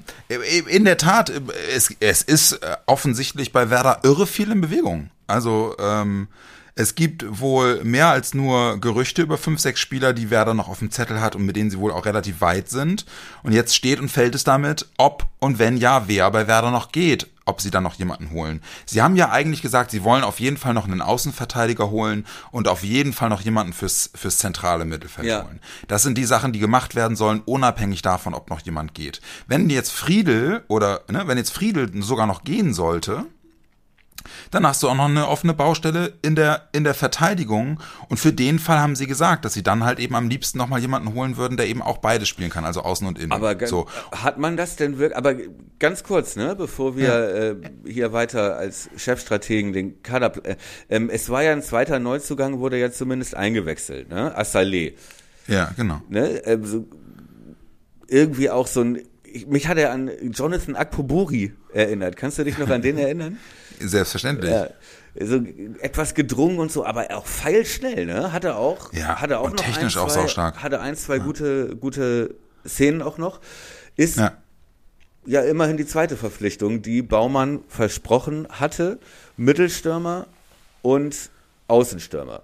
in 0.68 0.84
der 0.84 0.98
Tat, 0.98 1.32
es, 1.74 1.96
es 2.00 2.22
ist 2.22 2.54
äh, 2.54 2.76
offensichtlich 2.86 3.54
bei 3.54 3.70
Werder 3.70 4.00
irre 4.04 4.28
viel 4.28 4.52
in 4.52 4.62
Bewegung. 4.62 5.10
Also 5.26 5.76
ähm, 5.80 6.28
es 6.76 6.96
gibt 6.96 7.40
wohl 7.40 7.84
mehr 7.84 8.08
als 8.08 8.34
nur 8.34 8.80
Gerüchte 8.80 9.22
über 9.22 9.38
fünf, 9.38 9.60
sechs 9.60 9.80
Spieler, 9.80 10.14
die 10.14 10.30
Werder 10.32 10.54
noch 10.54 10.70
auf 10.70 10.80
dem 10.80 10.90
Zettel 10.90 11.22
hat 11.22 11.36
und 11.36 11.46
mit 11.46 11.56
denen 11.56 11.70
sie 11.70 11.78
wohl 11.78 11.92
auch 11.92 12.06
relativ 12.06 12.42
weit 12.42 12.70
sind. 12.70 13.06
Und 13.44 13.52
jetzt 13.52 13.76
steht 13.76 14.00
und 14.00 14.10
fällt 14.10 14.34
es 14.34 14.44
damit, 14.44 14.88
ob 14.98 15.28
und 15.40 15.60
wenn 15.60 15.78
ja, 15.78 16.08
wer 16.08 16.30
bei 16.32 16.48
Werder 16.48 16.72
noch 16.72 16.92
geht, 16.92 17.28
ob 17.46 17.62
sie 17.62 17.70
dann 17.72 17.84
noch 17.84 17.96
jemanden 17.96 18.32
holen. 18.32 18.62
Sie 18.86 19.02
haben 19.02 19.16
ja 19.16 19.30
eigentlich 19.30 19.62
gesagt, 19.62 19.92
sie 19.92 20.04
wollen 20.04 20.24
auf 20.24 20.40
jeden 20.40 20.58
Fall 20.58 20.74
noch 20.74 20.86
einen 20.88 21.02
Außenverteidiger 21.02 21.90
holen 21.92 22.26
und 22.52 22.68
auf 22.68 22.84
jeden 22.84 23.14
Fall 23.14 23.30
noch 23.30 23.42
jemanden 23.42 23.74
fürs, 23.74 24.10
fürs 24.16 24.38
zentrale 24.38 24.86
Mittelfeld 24.86 25.28
Ja. 25.28 25.44
holen. 25.44 25.60
Das 25.88 26.04
sind 26.04 26.18
die 26.18 26.24
Sachen, 26.24 26.54
die 26.54 26.60
gemacht 26.60 26.96
werden 26.96 27.18
sollen, 27.18 27.42
unabhängig 27.46 28.02
davon, 28.02 28.34
ob 28.34 28.50
noch 28.50 28.62
jemand 28.62 28.94
geht. 28.94 29.22
Wenn 29.46 29.70
jetzt 29.70 29.92
Friedel 29.92 30.64
oder 30.70 31.02
ne, 31.10 31.24
wenn 31.28 31.38
jetzt 31.38 31.52
Friedel 31.52 31.92
sogar 32.02 32.28
noch 32.28 32.46
gehen 32.46 32.74
sollte, 32.74 33.26
dann 34.52 34.66
hast 34.66 34.84
du 34.84 34.90
auch 34.90 34.96
noch 34.96 35.06
eine 35.06 35.28
offene 35.28 35.54
Baustelle 35.54 36.14
in 36.22 36.36
der, 36.36 36.70
in 36.72 36.84
der 36.84 36.94
Verteidigung. 36.94 37.80
Und 38.10 38.18
für 38.18 38.34
den 38.34 38.60
Fall 38.60 38.80
haben 38.80 38.96
sie 38.96 39.08
gesagt, 39.08 39.46
dass 39.46 39.54
sie 39.54 39.64
dann 39.64 39.84
halt 39.84 40.00
eben 40.00 40.16
am 40.16 40.30
liebsten 40.30 40.58
nochmal 40.58 40.80
jemanden 40.80 41.14
holen 41.14 41.38
würden, 41.38 41.58
der 41.58 41.68
eben 41.68 41.82
auch 41.82 41.98
beides 41.98 42.28
spielen 42.28 42.50
kann, 42.50 42.66
also 42.66 42.82
außen 42.82 43.08
und 43.08 43.20
innen. 43.20 43.32
aber 43.32 43.68
so. 43.68 43.88
hat 44.12 44.38
man 44.38 44.58
das 44.58 44.76
denn 44.76 44.98
wirklich, 44.98 45.18
aber 45.18 45.36
ganz 45.80 46.04
kurz, 46.04 46.36
ne, 46.36 46.56
bevor 46.56 46.96
wir 46.96 47.36
äh, 47.36 47.56
hier 47.90 48.14
weiter 48.14 48.58
als 48.58 48.90
Chefstrategen 48.98 49.74
den 49.74 50.02
Kader, 50.04 50.34
äh, 50.46 50.56
ähm, 50.90 51.10
es 51.10 51.30
war 51.30 51.44
ja 51.44 51.52
ein 51.52 51.62
zweiter 51.62 52.00
Neuzugang, 52.00 52.60
wurde 52.60 52.80
ja 52.80 52.92
zumindest 52.92 53.36
eingewechselt, 53.36 54.10
ne, 54.10 54.38
Assalé. 54.38 54.94
Ja, 55.48 55.72
genau. 55.76 56.02
ne, 56.10 56.42
ähm, 56.46 56.66
so, 56.66 56.88
irgendwie 58.08 58.50
auch 58.50 58.68
so 58.68 58.82
ein, 58.82 59.02
ich, 59.24 59.48
mich 59.48 59.68
hat 59.68 59.78
er 59.78 59.92
an 59.92 60.12
Jonathan 60.32 60.76
Akpobori 60.76 61.54
erinnert. 61.74 62.16
Kannst 62.16 62.38
du 62.38 62.44
dich 62.44 62.58
noch 62.58 62.70
an 62.70 62.82
den 62.82 62.98
erinnern? 62.98 63.38
Selbstverständlich. 63.80 64.52
Ja, 64.52 64.68
so 65.20 65.44
etwas 65.82 66.16
gedrungen 66.16 66.60
und 66.60 66.72
so, 66.72 66.86
aber 66.86 67.08
auch 67.16 67.26
feilschnell, 67.26 68.06
ne? 68.06 68.32
Hatte 68.32 68.56
auch, 68.56 68.92
Ja, 68.94 69.22
hatte 69.22 69.40
auch 69.40 69.46
und 69.46 69.58
noch 69.58 69.64
technisch 69.64 69.96
ein, 69.96 70.04
auch 70.04 70.08
zwei, 70.08 70.22
saustark. 70.22 70.64
Hatte 70.64 70.82
ein, 70.82 70.96
zwei 70.96 71.20
gute, 71.20 71.76
gute 71.76 72.36
Szenen 72.66 73.02
auch 73.02 73.18
noch. 73.18 73.40
Ist 73.96 74.18
ja. 74.18 74.34
Ja. 75.26 75.42
immerhin 75.42 75.78
die 75.78 75.86
zweite 75.86 76.18
Verpflichtung, 76.18 76.82
die 76.82 77.02
Baumann 77.02 77.62
versprochen 77.68 78.48
hatte. 78.50 79.00
Mittelstürmer 79.38 80.28
und 80.82 81.30
Außenstürmer. 81.68 82.44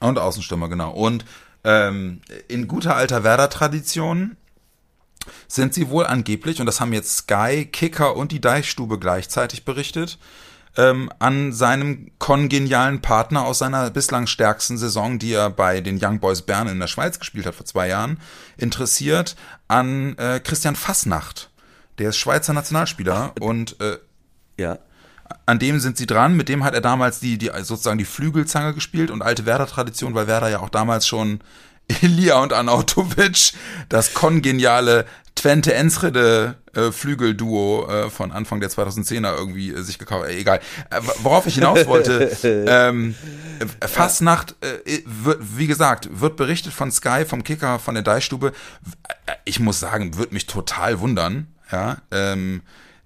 Und 0.00 0.18
Außenstürmer, 0.18 0.68
genau. 0.68 0.92
Und 0.92 1.24
ähm, 1.64 2.20
in 2.48 2.68
guter 2.68 2.96
alter 2.96 3.24
Werder-Tradition 3.24 4.36
sind 5.48 5.74
sie 5.74 5.88
wohl 5.90 6.06
angeblich, 6.06 6.60
und 6.60 6.66
das 6.66 6.80
haben 6.80 6.92
jetzt 6.92 7.16
Sky, 7.16 7.66
Kicker 7.66 8.16
und 8.16 8.32
die 8.32 8.40
Deichstube 8.40 8.98
gleichzeitig 8.98 9.64
berichtet, 9.64 10.18
ähm, 10.76 11.10
an 11.18 11.52
seinem 11.52 12.10
kongenialen 12.18 13.00
Partner 13.00 13.44
aus 13.44 13.58
seiner 13.58 13.90
bislang 13.90 14.26
stärksten 14.26 14.78
Saison, 14.78 15.18
die 15.18 15.32
er 15.32 15.50
bei 15.50 15.80
den 15.80 15.98
Young 16.02 16.20
Boys 16.20 16.42
Bern 16.42 16.68
in 16.68 16.80
der 16.80 16.86
Schweiz 16.86 17.18
gespielt 17.18 17.46
hat 17.46 17.54
vor 17.54 17.66
zwei 17.66 17.88
Jahren, 17.88 18.18
interessiert, 18.56 19.36
an 19.68 20.16
äh, 20.18 20.40
Christian 20.40 20.76
Fassnacht. 20.76 21.50
Der 21.98 22.10
ist 22.10 22.18
Schweizer 22.18 22.52
Nationalspieler 22.52 23.32
und 23.40 23.80
äh, 23.80 23.98
Ja. 24.58 24.78
an 25.46 25.58
dem 25.58 25.80
sind 25.80 25.96
sie 25.96 26.06
dran. 26.06 26.36
Mit 26.36 26.48
dem 26.48 26.62
hat 26.62 26.74
er 26.74 26.80
damals 26.80 27.20
die, 27.20 27.38
die 27.38 27.50
sozusagen 27.62 27.98
die 27.98 28.04
Flügelzange 28.04 28.74
gespielt 28.74 29.10
und 29.10 29.22
alte 29.22 29.46
Werder-Tradition, 29.46 30.14
weil 30.14 30.26
Werder 30.26 30.48
ja 30.48 30.60
auch 30.60 30.68
damals 30.70 31.06
schon 31.06 31.40
Elia 31.88 32.40
und 32.42 32.52
Anautovic, 32.52 33.52
das 33.88 34.14
kongeniale 34.14 35.06
Twente 35.36 35.74
Enschede 35.74 36.56
äh, 36.74 36.90
Flügelduo 36.90 37.86
äh, 37.88 38.10
von 38.10 38.32
Anfang 38.32 38.60
der 38.60 38.70
2010er 38.70 39.36
irgendwie 39.36 39.70
äh, 39.70 39.82
sich 39.82 39.98
gekauft. 39.98 40.28
Äh, 40.28 40.38
egal. 40.38 40.60
Äh, 40.90 41.00
worauf 41.22 41.46
ich 41.46 41.54
hinaus 41.54 41.86
wollte, 41.86 42.30
ähm, 42.66 43.14
äh, 43.80 43.86
Fastnacht, 43.86 44.56
äh, 44.62 45.02
wird, 45.04 45.40
wie 45.58 45.66
gesagt, 45.66 46.08
wird 46.20 46.36
berichtet 46.36 46.72
von 46.72 46.90
Sky, 46.90 47.24
vom 47.26 47.44
Kicker, 47.44 47.78
von 47.78 47.94
der 47.94 48.02
Deichstube. 48.02 48.52
Ich 49.44 49.60
muss 49.60 49.78
sagen, 49.78 50.16
wird 50.16 50.32
mich 50.32 50.46
total 50.46 51.00
wundern. 51.00 51.48
Ja, 51.70 51.98
ähm, 52.10 52.62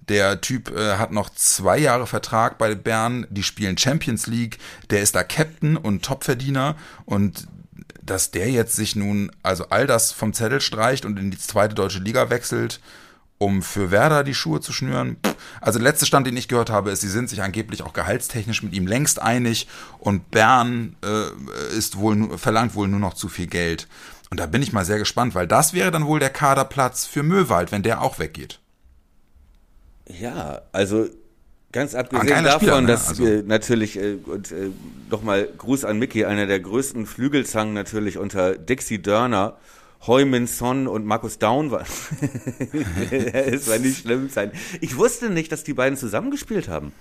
der 0.09 0.41
Typ 0.41 0.77
äh, 0.77 0.97
hat 0.97 1.13
noch 1.13 1.31
zwei 1.31 1.79
Jahre 1.79 2.07
Vertrag 2.07 2.59
bei 2.59 2.75
Bern, 2.75 3.27
die 3.31 3.43
spielen 3.43 3.79
Champions 3.79 4.27
League, 4.27 4.59
der 4.91 5.01
ist 5.01 5.15
da 5.15 5.23
Captain 5.23 5.77
und 5.77 6.05
Topverdiener 6.05 6.77
und 7.07 7.47
dass 8.11 8.33
der 8.33 8.51
jetzt 8.51 8.75
sich 8.75 8.97
nun 8.97 9.31
also 9.45 9.67
all 9.69 9.87
das 9.87 10.11
vom 10.11 10.33
Zettel 10.33 10.61
streicht 10.61 11.05
und 11.05 11.19
in 11.19 11.31
die 11.31 11.39
zweite 11.39 11.77
deutsche 11.77 12.01
Liga 12.01 12.29
wechselt, 12.29 12.81
um 13.39 13.63
für 13.63 13.93
Werder 13.93 14.25
die 14.25 14.35
Schuhe 14.35 14.61
zu 14.61 14.73
schnüren. 14.73 15.17
Also 15.61 15.79
der 15.79 15.89
letzte 15.89 16.07
Stand, 16.07 16.27
den 16.27 16.37
ich 16.37 16.49
gehört 16.49 16.71
habe, 16.71 16.91
ist, 16.91 17.03
sie 17.03 17.09
sind 17.09 17.31
sich 17.31 17.41
angeblich 17.41 17.83
auch 17.83 17.93
gehaltstechnisch 17.93 18.65
mit 18.65 18.75
ihm 18.75 18.89
längst 18.89 19.23
einig 19.23 19.69
und 19.99 20.31
Bern 20.33 20.97
äh, 21.05 21.77
ist 21.77 21.99
wohl 21.99 22.37
verlangt 22.37 22.75
wohl 22.75 22.89
nur 22.89 22.99
noch 22.99 23.15
zu 23.15 23.29
viel 23.29 23.47
Geld. 23.47 23.87
Und 24.29 24.41
da 24.41 24.47
bin 24.47 24.63
ich 24.63 24.73
mal 24.73 24.85
sehr 24.85 24.99
gespannt, 24.99 25.37
weil 25.37 25.47
das 25.47 25.73
wäre 25.73 25.93
dann 25.93 26.07
wohl 26.07 26.19
der 26.19 26.31
Kaderplatz 26.31 27.07
für 27.07 27.23
Möwald, 27.23 27.71
wenn 27.71 27.85
der 27.85 28.03
auch 28.03 28.19
weggeht. 28.19 28.59
Ja, 30.07 30.63
also 30.73 31.09
ganz 31.73 31.95
abgesehen 31.95 32.45
davon, 32.45 32.61
Spieler, 32.61 32.81
ne? 32.81 32.87
dass 32.87 33.09
Also- 33.09 33.25
äh, 33.27 33.43
natürlich 33.43 33.99
äh, 33.99 34.15
und 34.27 34.51
äh, 34.53 34.71
nochmal 35.11 35.49
Gruß 35.59 35.85
an 35.85 35.99
Mickey, 35.99 36.25
einer 36.25 36.47
der 36.47 36.61
größten 36.61 37.07
Flügelzangen 37.07 37.75
natürlich 37.75 38.19
unter 38.19 38.57
Dixie 38.57 39.01
Dörner, 39.01 39.57
Heumin 40.07 40.47
Son 40.47 40.87
und 40.89 41.05
Markus 41.05 41.39
Down 41.39 41.71
war. 41.71 41.85
es 43.11 43.69
war 43.69 43.79
nicht 43.79 44.01
schlimm 44.03 44.29
sein. 44.31 44.51
Ich 44.81 44.97
wusste 44.97 45.31
nicht, 45.31 45.53
dass 45.53 45.63
die 45.65 45.75
beiden 45.75 45.99
zusammengespielt 45.99 46.69
haben. 46.69 46.93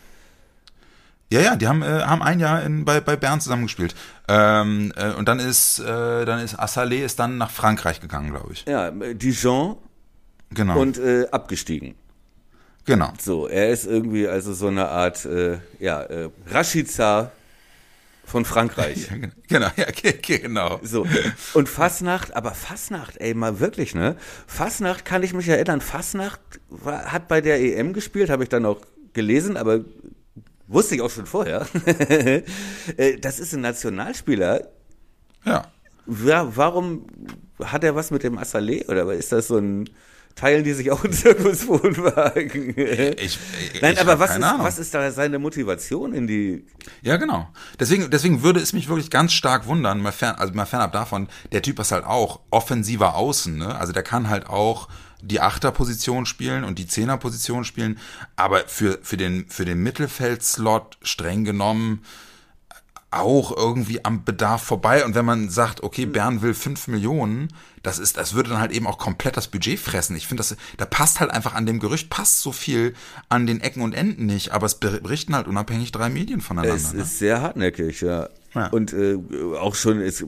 Ja, 1.32 1.42
ja, 1.42 1.56
die 1.56 1.68
haben, 1.68 1.84
äh, 1.84 1.86
haben 1.86 2.24
ein 2.24 2.40
Jahr 2.40 2.64
in, 2.64 2.86
bei, 2.86 3.00
bei 3.02 3.16
Bern 3.16 3.40
zusammengespielt. 3.40 3.94
Ähm, 4.28 4.92
äh, 4.96 5.12
und 5.14 5.28
dann 5.30 5.40
ist, 5.40 5.78
äh, 5.80 6.26
dann 6.26 6.40
ist 6.40 6.60
Assalé 6.60 7.06
ist 7.06 7.20
dann 7.20 7.38
nach 7.38 7.52
Frankreich 7.52 8.02
gegangen, 8.02 8.32
glaube 8.32 8.52
ich. 8.54 8.66
Ja, 8.66 8.88
äh, 8.90 9.14
Dijon 9.16 9.78
Genau. 10.52 10.80
und 10.82 10.98
äh, 10.98 11.28
abgestiegen. 11.32 11.94
Genau. 12.86 13.14
So, 13.20 13.48
er 13.48 13.70
ist 13.70 13.86
irgendwie 13.86 14.28
also 14.28 14.54
so 14.54 14.68
eine 14.68 14.88
Art, 14.90 15.26
äh, 15.26 15.60
ja, 15.80 16.02
äh, 16.04 16.30
Rashica 16.48 17.32
von 18.26 18.46
Frankreich. 18.46 19.08
Ja, 19.12 19.18
gen- 19.18 19.32
genau, 19.48 19.70
ja, 19.76 19.86
ge- 19.92 20.40
genau. 20.40 20.80
So, 20.84 21.06
und 21.54 21.70
Fasnacht, 21.70 22.36
aber 22.36 22.54
Fasnacht, 22.54 23.18
ey, 23.18 23.34
mal 23.34 23.60
wirklich, 23.60 23.96
ne? 23.96 24.16
Fasnacht 24.48 25.06
kann 25.06 25.24
ich 25.24 25.34
mich 25.34 25.48
erinnern, 25.48 25.82
Fasnacht 25.82 26.40
war, 26.70 27.12
hat 27.12 27.28
bei 27.28 27.42
der 27.42 27.60
EM 27.60 27.94
gespielt, 27.94 28.30
habe 28.30 28.44
ich 28.44 28.50
dann 28.50 28.66
auch 28.66 28.82
gelesen, 29.14 29.58
aber 29.58 29.82
wusste 30.68 30.96
ich 30.96 31.02
auch 31.02 31.10
schon 31.10 31.26
vorher. 31.26 31.68
Äh, 32.98 33.18
das 33.20 33.40
ist 33.40 33.54
ein 33.54 33.62
Nationalspieler. 33.62 34.68
Ja. 35.46 35.68
Ja, 36.26 36.56
warum 36.56 37.06
hat 37.64 37.84
er 37.84 37.96
was 37.96 38.10
mit 38.12 38.24
dem 38.24 38.38
Assalé 38.40 38.88
oder 38.90 39.12
ist 39.14 39.32
das 39.32 39.48
so 39.48 39.58
ein 39.58 39.90
teilen 40.40 40.64
die 40.64 40.74
sich 40.74 40.92
auch 40.92 41.04
einen 41.04 41.14
Zirkuswohnwagen? 41.14 42.74
Ich, 42.78 43.40
ich, 43.74 43.82
Nein, 43.82 43.94
ich 43.94 44.02
aber 44.02 44.20
was 44.20 44.38
ist, 44.38 44.44
Ahnung. 44.44 44.66
was 44.66 44.80
ist 44.80 44.94
da 44.94 45.12
seine 45.12 45.40
Motivation 45.40 46.14
in 46.14 46.28
die 46.28 46.66
Ja, 47.02 47.18
genau. 47.18 47.50
Deswegen, 47.80 48.10
deswegen 48.10 48.42
würde 48.42 48.60
es 48.60 48.74
mich 48.74 48.88
wirklich 48.88 49.10
ganz 49.10 49.34
stark 49.34 49.68
wundern, 49.68 50.02
mal 50.02 50.12
fern, 50.12 50.36
also 50.36 50.54
mal 50.54 50.66
fernab 50.66 50.94
davon, 50.94 51.28
der 51.52 51.62
Typ 51.62 51.80
ist 51.80 51.92
halt 51.92 52.06
auch 52.06 52.40
offensiver 52.52 53.16
Außen, 53.16 53.58
ne? 53.58 53.76
Also 53.76 53.92
der 53.92 54.04
kann 54.04 54.30
halt 54.30 54.48
auch 54.48 54.88
die 55.22 55.42
Achterposition 55.42 56.26
spielen 56.26 56.64
und 56.64 56.80
die 56.80 56.88
Zehnerposition 56.88 57.66
spielen, 57.66 58.00
aber 58.38 58.62
für, 58.68 59.00
für 59.02 59.18
den, 59.18 59.50
für 59.50 59.66
den 59.66 59.84
Mittelfeldslot 59.84 60.98
streng 61.02 61.44
genommen 61.44 62.04
auch 63.12 63.56
irgendwie 63.56 64.06
am 64.06 64.24
Bedarf 64.24 64.64
vorbei. 64.64 65.04
Und 65.04 65.16
wenn 65.16 65.26
man 65.26 65.50
sagt, 65.50 65.82
okay, 65.82 66.06
Bern 66.06 66.42
will 66.42 66.54
fünf 66.54 66.88
Millionen, 66.88 67.50
das 67.82 67.98
ist, 67.98 68.18
das 68.18 68.34
würde 68.34 68.50
dann 68.50 68.60
halt 68.60 68.72
eben 68.72 68.86
auch 68.86 68.98
komplett 68.98 69.38
das 69.38 69.48
Budget 69.48 69.80
fressen. 69.80 70.16
Ich 70.16 70.28
finde, 70.28 70.42
das, 70.42 70.56
da 70.78 70.86
passt 70.86 71.20
halt 71.20 71.32
einfach 71.32 71.56
an 71.56 71.66
dem 71.66 71.80
Gerücht, 71.80 72.10
passt 72.10 72.42
so 72.42 72.52
viel 72.52 72.94
an 73.30 73.48
den 73.48 73.62
Ecken 73.62 73.82
und 73.82 73.94
Enden 73.94 74.26
nicht, 74.26 74.52
aber 74.52 74.66
es 74.66 74.76
berichten 74.76 75.36
halt 75.36 75.48
unabhängig 75.48 75.92
drei 75.92 76.10
Medien 76.10 76.42
voneinander. 76.42 76.76
Es 76.76 76.94
ne? 76.94 77.02
ist 77.02 77.20
sehr 77.20 77.42
hartnäckig, 77.42 78.02
ja. 78.02 78.30
Ja. 78.56 78.68
Und 78.68 78.94
äh, 78.94 79.18
auch 79.60 79.76
schon 79.76 80.02
ist 80.02 80.26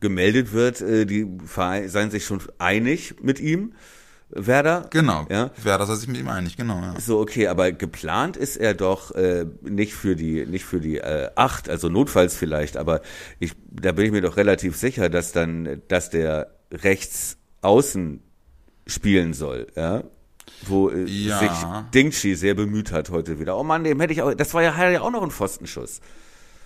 gemeldet 0.00 0.52
wird, 0.52 0.80
äh, 0.80 1.06
die 1.06 1.26
Vereine 1.44 1.88
seien 1.88 2.10
sich 2.10 2.24
schon 2.24 2.40
einig 2.58 3.16
mit 3.20 3.40
ihm, 3.40 3.74
Werder. 4.34 4.86
Genau. 4.90 5.26
Ja. 5.30 5.50
Wer 5.62 5.78
das 5.78 5.88
sich 5.98 6.08
mit 6.08 6.16
ihm 6.18 6.28
einig, 6.28 6.56
genau, 6.56 6.80
ja. 6.80 6.94
So, 7.00 7.20
okay, 7.20 7.46
aber 7.48 7.72
geplant 7.72 8.36
ist 8.36 8.56
er 8.56 8.74
doch 8.74 9.12
äh, 9.14 9.46
nicht 9.62 9.94
für 9.94 10.16
die, 10.16 10.44
nicht 10.46 10.64
für 10.64 10.80
die 10.80 10.98
äh, 10.98 11.30
acht, 11.36 11.68
also 11.68 11.88
notfalls 11.88 12.36
vielleicht, 12.36 12.76
aber 12.76 13.00
ich, 13.38 13.52
da 13.70 13.92
bin 13.92 14.06
ich 14.06 14.12
mir 14.12 14.20
doch 14.22 14.36
relativ 14.36 14.76
sicher, 14.76 15.08
dass 15.08 15.32
dann, 15.32 15.82
dass 15.88 16.10
der 16.10 16.48
rechts 16.72 17.36
außen 17.62 18.20
spielen 18.86 19.32
soll, 19.34 19.66
ja. 19.76 20.04
Wo 20.66 20.90
äh, 20.90 21.04
Ja. 21.04 21.38
sich 21.38 21.50
Dingshi 21.94 22.34
sehr 22.34 22.54
bemüht 22.54 22.92
hat 22.92 23.10
heute 23.10 23.38
wieder. 23.40 23.56
Oh 23.56 23.62
Mann, 23.64 23.84
dem 23.84 23.98
hätte 24.00 24.12
ich 24.12 24.22
auch, 24.22 24.34
das 24.34 24.52
war 24.54 24.62
ja, 24.62 24.90
ja 24.90 25.00
auch 25.00 25.10
noch 25.10 25.22
ein 25.22 25.30
Pfostenschuss. 25.30 26.00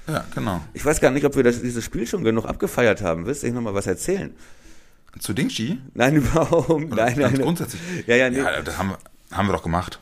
Ja, 0.09 0.25
genau. 0.35 0.61
Ich 0.73 0.85
weiß 0.85 1.01
gar 1.01 1.11
nicht, 1.11 1.27
ob 1.27 1.37
wir 1.37 1.43
das, 1.43 1.61
dieses 1.61 1.85
Spiel 1.85 2.07
schon 2.07 2.25
genug 2.25 2.47
abgefeiert 2.47 3.03
haben. 3.03 3.27
Willst 3.27 3.43
du 3.43 3.53
noch 3.53 3.61
mal 3.61 3.75
was 3.75 3.87
erzählen? 3.87 4.35
Zu 5.19 5.33
Dingshi? 5.33 5.81
Nein, 5.95 6.17
überhaupt. 6.17 6.71
Oder 6.71 7.05
Nein, 7.05 7.19
ganz 7.19 7.33
nein. 7.33 7.43
grundsätzlich. 7.43 7.81
Ja, 8.07 8.17
ja, 8.17 8.31
nee. 8.31 8.39
ja 8.39 8.63
das 8.63 8.79
haben 8.79 8.91
wir, 8.91 8.99
haben 9.37 9.49
wir 9.49 9.53
doch 9.53 9.63
gemacht. 9.63 10.01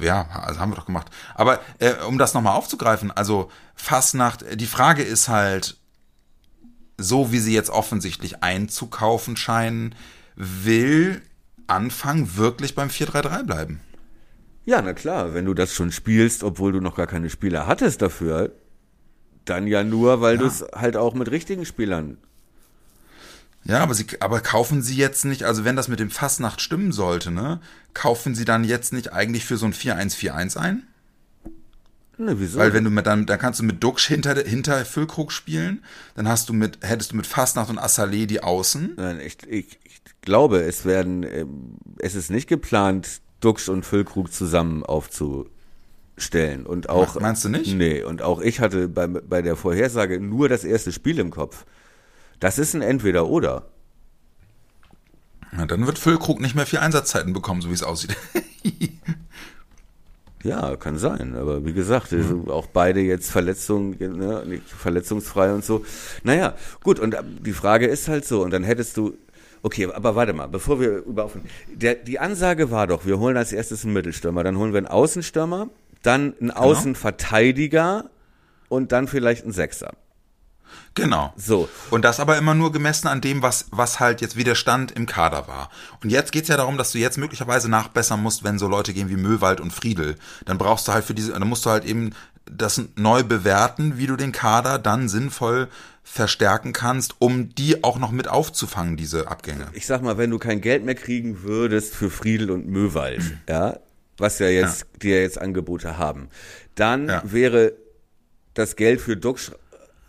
Ja, 0.00 0.28
also 0.30 0.60
haben 0.60 0.70
wir 0.70 0.76
doch 0.76 0.86
gemacht. 0.86 1.10
Aber 1.34 1.60
äh, 1.78 1.94
um 2.06 2.18
das 2.18 2.34
nochmal 2.34 2.54
aufzugreifen, 2.54 3.10
also 3.10 3.50
Fastnacht, 3.74 4.42
äh, 4.42 4.56
die 4.56 4.66
Frage 4.66 5.02
ist 5.02 5.28
halt, 5.28 5.76
so 6.98 7.32
wie 7.32 7.40
sie 7.40 7.52
jetzt 7.52 7.70
offensichtlich 7.70 8.42
einzukaufen 8.42 9.36
scheinen, 9.36 9.94
will 10.36 11.20
Anfang 11.66 12.36
wirklich 12.36 12.74
beim 12.74 12.88
4-3-3 12.88 13.42
bleiben. 13.42 13.80
Ja, 14.66 14.82
na 14.82 14.94
klar, 14.94 15.34
wenn 15.34 15.44
du 15.44 15.54
das 15.54 15.74
schon 15.74 15.92
spielst, 15.92 16.42
obwohl 16.42 16.72
du 16.72 16.80
noch 16.80 16.96
gar 16.96 17.06
keine 17.06 17.30
Spieler 17.30 17.66
hattest 17.66 18.02
dafür, 18.02 18.52
dann 19.44 19.66
ja 19.66 19.84
nur, 19.84 20.20
weil 20.20 20.38
du 20.38 20.46
es 20.46 20.64
halt 20.74 20.96
auch 20.96 21.14
mit 21.14 21.30
richtigen 21.30 21.64
Spielern. 21.64 22.18
Ja, 23.66 23.80
aber 23.80 23.94
sie, 23.94 24.06
aber 24.20 24.40
kaufen 24.40 24.82
sie 24.82 24.96
jetzt 24.96 25.24
nicht, 25.24 25.44
also 25.44 25.64
wenn 25.64 25.76
das 25.76 25.88
mit 25.88 25.98
dem 25.98 26.10
Fastnacht 26.10 26.60
stimmen 26.60 26.92
sollte, 26.92 27.30
ne, 27.30 27.60
kaufen 27.94 28.34
sie 28.34 28.44
dann 28.44 28.64
jetzt 28.64 28.92
nicht 28.92 29.12
eigentlich 29.12 29.44
für 29.44 29.56
so 29.56 29.66
ein 29.66 29.72
4-1-4-1 29.72 30.56
ein? 30.56 30.82
Ne, 32.18 32.38
wieso? 32.38 32.58
Weil 32.58 32.72
wenn 32.72 32.84
du 32.84 32.90
mit 32.90 33.06
dann, 33.06 33.26
dann 33.26 33.38
kannst 33.38 33.60
du 33.60 33.64
mit 33.64 33.82
Duxch 33.82 34.06
hinter, 34.06 34.34
hinter 34.36 34.84
Füllkrug 34.84 35.32
spielen, 35.32 35.82
dann 36.14 36.28
hast 36.28 36.48
du 36.48 36.52
mit, 36.52 36.78
hättest 36.82 37.12
du 37.12 37.16
mit 37.16 37.26
Fastnacht 37.26 37.68
und 37.68 37.78
Assalé 37.78 38.26
die 38.26 38.42
Außen. 38.42 38.94
Nein, 38.96 39.20
ich, 39.20 39.38
ich, 39.48 39.78
ich 39.84 40.00
glaube, 40.22 40.60
es 40.60 40.84
werden, 40.84 41.24
ähm, 41.24 41.76
es 41.98 42.14
ist 42.14 42.30
nicht 42.30 42.48
geplant, 42.48 43.20
Duxch 43.40 43.68
und 43.68 43.84
Füllkrug 43.84 44.32
zusammen 44.32 44.82
aufzustellen. 44.82 46.64
Und 46.64 46.88
auch. 46.88 47.20
Meinst 47.20 47.44
du 47.44 47.50
nicht? 47.50 47.74
Nee, 47.74 48.02
und 48.02 48.22
auch 48.22 48.40
ich 48.40 48.60
hatte 48.60 48.88
bei, 48.88 49.06
bei 49.08 49.42
der 49.42 49.56
Vorhersage 49.56 50.18
nur 50.20 50.48
das 50.48 50.64
erste 50.64 50.92
Spiel 50.92 51.18
im 51.18 51.30
Kopf. 51.30 51.66
Das 52.40 52.58
ist 52.58 52.74
ein 52.74 52.82
Entweder-Oder. 52.82 53.66
Ja, 55.56 55.66
dann 55.66 55.86
wird 55.86 55.98
Füllkrug 55.98 56.40
nicht 56.40 56.54
mehr 56.54 56.66
viel 56.66 56.80
Einsatzzeiten 56.80 57.32
bekommen, 57.32 57.62
so 57.62 57.70
wie 57.70 57.74
es 57.74 57.82
aussieht. 57.82 58.16
Ja, 60.46 60.76
kann 60.76 60.96
sein. 60.96 61.34
Aber 61.34 61.64
wie 61.64 61.72
gesagt, 61.72 62.12
also 62.12 62.44
auch 62.48 62.66
beide 62.66 63.00
jetzt 63.00 63.32
Verletzungen, 63.32 63.96
ne, 63.98 64.60
verletzungsfrei 64.64 65.52
und 65.52 65.64
so. 65.64 65.84
Naja, 66.22 66.54
gut, 66.84 67.00
und 67.00 67.14
äh, 67.14 67.22
die 67.24 67.52
Frage 67.52 67.86
ist 67.86 68.06
halt 68.06 68.24
so, 68.24 68.42
und 68.42 68.52
dann 68.52 68.62
hättest 68.62 68.96
du. 68.96 69.14
Okay, 69.62 69.88
aber 69.92 70.14
warte 70.14 70.32
mal, 70.34 70.46
bevor 70.46 70.78
wir 70.78 70.98
überhaupt. 70.98 71.38
Die 71.68 72.18
Ansage 72.20 72.70
war 72.70 72.86
doch, 72.86 73.06
wir 73.06 73.18
holen 73.18 73.36
als 73.36 73.52
erstes 73.52 73.82
einen 73.82 73.94
Mittelstürmer, 73.94 74.44
dann 74.44 74.56
holen 74.56 74.72
wir 74.72 74.78
einen 74.78 74.86
Außenstürmer, 74.86 75.68
dann 76.02 76.34
einen 76.40 76.52
Außenverteidiger 76.52 78.08
und 78.68 78.92
dann 78.92 79.08
vielleicht 79.08 79.42
einen 79.42 79.52
Sechser. 79.52 79.94
Genau. 80.96 81.32
So. 81.36 81.68
Und 81.90 82.04
das 82.04 82.18
aber 82.18 82.36
immer 82.36 82.54
nur 82.54 82.72
gemessen 82.72 83.06
an 83.06 83.20
dem, 83.20 83.42
was, 83.42 83.66
was 83.70 84.00
halt 84.00 84.20
jetzt 84.20 84.36
wie 84.36 84.42
der 84.42 84.56
Stand 84.56 84.90
im 84.90 85.06
Kader 85.06 85.46
war. 85.46 85.70
Und 86.02 86.10
jetzt 86.10 86.32
geht's 86.32 86.48
ja 86.48 86.56
darum, 86.56 86.76
dass 86.76 86.90
du 86.90 86.98
jetzt 86.98 87.18
möglicherweise 87.18 87.68
nachbessern 87.68 88.20
musst, 88.20 88.42
wenn 88.42 88.58
so 88.58 88.66
Leute 88.66 88.92
gehen 88.92 89.08
wie 89.08 89.16
Möwald 89.16 89.60
und 89.60 89.72
Friedel. 89.72 90.16
Dann 90.44 90.58
brauchst 90.58 90.88
du 90.88 90.92
halt 90.92 91.04
für 91.04 91.14
diese, 91.14 91.32
dann 91.32 91.46
musst 91.48 91.64
du 91.64 91.70
halt 91.70 91.84
eben 91.84 92.10
das 92.50 92.80
neu 92.96 93.22
bewerten, 93.22 93.98
wie 93.98 94.06
du 94.08 94.16
den 94.16 94.32
Kader 94.32 94.78
dann 94.78 95.08
sinnvoll 95.08 95.68
verstärken 96.04 96.72
kannst, 96.72 97.16
um 97.18 97.52
die 97.54 97.82
auch 97.82 97.98
noch 97.98 98.12
mit 98.12 98.28
aufzufangen, 98.28 98.96
diese 98.96 99.26
Abgänge. 99.28 99.66
Ich 99.72 99.86
sag 99.86 100.02
mal, 100.02 100.16
wenn 100.18 100.30
du 100.30 100.38
kein 100.38 100.60
Geld 100.60 100.84
mehr 100.84 100.94
kriegen 100.94 101.42
würdest 101.42 101.94
für 101.96 102.10
Friedel 102.10 102.50
und 102.52 102.68
Möwald, 102.68 103.22
ja, 103.48 103.78
was 104.16 104.38
ja 104.38 104.46
jetzt, 104.48 104.86
die 105.02 105.08
ja 105.10 105.16
jetzt 105.16 105.38
Angebote 105.40 105.98
haben, 105.98 106.28
dann 106.76 107.08
Ja. 107.08 107.22
wäre 107.24 107.72
das 108.54 108.76
Geld 108.76 109.00
für 109.00 109.16
Duxch 109.16 109.50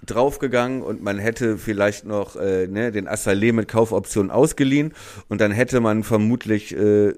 draufgegangen 0.08 0.82
und 0.82 1.02
man 1.04 1.20
hätte 1.20 1.58
vielleicht 1.58 2.06
noch 2.06 2.36
äh, 2.36 2.68
ne, 2.68 2.92
den 2.92 3.08
Assalé 3.08 3.54
mit 3.54 3.68
Kaufoption 3.68 4.32
ausgeliehen 4.32 4.94
und 5.30 5.42
dann 5.42 5.52
hätte 5.52 5.80
man 5.80 6.04
vermutlich 6.04 6.76
äh, 6.76 7.14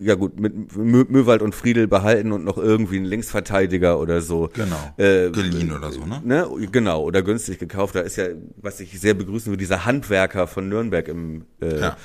ja 0.00 0.14
gut 0.14 0.38
mit 0.38 0.76
Mö 0.76 1.04
Möwald 1.08 1.42
und 1.42 1.54
Friedel 1.54 1.88
behalten 1.88 2.30
und 2.32 2.44
noch 2.44 2.56
irgendwie 2.56 2.96
einen 2.96 3.04
Linksverteidiger 3.06 3.98
oder 3.98 4.20
so 4.20 4.48
Genau. 4.54 4.76
äh, 4.96 5.30
Geliehen 5.30 5.72
oder 5.72 5.90
so, 5.90 6.04
ne? 6.06 6.20
ne 6.24 6.46
genau 6.70 7.02
oder 7.02 7.22
günstig 7.22 7.58
gekauft 7.58 7.96
da 7.96 8.00
ist 8.00 8.16
ja 8.16 8.26
was 8.56 8.78
ich 8.80 9.00
sehr 9.00 9.14
begrüßen 9.14 9.50
würde 9.50 9.58
dieser 9.58 9.84
Handwerker 9.84 10.46
von 10.46 10.68
Nürnberg 10.68 11.08
im 11.08 11.46
äh, 11.60 11.80
Ja. 11.80 11.96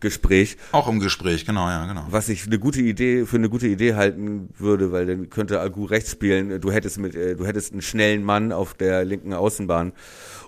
Gespräch 0.00 0.56
Auch 0.72 0.88
im 0.88 1.00
Gespräch, 1.00 1.46
genau, 1.46 1.68
ja, 1.68 1.86
genau. 1.86 2.06
was 2.10 2.28
ich 2.28 2.46
eine 2.46 2.58
gute 2.58 2.80
Idee 2.80 3.24
für 3.26 3.36
eine 3.36 3.48
gute 3.48 3.66
Idee 3.66 3.94
halten 3.94 4.48
würde, 4.58 4.92
weil 4.92 5.06
dann 5.06 5.30
könnte 5.30 5.60
Agu 5.60 5.84
rechts 5.84 6.10
spielen. 6.12 6.60
Du 6.60 6.70
hättest 6.70 6.98
mit, 6.98 7.14
äh, 7.14 7.34
du 7.36 7.46
hättest 7.46 7.72
einen 7.72 7.82
schnellen 7.82 8.22
Mann 8.24 8.52
auf 8.52 8.74
der 8.74 9.04
linken 9.04 9.32
Außenbahn 9.32 9.92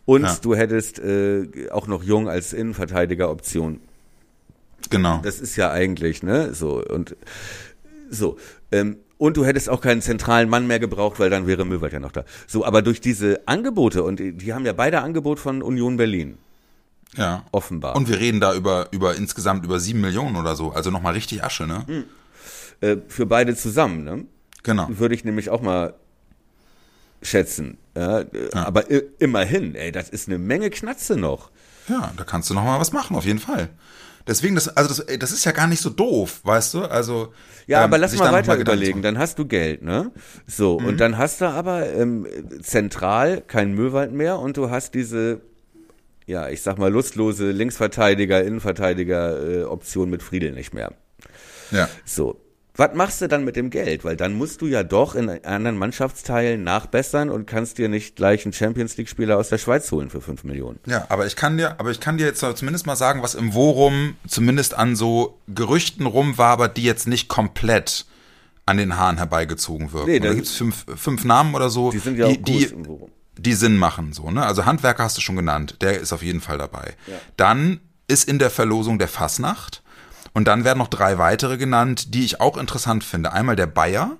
und 0.04 0.22
Ja. 0.22 0.36
du 0.40 0.54
hättest 0.54 0.98
äh, 0.98 1.46
auch 1.70 1.86
noch 1.86 2.02
Jung 2.02 2.28
als 2.28 2.52
Innenverteidiger-Option. 2.52 3.80
Genau. 4.90 5.20
Das 5.22 5.40
ist 5.40 5.56
ja 5.56 5.70
eigentlich 5.70 6.22
ne 6.22 6.54
so 6.54 6.82
und 6.84 7.16
so. 8.10 8.36
Ähm, 8.70 8.96
und 9.18 9.36
du 9.36 9.44
hättest 9.44 9.68
auch 9.68 9.80
keinen 9.80 10.00
zentralen 10.00 10.48
Mann 10.48 10.66
mehr 10.66 10.78
gebraucht, 10.78 11.18
weil 11.18 11.28
dann 11.28 11.46
wäre 11.46 11.64
Möwald 11.64 11.92
ja 11.92 11.98
noch 12.00 12.12
da. 12.12 12.24
So, 12.46 12.64
aber 12.64 12.82
durch 12.82 13.00
diese 13.00 13.40
Angebote 13.46 14.04
und 14.04 14.20
die, 14.20 14.32
die 14.32 14.54
haben 14.54 14.64
ja 14.64 14.72
beide 14.72 15.02
Angebot 15.02 15.40
von 15.40 15.60
Union 15.62 15.96
Berlin 15.96 16.38
Ja. 17.16 17.44
offenbar. 17.52 17.96
Und 17.96 18.08
wir 18.08 18.18
reden 18.20 18.40
da 18.40 18.54
über, 18.54 18.88
über 18.90 19.16
insgesamt 19.16 19.64
über 19.64 19.80
sieben 19.80 20.00
Millionen 20.00 20.36
oder 20.36 20.54
so. 20.56 20.70
Also 20.72 20.90
nochmal 20.90 21.14
richtig 21.14 21.42
Asche, 21.42 21.66
ne? 21.66 22.04
äh, 22.80 22.96
für 23.08 23.26
beide 23.26 23.56
zusammen, 23.56 24.04
ne? 24.04 24.24
Genau. 24.62 24.86
würde 24.90 25.14
ich 25.14 25.24
nämlich 25.24 25.50
auch 25.50 25.62
mal 25.62 25.94
schätzen. 27.22 27.78
Ja, 27.96 28.20
äh, 28.20 28.26
Aber 28.52 28.90
i- 28.90 29.02
immerhin, 29.18 29.74
ey, 29.74 29.90
das 29.92 30.08
ist 30.08 30.28
eine 30.28 30.38
Menge 30.38 30.70
Knatze 30.70 31.16
noch. 31.16 31.50
Ja, 31.88 32.12
da 32.16 32.24
kannst 32.24 32.50
du 32.50 32.54
noch 32.54 32.64
mal 32.64 32.78
was 32.78 32.92
machen, 32.92 33.16
auf 33.16 33.24
jeden 33.24 33.38
Fall. 33.38 33.70
Deswegen, 34.26 34.54
das, 34.54 34.68
also 34.68 34.88
das, 34.90 35.00
ey, 35.00 35.18
das 35.18 35.32
ist 35.32 35.44
ja 35.46 35.52
gar 35.52 35.66
nicht 35.66 35.80
so 35.80 35.88
doof, 35.88 36.40
weißt 36.44 36.74
du? 36.74 36.82
Also 36.82 37.32
Ja, 37.66 37.78
ähm, 37.78 37.84
aber 37.84 37.96
lass 37.98 38.14
mal 38.16 38.30
weiter 38.30 38.58
Gedanken 38.58 38.60
überlegen. 38.82 39.02
Dann 39.02 39.16
hast 39.18 39.38
du 39.38 39.46
Geld, 39.46 39.82
ne? 39.82 40.12
So, 40.46 40.76
und 40.76 40.98
dann 41.00 41.16
hast 41.16 41.40
du 41.40 41.46
aber 41.46 41.90
ähm, 41.94 42.26
zentral 42.62 43.40
kein 43.40 43.72
Möwald 43.72 44.12
mehr 44.12 44.38
und 44.38 44.58
du 44.58 44.68
hast 44.70 44.92
diese 44.94 45.40
ja, 46.28 46.48
ich 46.48 46.60
sag 46.62 46.78
mal, 46.78 46.92
lustlose 46.92 47.50
Linksverteidiger, 47.50 48.44
Innenverteidiger 48.44 49.62
äh, 49.62 49.64
Option 49.64 50.10
mit 50.10 50.22
Friedel 50.22 50.52
nicht 50.52 50.74
mehr. 50.74 50.92
Ja. 51.70 51.88
So. 52.04 52.38
Was 52.76 52.94
machst 52.94 53.20
du 53.20 53.26
dann 53.26 53.44
mit 53.44 53.56
dem 53.56 53.70
Geld? 53.70 54.04
Weil 54.04 54.16
dann 54.16 54.34
musst 54.34 54.60
du 54.60 54.66
ja 54.66 54.84
doch 54.84 55.16
in 55.16 55.28
anderen 55.44 55.76
Mannschaftsteilen 55.76 56.62
nachbessern 56.62 57.28
und 57.28 57.46
kannst 57.46 57.78
dir 57.78 57.88
nicht 57.88 58.14
gleich 58.14 58.44
einen 58.44 58.52
Champions 58.52 58.96
League-Spieler 58.96 59.36
aus 59.36 59.48
der 59.48 59.58
Schweiz 59.58 59.90
holen 59.90 60.10
für 60.10 60.20
5 60.20 60.44
Millionen. 60.44 60.78
Ja, 60.86 61.06
aber 61.08 61.26
ich 61.26 61.34
kann 61.34 61.56
dir, 61.56 61.80
aber 61.80 61.90
ich 61.90 61.98
kann 61.98 62.18
dir 62.18 62.26
jetzt 62.26 62.44
zumindest 62.54 62.86
mal 62.86 62.94
sagen, 62.94 63.20
was 63.22 63.34
im 63.34 63.54
Worum 63.54 64.14
zumindest 64.28 64.74
an 64.74 64.94
so 64.94 65.40
Gerüchten 65.48 66.06
rumwabert, 66.06 66.76
die 66.76 66.84
jetzt 66.84 67.08
nicht 67.08 67.26
komplett 67.28 68.04
an 68.64 68.76
den 68.76 68.96
Haaren 68.96 69.16
herbeigezogen 69.16 69.92
wirken. 69.92 70.10
Nee, 70.10 70.20
da 70.20 70.32
gibt 70.34 70.46
es 70.46 70.54
fünf, 70.54 70.84
fünf 70.94 71.24
Namen 71.24 71.54
oder 71.56 71.70
so, 71.70 71.90
Die 71.90 71.98
sind 71.98 72.16
ja 72.16 72.26
auch 72.26 72.30
die, 72.30 72.42
die, 72.42 72.64
gut 72.66 72.72
im 72.72 72.86
Worum. 72.86 73.10
Die 73.38 73.54
Sinn 73.54 73.76
machen. 73.76 74.12
So, 74.12 74.30
ne? 74.30 74.44
Also 74.44 74.66
Handwerker 74.66 75.04
hast 75.04 75.16
du 75.16 75.20
schon 75.20 75.36
genannt, 75.36 75.76
der 75.80 75.98
ist 76.00 76.12
auf 76.12 76.22
jeden 76.22 76.40
Fall 76.40 76.58
dabei. 76.58 76.94
Ja. 77.06 77.14
Dann 77.36 77.80
ist 78.06 78.28
in 78.28 78.38
der 78.38 78.50
Verlosung 78.50 78.98
der 78.98 79.08
Fasnacht 79.08 79.82
und 80.34 80.46
dann 80.48 80.64
werden 80.64 80.78
noch 80.78 80.88
drei 80.88 81.18
weitere 81.18 81.56
genannt, 81.56 82.14
die 82.14 82.24
ich 82.24 82.40
auch 82.40 82.56
interessant 82.56 83.04
finde. 83.04 83.32
Einmal 83.32 83.56
der 83.56 83.66
Bayer. 83.66 84.16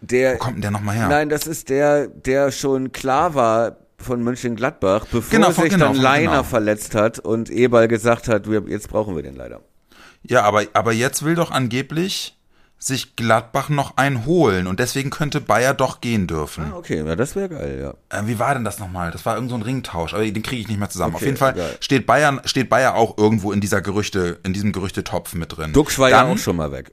Der, 0.00 0.34
Wo 0.34 0.38
kommt 0.38 0.56
denn 0.56 0.62
der 0.62 0.70
nochmal 0.70 0.94
her? 0.96 1.08
Nein, 1.08 1.28
das 1.28 1.46
ist 1.46 1.68
der, 1.70 2.06
der 2.06 2.52
schon 2.52 2.92
klar 2.92 3.34
war 3.34 3.76
von 3.98 4.22
Mönchengladbach, 4.22 5.06
bevor 5.10 5.30
Genau, 5.30 5.50
von- 5.50 5.64
sich 5.64 5.72
genau, 5.72 5.86
dann 5.86 5.94
von- 5.96 6.02
Leiner 6.04 6.30
genau. 6.30 6.42
verletzt 6.44 6.94
hat 6.94 7.18
und 7.18 7.50
Eberl 7.50 7.88
gesagt 7.88 8.28
hat, 8.28 8.46
jetzt 8.46 8.88
brauchen 8.88 9.16
wir 9.16 9.24
den 9.24 9.34
leider. 9.34 9.60
Ja, 10.22 10.42
aber, 10.42 10.64
aber 10.72 10.92
jetzt 10.92 11.24
will 11.24 11.34
doch 11.34 11.50
angeblich 11.50 12.37
sich 12.80 13.16
Gladbach 13.16 13.68
noch 13.68 13.96
einholen 13.96 14.66
und 14.68 14.78
deswegen 14.78 15.10
könnte 15.10 15.40
Bayer 15.40 15.74
doch 15.74 16.00
gehen 16.00 16.26
dürfen. 16.28 16.64
Ah, 16.72 16.76
okay, 16.76 17.04
ja, 17.04 17.16
das 17.16 17.34
wäre 17.34 17.48
geil, 17.48 17.78
ja. 18.10 18.18
Äh, 18.18 18.26
wie 18.28 18.38
war 18.38 18.54
denn 18.54 18.64
das 18.64 18.78
nochmal? 18.78 19.10
Das 19.10 19.26
war 19.26 19.34
irgend 19.34 19.50
so 19.50 19.56
ein 19.56 19.62
Ringtausch, 19.62 20.14
aber 20.14 20.24
den 20.24 20.42
kriege 20.44 20.62
ich 20.62 20.68
nicht 20.68 20.78
mehr 20.78 20.88
zusammen. 20.88 21.14
Okay, 21.14 21.24
Auf 21.24 21.26
jeden 21.26 21.36
Fall 21.36 21.76
steht 21.80 22.06
Bayern, 22.06 22.40
steht 22.44 22.68
Bayer 22.68 22.94
auch 22.94 23.18
irgendwo 23.18 23.50
in 23.52 23.60
dieser 23.60 23.80
Gerüchte, 23.82 24.38
in 24.44 24.52
diesem 24.52 24.72
Gerüchtetopf 24.72 25.34
mit 25.34 25.56
drin. 25.56 25.72
Duxch 25.72 25.98
war 25.98 26.08
ja 26.10 26.22
Dann- 26.22 26.32
auch 26.34 26.38
schon 26.38 26.54
mal 26.56 26.70
weg. 26.70 26.92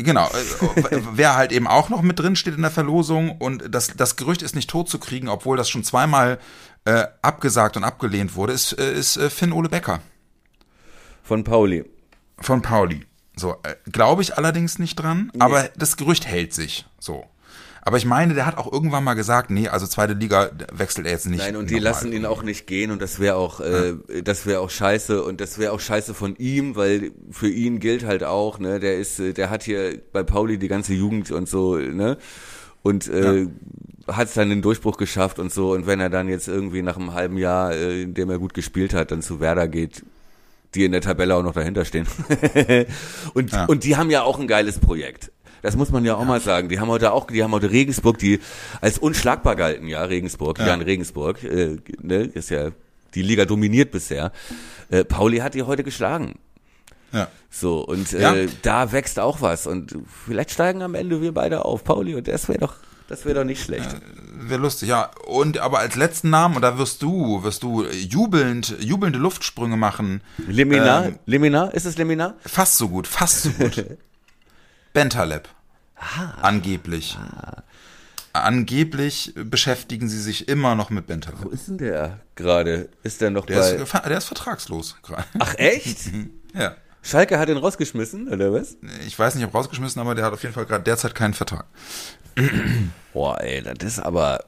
Genau, 0.00 0.26
äh, 0.28 1.00
wer 1.12 1.34
halt 1.36 1.50
eben 1.50 1.66
auch 1.66 1.88
noch 1.88 2.02
mit 2.02 2.18
drin 2.20 2.36
steht 2.36 2.54
in 2.54 2.62
der 2.62 2.70
Verlosung 2.70 3.32
und 3.38 3.64
das, 3.74 3.88
das 3.96 4.14
Gerücht 4.16 4.42
ist 4.42 4.54
nicht 4.54 4.70
tot 4.70 4.88
zu 4.88 4.98
kriegen, 5.00 5.28
obwohl 5.28 5.56
das 5.56 5.68
schon 5.68 5.82
zweimal 5.82 6.38
äh, 6.84 7.04
abgesagt 7.22 7.76
und 7.76 7.82
abgelehnt 7.84 8.36
wurde, 8.36 8.52
ist, 8.52 8.72
äh, 8.78 8.92
ist 8.92 9.16
äh, 9.16 9.28
Finn 9.28 9.52
Ole 9.52 9.68
Becker 9.68 10.00
Von 11.24 11.42
Pauli. 11.42 11.84
von 12.40 12.62
Pauli. 12.62 13.06
So, 13.38 13.56
äh, 13.62 13.74
glaube 13.90 14.22
ich 14.22 14.36
allerdings 14.36 14.78
nicht 14.78 14.96
dran, 14.96 15.30
aber 15.38 15.70
das 15.76 15.96
Gerücht 15.96 16.26
hält 16.26 16.52
sich 16.52 16.86
so. 16.98 17.24
Aber 17.88 17.96
ich 17.96 18.04
meine, 18.04 18.34
der 18.34 18.44
hat 18.44 18.58
auch 18.58 18.70
irgendwann 18.70 19.02
mal 19.02 19.14
gesagt, 19.14 19.48
nee, 19.50 19.68
also 19.68 19.86
zweite 19.86 20.12
Liga 20.12 20.50
wechselt 20.72 21.06
er 21.06 21.12
jetzt 21.12 21.26
nicht. 21.26 21.38
Nein, 21.38 21.56
und 21.56 21.70
die 21.70 21.78
lassen 21.78 22.12
ihn 22.12 22.26
auch 22.26 22.42
nicht 22.42 22.66
gehen 22.66 22.90
und 22.90 23.00
das 23.00 23.18
wäre 23.18 23.36
auch, 23.36 23.60
äh, 23.60 23.94
das 24.22 24.44
wäre 24.44 24.60
auch 24.60 24.68
scheiße 24.68 25.22
und 25.22 25.40
das 25.40 25.58
wäre 25.58 25.72
auch 25.72 25.80
scheiße 25.80 26.12
von 26.12 26.36
ihm, 26.36 26.76
weil 26.76 27.12
für 27.30 27.48
ihn 27.48 27.80
gilt 27.80 28.04
halt 28.04 28.24
auch, 28.24 28.58
ne, 28.58 28.78
der 28.78 28.98
ist, 28.98 29.18
äh, 29.20 29.32
der 29.32 29.48
hat 29.48 29.62
hier 29.62 29.98
bei 30.12 30.22
Pauli 30.22 30.58
die 30.58 30.68
ganze 30.68 30.92
Jugend 30.92 31.30
und 31.30 31.48
so, 31.48 31.76
ne, 31.76 32.18
und 32.82 33.08
äh, 33.08 33.46
hat 34.06 34.28
seinen 34.28 34.60
Durchbruch 34.60 34.98
geschafft 34.98 35.38
und 35.38 35.50
so 35.50 35.72
und 35.72 35.86
wenn 35.86 36.00
er 36.00 36.10
dann 36.10 36.28
jetzt 36.28 36.48
irgendwie 36.48 36.82
nach 36.82 36.96
einem 36.96 37.14
halben 37.14 37.38
Jahr, 37.38 37.72
äh, 37.72 38.02
in 38.02 38.12
dem 38.12 38.28
er 38.28 38.38
gut 38.38 38.52
gespielt 38.52 38.92
hat, 38.92 39.12
dann 39.12 39.22
zu 39.22 39.40
Werder 39.40 39.66
geht, 39.66 40.02
die 40.74 40.84
in 40.84 40.92
der 40.92 41.00
Tabelle 41.00 41.34
auch 41.34 41.42
noch 41.42 41.54
dahinter 41.54 41.84
stehen. 41.84 42.06
und, 43.34 43.52
Ja. 43.52 43.64
und 43.66 43.84
die 43.84 43.96
haben 43.96 44.10
ja 44.10 44.22
auch 44.22 44.38
ein 44.38 44.46
geiles 44.48 44.78
Projekt. 44.78 45.32
Das 45.62 45.74
muss 45.76 45.90
man 45.90 46.04
ja 46.04 46.14
auch 46.14 46.24
mal 46.24 46.40
sagen. 46.40 46.68
Die 46.68 46.78
haben 46.78 46.88
heute 46.88 47.12
auch, 47.12 47.26
die 47.26 47.42
haben 47.42 47.52
heute 47.52 47.70
Regensburg, 47.70 48.18
die 48.18 48.38
als 48.80 48.98
unschlagbar 48.98 49.56
galten, 49.56 49.88
ja, 49.88 50.04
Regensburg, 50.04 50.58
Jan 50.60 50.82
Regensburg, 50.82 51.42
äh, 51.42 51.76
ne, 52.00 52.16
ist 52.32 52.50
ja, 52.50 52.70
die 53.14 53.22
Liga 53.22 53.44
dominiert 53.44 53.90
bisher. 53.90 54.30
Äh, 54.90 55.04
Pauli 55.04 55.38
hat 55.38 55.54
die 55.54 55.62
heute 55.62 55.82
geschlagen. 55.82 56.34
Ja. 57.12 57.28
So, 57.50 57.80
und 57.84 58.12
äh, 58.12 58.20
Ja. 58.44 58.50
da 58.62 58.92
wächst 58.92 59.18
auch 59.18 59.40
was. 59.40 59.66
Und 59.66 59.96
vielleicht 60.26 60.50
steigen 60.52 60.82
am 60.82 60.94
Ende 60.94 61.22
wir 61.22 61.32
beide 61.32 61.64
auf, 61.64 61.82
Pauli, 61.82 62.14
und 62.14 62.28
das 62.28 62.48
wäre 62.48 62.58
doch, 62.58 62.74
das 63.08 63.24
wäre 63.24 63.34
doch 63.40 63.44
nicht 63.44 63.62
schlecht. 63.62 63.96
Wäre 64.40 64.60
lustig, 64.60 64.88
ja. 64.88 65.10
Und 65.26 65.58
aber 65.58 65.80
als 65.80 65.96
letzten 65.96 66.30
Namen, 66.30 66.54
und 66.56 66.62
da 66.62 66.78
wirst 66.78 67.02
du, 67.02 67.42
wirst 67.42 67.62
du 67.64 67.84
jubelnd, 67.86 68.76
jubelnde 68.80 69.18
Luftsprünge 69.18 69.76
machen. 69.76 70.20
Leminar, 70.46 71.06
Ähm, 71.06 71.18
Leminar, 71.26 71.74
ist 71.74 71.84
es 71.86 71.96
Leminar? 71.98 72.34
Fast 72.46 72.76
so 72.76 72.88
gut, 72.88 73.06
fast 73.08 73.42
so 73.42 73.50
gut. 73.50 73.84
Bentaleb. 74.92 75.48
Angeblich. 76.40 77.18
Angeblich 78.32 79.32
beschäftigen 79.34 80.08
sie 80.08 80.20
sich 80.20 80.48
immer 80.48 80.74
noch 80.74 80.90
mit 80.90 81.04
Wo 81.04 81.08
Bentaleb. 81.08 81.52
ist 81.52 81.68
denn 81.68 81.78
der 81.78 82.20
gerade? 82.36 82.88
Ist 83.02 83.20
der 83.20 83.30
noch 83.30 83.46
Der 83.46 83.58
bei. 83.58 83.70
ist, 83.72 83.92
der 84.06 84.18
ist 84.18 84.24
vertragslos 84.26 84.96
gerade. 85.02 85.24
Ach 85.38 85.54
echt? 85.56 85.98
Ja. 86.54 86.74
Schalke 87.02 87.38
hat 87.38 87.48
ihn 87.48 87.56
rausgeschmissen, 87.56 88.28
oder 88.28 88.52
was? 88.52 88.76
Ich 89.06 89.18
weiß 89.18 89.34
nicht, 89.34 89.44
ob 89.44 89.54
rausgeschmissen, 89.54 90.00
aber 90.00 90.14
der 90.14 90.24
hat 90.24 90.32
auf 90.32 90.42
jeden 90.42 90.54
Fall 90.54 90.66
gerade 90.66 90.84
derzeit 90.84 91.14
keinen 91.14 91.34
Vertrag. 91.34 91.64
Boah, 93.12 93.40
ey, 93.40 93.62
das 93.62 93.76
ist 93.82 93.98
aber. 94.00 94.44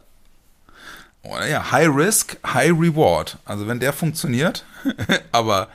Oh, 1.22 1.36
ja, 1.48 1.70
High 1.70 1.88
Risk, 1.94 2.38
High 2.46 2.70
Reward. 2.70 3.38
Also 3.44 3.66
wenn 3.66 3.78
der 3.78 3.92
funktioniert, 3.92 4.64
aber 5.32 5.68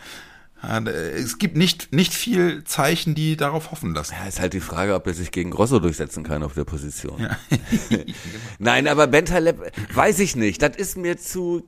äh, 0.64 0.90
es 1.12 1.38
gibt 1.38 1.56
nicht, 1.56 1.94
nicht 1.94 2.14
viel 2.14 2.64
Zeichen, 2.64 3.16
die 3.16 3.38
darauf 3.38 3.72
hoffen 3.72 3.94
lassen. 3.94 4.16
Ja, 4.20 4.28
ist 4.28 4.40
halt 4.40 4.54
die 4.54 4.60
Frage, 4.60 4.96
ob 4.96 5.06
er 5.08 5.14
sich 5.14 5.32
gegen 5.32 5.52
Grosso 5.52 5.80
durchsetzen 5.80 6.24
kann 6.24 6.44
auf 6.44 6.54
der 6.54 6.64
Position. 6.64 7.28
Nein, 8.60 8.88
aber 8.88 9.08
Bentaleb, 9.08 9.72
weiß 9.94 10.20
ich 10.20 10.36
nicht. 10.36 10.62
Das 10.62 10.76
ist 10.76 10.98
mir 10.98 11.18
zu. 11.18 11.68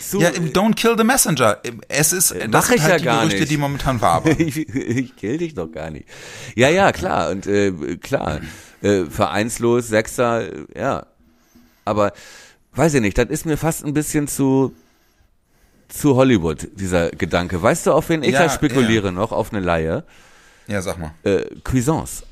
Zu 0.00 0.20
Ja, 0.20 0.30
don't 0.30 0.74
kill 0.74 0.96
the 0.96 1.04
messenger. 1.04 1.58
Es 1.88 2.12
ist, 2.12 2.30
das 2.32 2.48
mach 2.48 2.64
sind 2.66 2.76
ich 2.76 2.82
halt 2.82 2.92
ja 2.92 2.98
die 2.98 3.04
gar 3.04 3.18
Gerüchte, 3.20 3.40
nicht. 3.40 3.50
die 3.50 3.56
momentan 3.56 4.00
wabern. 4.00 4.36
ich, 4.38 4.56
ich 4.56 5.16
kill 5.16 5.38
dich 5.38 5.54
doch 5.54 5.70
gar 5.70 5.90
nicht. 5.90 6.06
Ja, 6.54 6.68
ja, 6.68 6.92
klar. 6.92 7.30
Und 7.30 7.46
äh, 7.46 7.72
klar, 7.96 8.40
äh, 8.82 9.04
vereinslos, 9.04 9.88
Sechser, 9.88 10.52
äh, 10.52 10.66
ja. 10.78 11.06
Aber 11.84 12.12
weiß 12.74 12.94
ich 12.94 13.00
nicht, 13.00 13.18
das 13.18 13.28
ist 13.28 13.46
mir 13.46 13.56
fast 13.56 13.84
ein 13.84 13.94
bisschen 13.94 14.28
zu 14.28 14.74
zu 15.88 16.16
Hollywood, 16.16 16.68
dieser 16.74 17.10
Gedanke. 17.10 17.60
Weißt 17.60 17.86
du, 17.86 17.92
auf 17.92 18.08
wen 18.08 18.22
ich 18.22 18.32
Ja, 18.32 18.44
da 18.44 18.48
spekuliere 18.48 19.12
noch? 19.12 19.30
Auf 19.30 19.52
eine 19.52 19.60
Laie? 19.60 20.04
Ja, 20.66 20.80
sag 20.80 20.98
mal. 20.98 21.12
Äh, 21.22 21.44
Cuisance. 21.64 22.22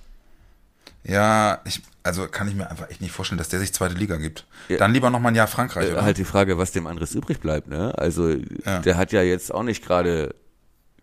Ja, 1.04 1.60
ich, 1.64 1.82
also 2.02 2.26
kann 2.28 2.48
ich 2.48 2.54
mir 2.54 2.70
einfach 2.70 2.88
echt 2.90 3.00
nicht 3.00 3.12
vorstellen, 3.12 3.38
dass 3.38 3.48
der 3.48 3.60
sich 3.60 3.72
zweite 3.74 3.94
Liga 3.94 4.16
gibt. 4.16 4.46
Ja. 4.68 4.78
Dann 4.78 4.92
lieber 4.92 5.10
noch 5.10 5.20
mal 5.20 5.28
ein 5.30 5.34
Jahr 5.34 5.46
Frankreich, 5.46 5.90
Äh, 5.92 5.96
halt 6.00 6.18
die 6.18 6.24
Frage, 6.24 6.58
was 6.58 6.72
dem 6.72 6.86
anderes 6.86 7.14
übrig 7.14 7.40
bleibt, 7.40 7.68
ne? 7.68 7.96
Also, 7.98 8.30
Ja. 8.64 8.78
der 8.80 8.96
hat 8.96 9.12
ja 9.12 9.22
jetzt 9.22 9.52
auch 9.52 9.62
nicht 9.62 9.84
gerade 9.84 10.34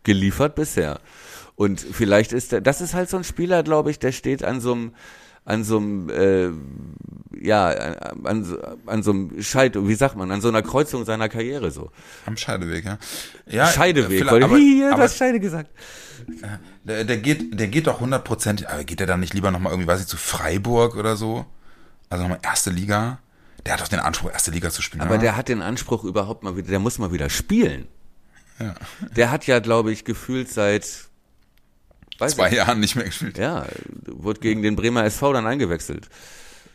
geliefert 0.04 0.56
bisher. 0.56 1.00
Und 1.56 1.80
vielleicht 1.82 2.34
ist 2.34 2.52
der, 2.52 2.62
das 2.62 2.82
ist 2.82 2.94
halt 2.94 3.10
so 3.10 3.18
ein 3.18 3.24
Spieler, 3.24 3.64
glaube 3.64 3.92
ich, 3.92 4.00
der 4.00 4.12
steht 4.12 4.44
an 4.44 4.62
so 4.62 4.74
einem, 4.74 4.94
an 5.48 5.64
so 5.64 5.78
einem, 5.78 6.10
äh, 6.10 6.50
ja, 7.46 7.68
an, 7.70 8.44
so- 8.44 8.60
an 8.86 9.02
so 9.02 9.12
einem 9.12 9.42
Scheit, 9.42 9.76
wie 9.76 9.96
sagt 9.96 10.18
man, 10.18 10.30
an 10.30 10.42
so 10.42 10.50
einer 10.50 10.62
Kreuzung 10.62 11.06
seiner 11.06 11.30
Karriere 11.30 11.72
so. 11.72 11.90
Am 12.26 12.36
Scheideweg, 12.36 12.84
ja. 12.84 12.98
ja 13.48 13.68
Scheideweg, 13.68 14.20
vielleicht- 14.20 14.32
weil 14.34 14.44
aber, 14.44 14.58
hier, 14.58 14.90
du 14.90 14.94
aber 14.96 15.04
hast 15.04 15.16
Scheide 15.18 15.40
gesagt. 15.40 15.70
der, 16.84 17.06
der 17.06 17.18
geht, 17.18 17.58
der 17.58 17.68
geht 17.68 17.88
doch 17.88 18.02
100%, 18.02 18.66
aber 18.66 18.84
geht 18.84 19.00
der 19.00 19.08
dann 19.08 19.22
nicht 19.22 19.34
lieber 19.34 19.52
noch 19.52 19.60
mal 19.60 19.70
irgendwie, 19.70 19.88
weiß 19.88 20.02
ich, 20.02 20.08
zu 20.08 20.18
Freiburg 20.18 20.98
oder 20.98 21.16
so? 21.16 21.46
Also 22.10 22.24
noch 22.24 22.30
mal 22.32 22.40
erste 22.44 22.70
Liga? 22.70 23.20
Der 23.66 23.74
hat 23.74 23.82
doch 23.82 23.88
den 23.88 24.00
Anspruch, 24.00 24.32
erste 24.32 24.52
Liga 24.52 24.70
zu 24.70 24.82
spielen. 24.82 25.02
Aber 25.02 25.12
oder? 25.12 25.20
der 25.22 25.38
hat 25.38 25.48
den 25.48 25.62
Anspruch 25.62 26.04
überhaupt 26.04 26.44
mal 26.44 26.58
wieder, 26.58 26.70
der 26.70 26.80
muss 26.80 27.00
mal 27.00 27.14
wieder 27.14 27.30
spielen. 27.30 27.88
Ja. 28.60 28.76
Der 29.16 29.32
hat 29.32 29.46
ja, 29.48 29.60
glaube 29.60 29.92
ich, 29.94 30.04
gefühlt 30.04 30.50
seit 30.52 31.07
weiß 32.20 32.36
zwei 32.36 32.50
ich, 32.50 32.56
Jahren 32.56 32.80
nicht 32.80 32.96
mehr 32.96 33.06
gespielt. 33.06 33.38
Ja, 33.38 33.66
wurde 34.06 34.40
gegen 34.40 34.62
den 34.62 34.76
Bremer 34.76 35.04
SV 35.06 35.34
dann 35.34 35.46
eingewechselt. 35.48 36.10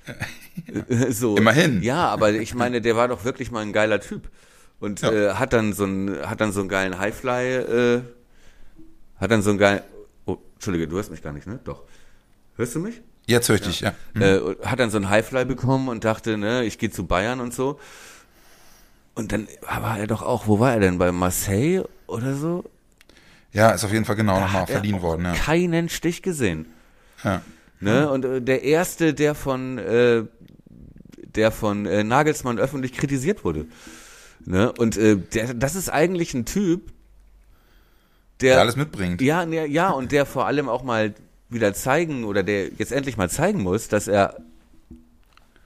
so. 1.11 1.36
Immerhin. 1.36 1.82
Ja, 1.82 2.09
aber 2.09 2.32
ich 2.32 2.55
meine, 2.55 2.80
der 2.80 2.97
war 2.97 3.09
doch 3.09 3.24
wirklich 3.24 3.51
mal 3.51 3.61
ein 3.61 3.72
geiler 3.72 4.01
Typ. 4.01 4.28
Und 4.80 5.01
Ja. 5.03 5.12
äh, 5.12 5.34
hat 5.34 5.53
dann 5.53 5.72
so 5.72 5.84
einen, 5.84 6.28
hat 6.28 6.40
dann 6.40 6.53
so 6.53 6.61
einen 6.61 6.68
geilen 6.68 6.99
Highfly, 6.99 7.55
äh, 7.57 8.03
hat 9.20 9.30
dann 9.30 9.43
so 9.43 9.51
einen 9.51 9.59
geilen, 9.59 9.82
oh, 10.26 10.38
Entschuldige, 10.55 10.88
du 10.88 10.97
hörst 10.97 11.11
mich 11.11 11.22
gar 11.22 11.32
nicht, 11.32 11.47
ne? 11.47 11.61
Doch. 11.64 11.82
Hörst 12.57 12.74
du 12.74 12.80
mich? 12.80 13.01
Jetzt 13.26 13.49
höre 13.49 13.55
ich 13.57 13.61
dich, 13.62 13.80
ja. 13.80 13.95
Äh, 14.18 14.38
und 14.38 14.61
hat 14.66 14.80
dann 14.80 14.90
so 14.90 14.97
einen 14.97 15.09
Highfly 15.09 15.45
bekommen 15.45 15.88
und 15.88 16.05
dachte, 16.05 16.36
ne, 16.36 16.64
ich 16.64 16.78
gehe 16.78 16.90
zu 16.90 17.07
Bayern 17.07 17.38
und 17.40 17.55
so. 17.55 17.78
Und 19.14 19.30
dann 19.30 19.47
war 19.62 19.99
er 19.99 20.09
doch 20.09 20.22
auch, 20.22 20.49
wo 20.49 20.59
war 20.59 20.72
er 20.72 20.80
denn? 20.80 20.99
Bei 20.99 21.12
Marseille 21.12 21.84
oder 22.09 22.34
so? 22.34 22.64
Ja, 23.53 23.70
ist 23.70 23.84
auf 23.84 23.92
jeden 23.92 24.05
Fall 24.05 24.16
genau 24.16 24.40
nochmal 24.40 24.62
er 24.62 24.66
verliehen 24.66 25.03
worden, 25.03 25.24
ja. 25.26 25.32
Keinen 25.34 25.88
Stich 25.88 26.22
gesehen. 26.22 26.66
ja. 27.22 27.42
Ne? 27.80 28.09
Und 28.11 28.24
äh, 28.24 28.40
der 28.40 28.62
erste, 28.62 29.12
der 29.12 29.34
von 29.34 29.76
äh, 29.78 30.24
der 31.34 31.50
von 31.50 31.86
äh, 31.86 32.05
Nagelsmann 32.05 32.59
öffentlich 32.59 32.92
kritisiert 32.92 33.44
wurde. 33.44 33.66
Ne? 34.44 34.72
Und 34.72 34.96
äh, 34.96 35.16
der, 35.16 35.55
das 35.55 35.74
ist 35.74 35.88
eigentlich 35.88 36.34
ein 36.34 36.44
Typ, 36.44 36.92
der, 38.40 38.55
Der 38.55 38.61
alles 38.61 38.76
mitbringt. 38.76 39.20
ja, 39.20 39.46
ne, 39.46 39.66
ja, 39.66 39.90
und 39.90 40.11
der 40.12 40.26
vor 40.26 40.46
allem 40.46 40.68
auch 40.68 40.82
mal 40.82 41.14
wieder 41.48 41.74
zeigen 41.74 42.24
oder 42.24 42.42
der 42.42 42.70
jetzt 42.72 42.90
endlich 42.92 43.16
mal 43.16 43.30
zeigen 43.30 43.62
muss, 43.62 43.88
dass 43.88 44.09
er 44.09 44.36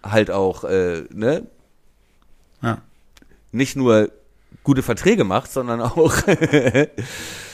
halt 0.03 0.31
auch 0.31 0.65
äh, 0.65 1.05
ne, 1.11 1.47
nicht 3.53 3.77
nur 3.77 4.11
gute 4.63 4.83
Verträge 4.83 5.25
macht, 5.25 5.51
sondern 5.51 5.81
auch 5.81 6.15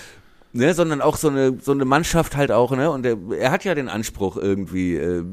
ne, 0.52 0.74
sondern 0.74 1.00
auch 1.00 1.16
so 1.16 1.28
eine 1.28 1.58
so 1.60 1.72
eine 1.72 1.84
Mannschaft 1.84 2.36
halt 2.36 2.52
auch, 2.52 2.72
ne? 2.72 2.90
Und 2.90 3.06
er, 3.06 3.16
er 3.38 3.50
hat 3.50 3.64
ja 3.64 3.74
den 3.74 3.88
Anspruch 3.88 4.36
irgendwie 4.36 4.96
äh, 4.96 5.24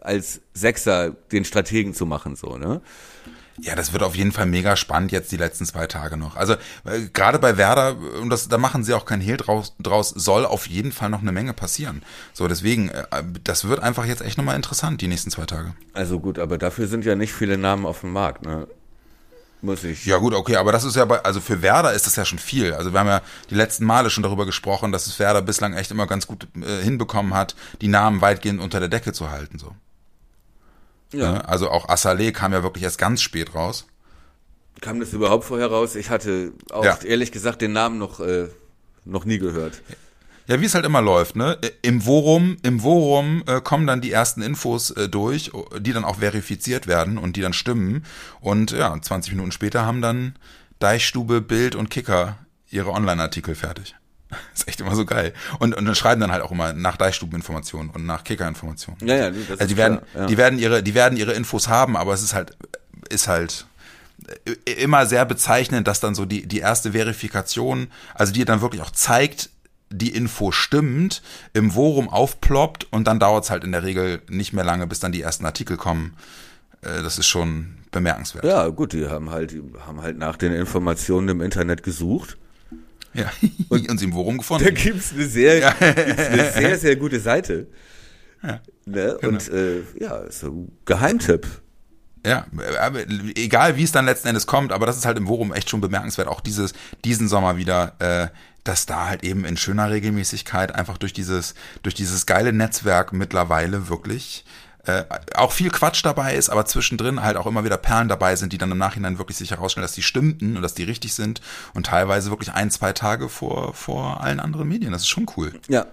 als 0.00 0.40
Sechser 0.54 1.10
den 1.32 1.44
Strategen 1.44 1.94
zu 1.94 2.06
machen, 2.06 2.36
so, 2.36 2.56
ne? 2.56 2.80
Ja, 3.60 3.74
das 3.74 3.92
wird 3.92 4.04
auf 4.04 4.14
jeden 4.14 4.30
Fall 4.30 4.46
mega 4.46 4.76
spannend 4.76 5.10
jetzt 5.10 5.32
die 5.32 5.36
letzten 5.36 5.66
zwei 5.66 5.86
Tage 5.86 6.16
noch. 6.16 6.36
Also 6.36 6.54
äh, 6.84 7.08
gerade 7.12 7.38
bei 7.38 7.56
Werder, 7.56 7.96
und 8.22 8.30
das, 8.30 8.48
da 8.48 8.56
machen 8.56 8.84
sie 8.84 8.94
auch 8.94 9.04
kein 9.04 9.20
Hehl 9.20 9.36
draus, 9.36 9.74
draus, 9.80 10.10
soll 10.10 10.46
auf 10.46 10.68
jeden 10.68 10.92
Fall 10.92 11.10
noch 11.10 11.22
eine 11.22 11.32
Menge 11.32 11.52
passieren. 11.54 12.02
So, 12.32 12.46
deswegen, 12.46 12.88
äh, 12.90 13.04
das 13.42 13.68
wird 13.68 13.80
einfach 13.80 14.04
jetzt 14.04 14.22
echt 14.22 14.38
nochmal 14.38 14.56
interessant, 14.56 15.00
die 15.00 15.08
nächsten 15.08 15.30
zwei 15.30 15.44
Tage. 15.44 15.74
Also 15.92 16.20
gut, 16.20 16.38
aber 16.38 16.56
dafür 16.56 16.86
sind 16.86 17.04
ja 17.04 17.16
nicht 17.16 17.32
viele 17.32 17.58
Namen 17.58 17.84
auf 17.84 18.02
dem 18.02 18.12
Markt, 18.12 18.44
ne? 18.44 18.68
Muss 19.60 19.82
ich. 19.82 20.06
Ja 20.06 20.18
gut, 20.18 20.34
okay, 20.34 20.56
aber 20.56 20.70
das 20.70 20.84
ist 20.84 20.94
ja 20.94 21.04
bei, 21.04 21.22
also 21.24 21.40
für 21.40 21.62
Werder 21.62 21.92
ist 21.92 22.06
das 22.06 22.14
ja 22.14 22.24
schon 22.24 22.38
viel. 22.38 22.74
Also 22.74 22.92
wir 22.92 23.00
haben 23.00 23.08
ja 23.08 23.22
die 23.50 23.56
letzten 23.56 23.84
Male 23.84 24.08
schon 24.08 24.22
darüber 24.22 24.46
gesprochen, 24.46 24.92
dass 24.92 25.06
es 25.08 25.18
Werder 25.18 25.42
bislang 25.42 25.74
echt 25.74 25.90
immer 25.90 26.06
ganz 26.06 26.26
gut 26.28 26.46
äh, 26.62 26.82
hinbekommen 26.82 27.34
hat, 27.34 27.56
die 27.80 27.88
Namen 27.88 28.20
weitgehend 28.20 28.60
unter 28.60 28.78
der 28.78 28.88
Decke 28.88 29.12
zu 29.12 29.30
halten, 29.30 29.58
so. 29.58 29.74
Ja. 31.12 31.32
Ne? 31.32 31.48
Also 31.48 31.70
auch 31.70 31.88
Assalé 31.88 32.32
kam 32.32 32.52
ja 32.52 32.62
wirklich 32.62 32.84
erst 32.84 32.98
ganz 32.98 33.20
spät 33.22 33.54
raus. 33.54 33.86
Kam 34.80 35.00
das 35.00 35.12
überhaupt 35.12 35.44
vorher 35.44 35.68
raus? 35.68 35.96
Ich 35.96 36.10
hatte 36.10 36.52
auch 36.70 36.84
Ja. 36.84 36.98
ehrlich 37.02 37.32
gesagt 37.32 37.60
den 37.60 37.72
Namen 37.72 37.98
noch, 37.98 38.20
äh, 38.20 38.48
noch 39.04 39.24
nie 39.24 39.38
gehört. 39.38 39.82
Ja, 40.48 40.62
wie 40.62 40.64
es 40.64 40.74
halt 40.74 40.86
immer 40.86 41.02
läuft, 41.02 41.36
ne? 41.36 41.58
Im 41.82 42.00
Forum, 42.00 42.56
im 42.62 42.80
Forum 42.80 43.44
äh, 43.46 43.60
kommen 43.60 43.86
dann 43.86 44.00
die 44.00 44.10
ersten 44.10 44.40
Infos 44.40 44.90
äh, 44.90 45.06
durch, 45.06 45.52
die 45.78 45.92
dann 45.92 46.04
auch 46.04 46.16
verifiziert 46.16 46.86
werden 46.86 47.18
und 47.18 47.36
die 47.36 47.42
dann 47.42 47.52
stimmen. 47.52 48.04
Und 48.40 48.70
ja, 48.70 48.98
20 48.98 49.34
Minuten 49.34 49.52
später 49.52 49.84
haben 49.84 50.00
dann 50.00 50.36
Deichstube, 50.78 51.42
Bild 51.42 51.74
und 51.74 51.90
Kicker 51.90 52.38
ihre 52.70 52.92
Online-Artikel 52.92 53.54
fertig. 53.54 53.94
ist 54.54 54.66
echt 54.66 54.80
immer 54.80 54.94
so 54.94 55.04
geil. 55.04 55.34
Und, 55.58 55.74
und 55.74 55.84
dann 55.84 55.94
schreiben 55.94 56.22
dann 56.22 56.32
halt 56.32 56.42
auch 56.42 56.50
immer 56.50 56.72
nach 56.72 56.96
Deichstube-Informationen 56.96 57.90
und 57.90 58.06
nach 58.06 58.24
Kicker-Informationen. 58.24 59.06
Ja, 59.06 59.16
ja, 59.16 59.30
das 59.30 59.60
Also 59.60 59.66
die 59.66 59.76
werden, 59.76 59.98
klar, 59.98 60.22
ja. 60.22 60.26
die 60.28 60.38
werden 60.38 60.58
ihre, 60.58 60.82
die 60.82 60.94
werden 60.94 61.18
ihre 61.18 61.34
Infos 61.34 61.68
haben, 61.68 61.94
aber 61.94 62.14
es 62.14 62.22
ist 62.22 62.32
halt, 62.32 62.56
ist 63.10 63.28
halt 63.28 63.66
äh, 64.46 64.72
immer 64.72 65.04
sehr 65.04 65.26
bezeichnend, 65.26 65.86
dass 65.86 66.00
dann 66.00 66.14
so 66.14 66.24
die, 66.24 66.46
die 66.46 66.60
erste 66.60 66.92
Verifikation, 66.92 67.88
also 68.14 68.32
die 68.32 68.46
dann 68.46 68.62
wirklich 68.62 68.80
auch 68.80 68.92
zeigt, 68.92 69.50
die 69.90 70.10
Info 70.14 70.52
stimmt, 70.52 71.22
im 71.54 71.70
Forum 71.70 72.08
aufploppt 72.08 72.86
und 72.90 73.06
dann 73.06 73.18
dauert 73.18 73.44
es 73.44 73.50
halt 73.50 73.64
in 73.64 73.72
der 73.72 73.82
Regel 73.82 74.20
nicht 74.28 74.52
mehr 74.52 74.64
lange, 74.64 74.86
bis 74.86 75.00
dann 75.00 75.12
die 75.12 75.22
ersten 75.22 75.46
Artikel 75.46 75.76
kommen. 75.76 76.14
Äh, 76.82 77.02
Das 77.02 77.18
ist 77.18 77.26
schon 77.26 77.74
bemerkenswert. 77.90 78.44
Ja, 78.44 78.68
gut, 78.68 78.92
die 78.92 79.06
haben 79.08 79.30
halt, 79.30 79.52
die 79.52 79.62
haben 79.86 80.02
halt 80.02 80.18
nach 80.18 80.36
den 80.36 80.52
Informationen 80.52 81.28
im 81.28 81.40
Internet 81.40 81.82
gesucht. 81.82 82.36
Ja. 83.14 83.30
Und, 83.70 83.88
und 83.90 83.98
sie 83.98 84.04
im 84.04 84.12
Forum 84.12 84.34
Da 84.36 84.38
gefunden. 84.38 84.74
gibt's 84.74 85.12
eine 85.14 85.26
sehr, 85.26 85.72
gibt's 85.72 86.26
eine 86.26 86.52
sehr, 86.52 86.78
sehr 86.78 86.96
gute 86.96 87.18
Seite. 87.20 87.66
Ja, 88.42 88.60
Ne? 88.84 89.16
genau. 89.20 89.32
Und 89.32 89.48
äh, 89.50 89.80
ja, 89.98 90.30
so 90.30 90.46
ein 90.48 90.72
Geheimtipp. 90.84 91.46
Ja, 92.26 92.46
aber 92.80 93.00
egal 93.36 93.76
wie 93.76 93.82
es 93.84 93.92
dann 93.92 94.04
letzten 94.04 94.28
Endes 94.28 94.46
kommt, 94.46 94.72
aber 94.72 94.86
das 94.86 94.96
ist 94.98 95.06
halt 95.06 95.16
im 95.18 95.26
Forum 95.26 95.52
echt 95.52 95.70
schon 95.70 95.80
bemerkenswert. 95.80 96.28
Auch 96.28 96.40
dieses, 96.40 96.72
diesen 97.04 97.28
Sommer 97.28 97.56
wieder, 97.56 97.94
äh, 98.00 98.28
dass 98.68 98.84
da 98.86 99.06
halt 99.06 99.24
eben 99.24 99.44
in 99.44 99.56
schöner 99.56 99.90
Regelmäßigkeit 99.90 100.74
einfach 100.74 100.98
durch 100.98 101.12
dieses, 101.14 101.54
durch 101.82 101.94
dieses 101.94 102.26
geile 102.26 102.52
Netzwerk 102.52 103.12
mittlerweile 103.14 103.88
wirklich 103.88 104.44
äh, 104.84 105.04
auch 105.34 105.52
viel 105.52 105.70
Quatsch 105.70 106.04
dabei 106.04 106.34
ist, 106.34 106.50
aber 106.50 106.66
zwischendrin 106.66 107.22
halt 107.22 107.36
auch 107.36 107.46
immer 107.46 107.64
wieder 107.64 107.78
Perlen 107.78 108.08
dabei 108.08 108.36
sind, 108.36 108.52
die 108.52 108.58
dann 108.58 108.70
im 108.70 108.78
Nachhinein 108.78 109.18
wirklich 109.18 109.38
sich 109.38 109.50
herausstellen, 109.52 109.82
dass 109.84 109.92
die 109.92 110.02
stimmten 110.02 110.56
und 110.56 110.62
dass 110.62 110.74
die 110.74 110.84
richtig 110.84 111.14
sind 111.14 111.40
und 111.74 111.86
teilweise 111.86 112.30
wirklich 112.30 112.52
ein, 112.52 112.70
zwei 112.70 112.92
Tage 112.92 113.28
vor, 113.28 113.72
vor 113.74 114.22
allen 114.22 114.38
anderen 114.38 114.68
Medien. 114.68 114.92
Das 114.92 115.02
ist 115.02 115.08
schon 115.08 115.26
cool. 115.36 115.52
Ja. 115.68 115.86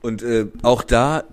Und 0.00 0.22
äh, 0.22 0.46
auch 0.62 0.82
da 0.82 1.24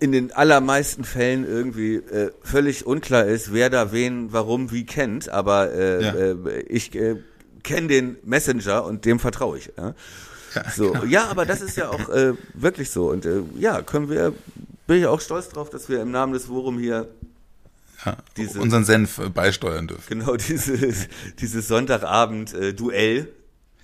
in 0.00 0.12
den 0.12 0.32
allermeisten 0.32 1.04
Fällen 1.04 1.44
irgendwie 1.44 1.96
äh, 1.96 2.30
völlig 2.42 2.86
unklar 2.86 3.24
ist, 3.24 3.52
wer 3.52 3.70
da 3.70 3.90
wen, 3.92 4.32
warum, 4.32 4.70
wie 4.70 4.84
kennt. 4.86 5.28
Aber 5.28 5.72
äh, 5.72 6.04
Ja. 6.04 6.12
äh, 6.12 6.60
ich 6.68 6.94
äh, 6.94 7.16
kenne 7.68 7.86
den 7.88 8.16
Messenger 8.24 8.84
und 8.84 9.04
dem 9.04 9.18
vertraue 9.20 9.58
ich. 9.58 9.70
Ja? 9.76 9.94
so, 10.74 10.90
genau. 10.92 11.04
ja, 11.04 11.26
aber 11.28 11.46
das 11.46 11.60
ist 11.60 11.76
ja 11.76 11.88
auch 11.90 12.08
äh, 12.08 12.32
wirklich 12.54 12.90
so. 12.90 13.10
Und 13.10 13.24
äh, 13.26 13.42
ja, 13.58 13.82
können 13.82 14.08
wir, 14.10 14.32
bin 14.86 14.98
ich 14.98 15.06
auch 15.06 15.20
stolz 15.20 15.48
drauf, 15.50 15.70
dass 15.70 15.88
wir 15.88 16.02
im 16.02 16.10
Namen 16.10 16.32
des 16.32 16.46
Forum 16.46 16.78
hier 16.78 17.06
Ja, 18.04 18.16
Diese- 18.36 18.60
unseren 18.60 18.84
Senf 18.84 19.18
äh, 19.18 19.28
beisteuern 19.28 19.86
dürfen. 19.86 20.18
genau 20.20 20.36
dieses, 20.36 21.08
dieses 21.40 21.68
Sonntagabend 21.68 22.54
äh, 22.54 22.72
Duell. 22.74 23.28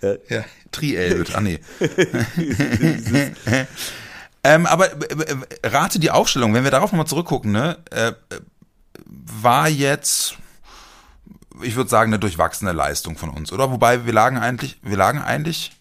Ja, 0.02 0.14
Ja, 0.28 0.44
Triel 0.72 1.18
wird, 1.18 1.34
ah 1.36 1.40
nee. 1.40 1.60
dieses, 2.36 3.30
Ähm, 4.46 4.66
aber 4.66 4.92
äh, 4.92 5.06
äh, 5.62 5.66
rate 5.68 5.98
die 5.98 6.10
Aufstellung, 6.10 6.52
wenn 6.52 6.64
wir 6.64 6.70
darauf 6.70 6.92
nochmal 6.92 7.06
zurückgucken, 7.06 7.50
ne, 7.52 7.78
war 9.06 9.70
jetzt, 9.70 10.34
ich 11.62 11.76
würde 11.76 11.90
sagen, 11.90 12.10
eine 12.10 12.18
durchwachsene 12.18 12.72
Leistung 12.72 13.16
von 13.16 13.30
uns, 13.30 13.52
oder? 13.52 13.70
Wobei 13.70 14.06
wir 14.06 14.12
lagen 14.12 14.38
eigentlich, 14.38 14.78
wir 14.82 14.96
lagen 14.96 15.20
eigentlich, 15.20 15.72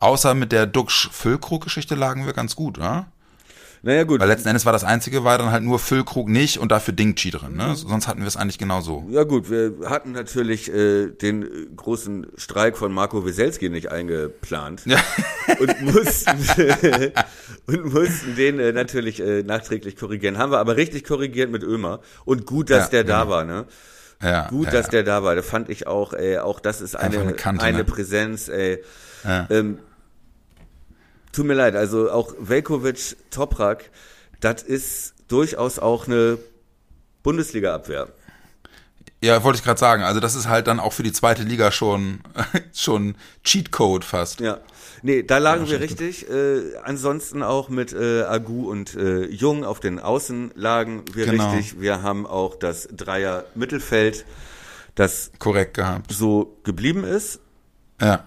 außer 0.00 0.34
mit 0.34 0.52
der 0.52 0.66
Duxch-Füllkrug-Geschichte 0.66 1.94
lagen 1.94 2.26
wir 2.26 2.32
ganz 2.32 2.56
gut, 2.56 2.78
oder? 2.78 3.06
naja 3.86 4.04
gut, 4.04 4.18
Weil 4.18 4.28
letzten 4.28 4.48
Endes 4.48 4.64
war 4.64 4.72
das 4.72 4.82
Einzige, 4.82 5.24
war 5.24 5.36
dann 5.36 5.50
halt 5.50 5.62
nur 5.62 5.78
Füllkrug 5.78 6.30
nicht 6.30 6.58
und 6.58 6.72
dafür 6.72 6.94
Dingchi 6.94 7.30
drin, 7.30 7.56
ne? 7.56 7.74
Sonst 7.76 8.08
hatten 8.08 8.20
wir 8.20 8.26
es 8.28 8.36
eigentlich 8.36 8.56
genau 8.56 8.80
so. 8.80 9.04
Ja 9.10 9.24
gut, 9.24 9.50
wir 9.50 9.74
hatten 9.90 10.12
natürlich 10.12 10.72
äh, 10.72 11.08
den 11.10 11.42
äh, 11.42 11.46
großen 11.76 12.26
Streik 12.38 12.78
von 12.78 12.92
Marco 12.94 13.26
Weselski 13.26 13.68
nicht 13.68 13.90
eingeplant 13.92 14.86
Ja. 14.86 14.96
und 15.60 15.82
mussten 15.82 16.30
und 17.66 17.92
mussten 17.92 18.36
den 18.36 18.58
äh, 18.58 18.72
natürlich 18.72 19.20
äh, 19.20 19.42
nachträglich 19.42 19.96
korrigieren. 19.96 20.38
Haben 20.38 20.52
wir 20.52 20.60
aber 20.60 20.76
richtig 20.78 21.04
korrigiert 21.04 21.50
mit 21.50 21.62
Ömer 21.62 22.00
und 22.24 22.46
gut, 22.46 22.70
dass 22.70 22.84
Ja, 22.84 22.90
der 22.90 23.04
da 23.04 23.20
genau. 23.24 23.34
war, 23.34 23.44
ne? 23.44 23.66
Ja, 24.24 24.48
Gut, 24.48 24.66
ja, 24.66 24.72
dass 24.72 24.88
der 24.88 25.02
da 25.02 25.22
war. 25.22 25.34
Da 25.34 25.42
fand 25.42 25.68
ich 25.68 25.86
auch, 25.86 26.14
ey, 26.14 26.38
auch 26.38 26.58
das 26.58 26.80
ist 26.80 26.96
eine 26.96 27.20
eine 27.20 27.34
Kante, 27.34 27.62
eine 27.62 27.78
ne? 27.78 27.84
Präsenz. 27.84 28.50
Ja. 29.24 29.46
Ähm, 29.50 29.78
tut 31.32 31.46
mir 31.46 31.54
leid, 31.54 31.76
also 31.76 32.10
auch 32.10 32.34
Velkovic, 32.38 33.16
Toprak, 33.30 33.90
das 34.40 34.62
ist 34.62 35.14
durchaus 35.28 35.78
auch 35.78 36.06
eine 36.06 36.38
Bundesliga-Abwehr. 37.22 38.08
Ja, 39.24 39.42
wollte 39.42 39.58
ich 39.58 39.64
gerade 39.64 39.80
sagen. 39.80 40.02
Also 40.02 40.20
das 40.20 40.34
ist 40.34 40.48
halt 40.48 40.66
dann 40.66 40.80
auch 40.80 40.92
für 40.92 41.02
die 41.02 41.12
zweite 41.12 41.42
Liga 41.42 41.70
schon 41.72 42.20
schon 42.74 43.14
Cheatcode 43.44 44.04
fast. 44.04 44.40
Ja. 44.40 44.58
Nee, 45.02 45.22
da 45.22 45.38
lagen 45.38 45.64
Ja, 45.66 45.72
wir 45.72 45.80
richtig. 45.80 46.28
Äh, 46.30 46.76
ansonsten 46.82 47.42
auch 47.42 47.68
mit 47.68 47.92
äh, 47.92 48.22
Agu 48.22 48.70
und 48.70 48.94
äh, 48.94 49.26
Jung 49.26 49.64
auf 49.64 49.80
den 49.80 49.98
Außen 49.98 50.52
lagen 50.54 51.04
wir 51.12 51.26
Genau. 51.26 51.50
richtig. 51.52 51.80
Wir 51.80 52.02
haben 52.02 52.26
auch 52.26 52.56
das 52.56 52.88
Dreier 52.90 53.44
Mittelfeld, 53.54 54.24
das 54.94 55.30
Korrekt 55.38 55.74
gehabt. 55.74 56.10
so 56.12 56.56
geblieben 56.64 57.04
ist. 57.04 57.40
Ja. 58.00 58.24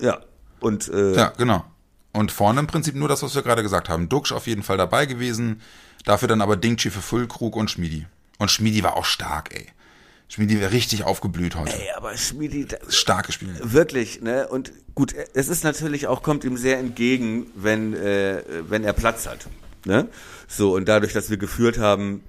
Ja. 0.00 0.20
Und 0.60 0.88
äh, 0.88 1.14
Ja, 1.14 1.32
genau. 1.36 1.64
Und 2.12 2.32
vorne 2.32 2.60
im 2.60 2.66
Prinzip 2.66 2.94
nur 2.94 3.08
das, 3.08 3.22
was 3.22 3.34
wir 3.34 3.42
gerade 3.42 3.62
gesagt 3.62 3.88
haben. 3.88 4.08
Duxch 4.08 4.32
auf 4.32 4.46
jeden 4.46 4.62
Fall 4.62 4.76
dabei 4.76 5.06
gewesen. 5.06 5.60
Dafür 6.04 6.28
dann 6.28 6.42
aber 6.42 6.56
Dingchi 6.56 6.90
für 6.90 7.00
Füllkrug 7.00 7.56
und 7.56 7.70
Schmiedi. 7.70 8.06
Und 8.38 8.50
Schmiedi 8.50 8.82
war 8.82 8.96
auch 8.96 9.04
stark, 9.04 9.54
ey. 9.54 9.66
Schmiedi 10.28 10.58
wäre 10.58 10.72
richtig 10.72 11.04
aufgeblüht 11.04 11.54
heute. 11.54 11.72
ey, 11.72 11.90
aber 11.96 12.16
Schmiedi, 12.16 12.66
da- 12.66 12.78
Stark 12.88 13.26
gespielt. 13.26 13.72
wirklich, 13.72 14.20
ne? 14.22 14.48
Und 14.48 14.72
gut, 14.94 15.14
es 15.34 15.48
ist 15.48 15.62
natürlich 15.64 16.06
auch, 16.06 16.22
kommt 16.22 16.44
ihm 16.44 16.56
sehr 16.56 16.78
entgegen, 16.78 17.46
wenn, 17.54 17.94
äh, 17.94 18.42
wenn 18.68 18.82
er 18.84 18.92
Platz 18.94 19.26
hat. 19.26 19.46
Ne? 19.84 20.08
So, 20.48 20.74
und 20.74 20.88
dadurch, 20.88 21.12
dass 21.12 21.30
wir 21.30 21.36
geführt 21.36 21.78
haben, 21.78 22.22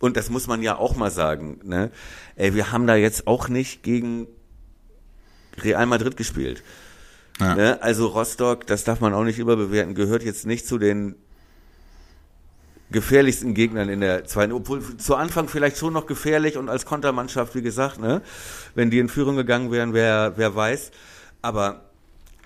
und 0.00 0.16
das 0.16 0.30
muss 0.30 0.48
man 0.48 0.62
ja 0.62 0.76
auch 0.76 0.96
mal 0.96 1.12
sagen, 1.12 1.60
ne? 1.62 1.90
Ey, 2.34 2.54
wir 2.54 2.72
haben 2.72 2.86
da 2.88 2.96
jetzt 2.96 3.26
auch 3.28 3.48
nicht 3.48 3.82
gegen 3.84 4.26
Real 5.62 5.86
Madrid 5.86 6.16
gespielt. 6.16 6.62
Ja. 7.38 7.54
Ne? 7.54 7.82
Also 7.82 8.08
Rostock, 8.08 8.66
das 8.66 8.84
darf 8.84 9.00
man 9.00 9.14
auch 9.14 9.24
nicht 9.24 9.38
überbewerten, 9.38 9.94
gehört 9.94 10.22
jetzt 10.24 10.44
nicht 10.44 10.66
zu 10.66 10.76
den 10.78 11.14
gefährlichsten 12.92 13.54
Gegnern 13.54 13.88
in 13.88 14.00
der 14.00 14.24
zweiten, 14.24 14.52
obwohl 14.52 14.96
zu 14.96 15.16
Anfang 15.16 15.48
vielleicht 15.48 15.78
schon 15.78 15.92
noch 15.92 16.06
gefährlich 16.06 16.56
und 16.56 16.68
als 16.68 16.86
Kontermannschaft, 16.86 17.54
wie 17.54 17.62
gesagt, 17.62 17.98
ne? 17.98 18.22
Wenn 18.74 18.90
die 18.90 18.98
in 18.98 19.08
Führung 19.08 19.36
gegangen 19.36 19.72
wären, 19.72 19.94
wer, 19.94 20.34
wer 20.36 20.54
weiß. 20.54 20.90
Aber 21.42 21.82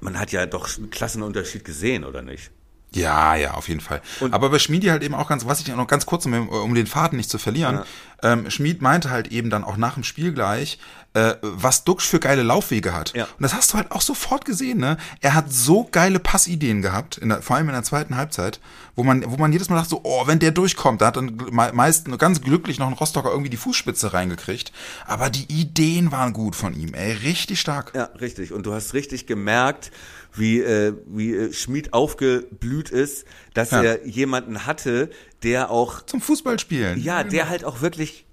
man 0.01 0.19
hat 0.19 0.33
ja 0.33 0.47
doch 0.47 0.77
einen 0.79 0.91
Klassenunterschied 0.91 1.65
gesehen, 1.65 2.05
oder 2.05 2.23
nicht? 2.23 2.51
Ja, 2.93 3.35
ja, 3.35 3.55
auf 3.55 3.69
jeden 3.69 3.81
Fall. 3.81 4.01
Aber 4.31 4.49
bei 4.49 4.59
Schmiedi 4.59 4.87
halt 4.87 5.03
eben 5.03 5.15
auch 5.15 5.29
ganz, 5.29 5.45
was 5.45 5.61
ich 5.61 5.69
noch 5.69 5.87
ganz 5.87 6.07
kurz, 6.07 6.25
um, 6.25 6.49
um 6.49 6.75
den 6.75 6.87
Faden 6.87 7.19
nicht 7.19 7.29
zu 7.29 7.37
verlieren, 7.39 7.81
ähm, 8.23 8.51
Schmied 8.51 8.81
meinte 8.81 9.11
halt 9.11 9.29
eben 9.29 9.51
dann 9.51 9.65
auch 9.65 9.77
nach 9.77 9.95
dem 9.95 10.05
Spiel 10.05 10.33
gleich, 10.33 10.79
äh, 11.17 11.37
was 11.41 11.85
Duxch 11.85 12.07
für 12.07 12.21
geile 12.21 12.43
Laufwege 12.43 12.93
hat. 12.93 13.13
Ja. 13.15 13.25
Und 13.25 13.41
das 13.43 13.55
hast 13.55 13.73
du 13.73 13.79
halt 13.79 13.91
auch 13.91 14.03
sofort 14.03 14.45
gesehen, 14.45 14.79
ne? 14.79 14.99
Er 15.21 15.35
hat 15.35 15.51
so 15.53 15.89
geile 15.91 16.19
Passideen 16.19 16.83
gehabt, 16.83 17.19
der, 17.23 17.41
vor 17.43 17.57
allem 17.57 17.69
in 17.69 17.75
der 17.75 17.83
zweiten 17.85 18.17
Halbzeit, 18.17 18.61
wo 18.97 19.03
man, 19.03 19.25
wo 19.31 19.37
man 19.37 19.53
jedes 19.53 19.71
Mal 19.71 19.77
dachte 19.77 19.89
so, 19.91 20.01
oh, 20.05 20.27
wenn 20.27 20.39
der 20.39 20.51
durchkommt, 20.51 21.01
da 21.01 21.07
hat 21.07 21.17
dann 21.17 21.37
me- 21.51 21.73
meist 21.73 22.07
ganz 22.19 22.41
glücklich 22.43 22.79
noch 22.79 22.87
ein 22.89 22.93
Rostocker 22.93 23.31
irgendwie 23.31 23.51
die 23.51 23.57
Fußspitze 23.57 24.13
reingekriegt. 24.13 24.73
Aber 25.07 25.31
die 25.31 25.45
Ideen 25.53 26.13
waren 26.13 26.33
gut 26.35 26.55
von 26.55 26.75
ihm, 26.75 26.93
ey, 26.93 27.13
richtig 27.13 27.61
stark. 27.61 27.93
Ja, 27.95 28.05
richtig. 28.21 28.53
Und 28.53 28.67
du 28.67 28.75
hast 28.75 28.93
richtig 28.93 29.27
gemerkt, 29.27 29.91
wie, 30.35 30.61
äh, 30.61 30.93
wie 31.07 31.35
äh, 31.35 31.53
Schmid 31.55 31.95
aufgeblüht 31.95 32.91
ist, 32.91 33.25
dass 33.55 33.71
Ja. 33.71 33.83
er 33.83 34.07
jemanden 34.07 34.67
hatte, 34.67 35.09
der 35.43 35.71
auch, 35.71 36.03
Zum 36.05 36.21
Fußballspielen. 36.21 37.03
ja, 37.03 37.25
der 37.25 37.49
halt 37.49 37.65
auch 37.65 37.81
wirklich 37.81 38.26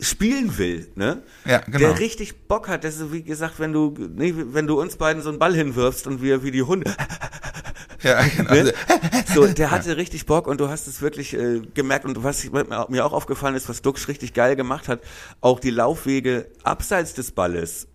spielen 0.00 0.56
will, 0.58 0.90
ne? 0.94 1.22
Ja, 1.44 1.58
genau. 1.58 1.78
Der 1.78 1.98
richtig 1.98 2.46
Bock 2.48 2.68
hat. 2.68 2.84
Das 2.84 2.96
ist, 2.96 3.12
wie 3.12 3.22
gesagt, 3.22 3.58
wenn 3.60 3.72
du, 3.72 3.94
nee, 4.14 4.34
wenn 4.36 4.66
du 4.66 4.80
uns 4.80 4.96
beiden 4.96 5.22
so 5.22 5.28
einen 5.28 5.38
Ball 5.38 5.54
hinwirfst 5.54 6.06
und 6.06 6.22
wir 6.22 6.42
wie 6.42 6.50
die 6.50 6.62
Hunde, 6.62 6.94
Ja, 8.02 8.22
genau. 8.22 8.52
ne? 8.54 8.72
So, 9.34 9.46
der 9.46 9.70
hatte 9.72 9.96
richtig 9.96 10.26
Bock 10.26 10.46
und 10.46 10.60
du 10.60 10.68
hast 10.68 10.86
es 10.86 11.02
wirklich 11.02 11.34
äh, 11.34 11.60
gemerkt 11.74 12.04
und 12.06 12.22
was 12.24 12.50
mir 12.88 13.04
auch 13.04 13.12
aufgefallen 13.12 13.54
ist, 13.54 13.68
was 13.68 13.82
Duxch 13.82 14.08
richtig 14.08 14.32
geil 14.32 14.56
gemacht 14.56 14.88
hat, 14.88 15.00
auch 15.40 15.60
die 15.60 15.70
Laufwege 15.70 16.46
abseits 16.62 17.12
des 17.14 17.30
Balles, 17.32 17.86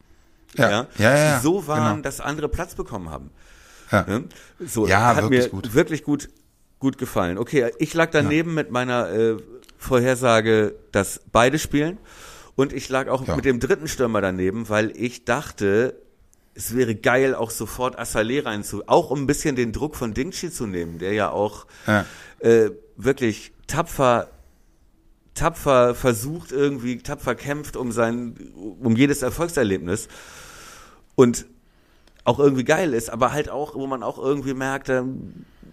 Ja. 0.56 0.70
ja, 0.70 0.88
Ja, 0.98 1.16
ja, 1.16 1.18
ja, 1.32 1.40
so 1.40 1.66
waren, 1.68 1.96
genau. 1.98 2.02
dass 2.04 2.20
andere 2.22 2.50
Platz 2.50 2.76
bekommen 2.76 3.10
haben. 3.10 3.32
Ja. 3.92 4.04
Ne? 4.08 4.24
So, 4.60 4.88
Ja, 4.88 5.16
hat 5.16 5.24
wirklich 5.24 5.44
mir 5.46 5.50
gut. 5.50 5.74
wirklich 5.74 6.04
gut, 6.04 6.30
gut 6.80 6.98
gefallen. 6.98 7.38
Okay, 7.38 7.72
ich 7.80 7.94
lag 7.94 8.10
daneben 8.12 8.54
mit 8.54 8.70
meiner 8.72 9.10
äh, 9.12 9.38
Vorhersage, 9.78 10.76
dass 10.92 11.22
beide 11.32 11.60
spielen. 11.60 11.98
Und 12.56 12.72
ich 12.74 12.88
lag 12.90 13.08
auch 13.10 13.28
Ja. 13.28 13.36
mit 13.36 13.46
dem 13.46 13.60
dritten 13.60 13.88
Stürmer 13.88 14.22
daneben, 14.22 14.70
weil 14.70 14.92
ich 14.96 15.26
dachte, 15.26 15.96
es 16.54 16.74
wäre 16.76 16.96
geil, 16.96 17.36
auch 17.36 17.52
sofort 17.52 18.00
Assalé 18.00 18.46
reinzu, 18.46 18.84
auch 18.88 19.10
um 19.12 19.24
ein 19.24 19.28
bisschen 19.28 19.56
den 19.58 19.74
Druck 19.74 19.96
von 19.98 20.14
Dingshi 20.14 20.50
zu 20.52 20.66
nehmen, 20.66 21.00
der 21.00 21.12
ja 21.14 21.30
auch 21.30 21.66
Ja. 21.86 22.06
äh, 22.40 22.72
wirklich 22.96 23.52
tapfer 23.68 24.30
tapfer 25.34 25.96
versucht 25.96 26.54
irgendwie, 26.54 26.98
tapfer 27.00 27.36
kämpft 27.36 27.76
um 27.76 27.92
sein, 27.92 28.36
um 28.56 28.96
jedes 28.96 29.22
Erfolgserlebnis 29.22 30.08
und 31.16 31.46
auch 32.24 32.40
irgendwie 32.40 32.64
geil 32.64 32.94
ist, 32.94 33.10
aber 33.10 33.34
halt 33.34 33.50
auch, 33.50 33.76
wo 33.76 33.86
man 33.86 34.02
auch 34.02 34.18
irgendwie 34.18 34.54
merkt, 34.54 34.88
da 34.88 35.04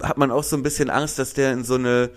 hat 0.02 0.18
man 0.18 0.32
auch 0.32 0.42
so 0.42 0.56
ein 0.56 0.64
bisschen 0.64 0.90
Angst, 0.90 1.18
dass 1.20 1.32
der 1.34 1.52
in 1.52 1.62
so 1.62 1.76
eine, 1.76 2.10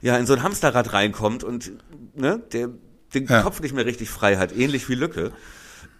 ja, 0.00 0.16
in 0.16 0.26
so 0.26 0.34
ein 0.34 0.42
Hamsterrad 0.42 0.92
reinkommt 0.92 1.44
und, 1.44 1.72
ne, 2.14 2.40
der 2.52 2.68
den 3.14 3.26
Ja. 3.26 3.42
Kopf 3.42 3.60
nicht 3.60 3.74
mehr 3.74 3.86
richtig 3.86 4.10
frei 4.10 4.36
hat, 4.36 4.52
ähnlich 4.54 4.88
wie 4.88 4.94
Lücke. 4.94 5.32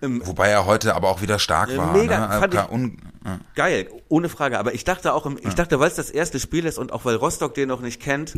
Wobei 0.01 0.49
er 0.49 0.65
heute 0.67 0.95
aber 0.95 1.09
auch 1.09 1.23
wieder 1.23 1.39
stark 1.41 1.71
Äh, 1.71 1.77
war. 1.79 1.93
mega, 1.93 2.29
ne? 2.29 2.39
fand 2.41 2.55
ich- 2.55 2.61
Ka- 2.61 2.69
un- 2.71 2.99
ja. 3.25 3.41
Geil, 3.57 3.89
ohne 4.09 4.29
Frage. 4.29 4.59
Aber 4.59 4.73
ich 4.75 4.85
dachte 4.85 5.13
auch, 5.13 5.27
im, 5.27 5.39
ich 5.43 5.55
dachte, 5.55 5.81
weil 5.81 5.89
es 5.89 5.97
das 5.97 6.11
erste 6.11 6.39
Spiel 6.39 6.67
ist 6.67 6.79
und 6.79 6.93
auch 6.93 7.05
weil 7.05 7.17
Rostock 7.17 7.55
den 7.55 7.69
noch 7.69 7.81
nicht 7.81 8.01
kennt, 8.01 8.35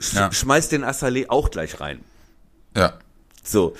sch 0.00 0.14
Ja. 0.14 0.32
schmeißt 0.32 0.72
den 0.72 0.84
Assalé 0.84 1.28
auch 1.28 1.50
gleich 1.50 1.78
rein. 1.80 2.00
ja. 2.76 2.94
So. 3.44 3.74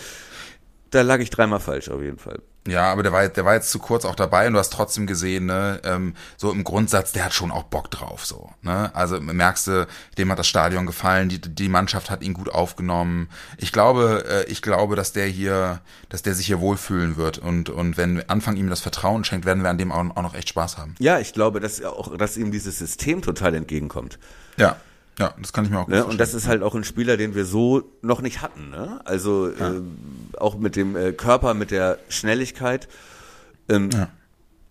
Da 0.90 1.02
lag 1.02 1.18
ich 1.18 1.28
dreimal 1.30 1.60
falsch 1.60 1.88
auf 1.90 2.00
jeden 2.00 2.16
Fall. 2.18 2.40
Ja, 2.66 2.92
aber 2.92 3.02
der 3.02 3.12
war, 3.12 3.26
der 3.28 3.44
war 3.44 3.54
jetzt 3.54 3.70
zu 3.70 3.78
kurz 3.78 4.04
auch 4.04 4.14
dabei 4.14 4.46
und 4.46 4.52
du 4.52 4.58
hast 4.58 4.72
trotzdem 4.72 5.06
gesehen, 5.06 5.46
ne, 5.46 5.80
ähm, 5.84 6.14
so 6.36 6.50
im 6.50 6.64
Grundsatz, 6.64 7.12
der 7.12 7.24
hat 7.24 7.32
schon 7.32 7.50
auch 7.50 7.62
Bock 7.62 7.90
drauf, 7.90 8.26
so, 8.26 8.50
ne. 8.62 8.94
Also 8.94 9.20
merkst 9.20 9.66
du, 9.68 9.86
dem 10.18 10.30
hat 10.30 10.38
das 10.38 10.48
Stadion 10.48 10.84
gefallen, 10.84 11.30
die, 11.30 11.40
die 11.40 11.68
Mannschaft 11.68 12.10
hat 12.10 12.22
ihn 12.22 12.34
gut 12.34 12.50
aufgenommen. 12.50 13.30
Ich 13.56 13.72
glaube, 13.72 14.24
äh, 14.28 14.50
ich 14.50 14.60
glaube, 14.60 14.96
dass 14.96 15.12
der 15.12 15.26
hier, 15.26 15.80
dass 16.10 16.22
der 16.22 16.34
sich 16.34 16.46
hier 16.46 16.60
wohlfühlen 16.60 17.16
wird 17.16 17.38
und, 17.38 17.70
und 17.70 17.96
wenn 17.96 18.16
wir 18.16 18.30
anfangen, 18.30 18.58
ihm 18.58 18.68
das 18.68 18.80
Vertrauen 18.80 19.24
schenkt, 19.24 19.46
werden 19.46 19.62
wir 19.62 19.70
an 19.70 19.78
dem 19.78 19.90
auch, 19.90 20.04
auch 20.16 20.22
noch 20.22 20.34
echt 20.34 20.50
Spaß 20.50 20.76
haben. 20.76 20.94
Ja, 20.98 21.18
ich 21.20 21.32
glaube, 21.32 21.60
dass 21.60 21.78
er 21.78 21.92
auch, 21.92 22.16
dass 22.18 22.36
ihm 22.36 22.50
dieses 22.50 22.78
System 22.78 23.22
total 23.22 23.54
entgegenkommt. 23.54 24.18
Ja, 24.58 24.76
ja, 25.18 25.34
das 25.40 25.52
kann 25.52 25.64
ich 25.64 25.70
mir 25.70 25.78
auch 25.80 25.86
gut 25.86 25.94
Ne? 25.94 26.04
Und 26.04 26.18
das 26.18 26.34
ist 26.34 26.46
halt 26.46 26.62
auch 26.62 26.74
ein 26.74 26.84
Spieler, 26.84 27.16
den 27.16 27.34
wir 27.34 27.44
so 27.44 27.82
noch 28.02 28.20
nicht 28.22 28.40
hatten. 28.42 28.70
Ne? 28.70 29.00
Also 29.04 29.52
ähm, 29.60 29.98
auch 30.36 30.56
mit 30.58 30.76
dem 30.76 30.96
äh, 30.96 31.12
Körper, 31.12 31.54
mit 31.54 31.70
der 31.70 31.98
Schnelligkeit. 32.08 32.88
Ähm, 33.68 33.90
Ja. 33.92 34.08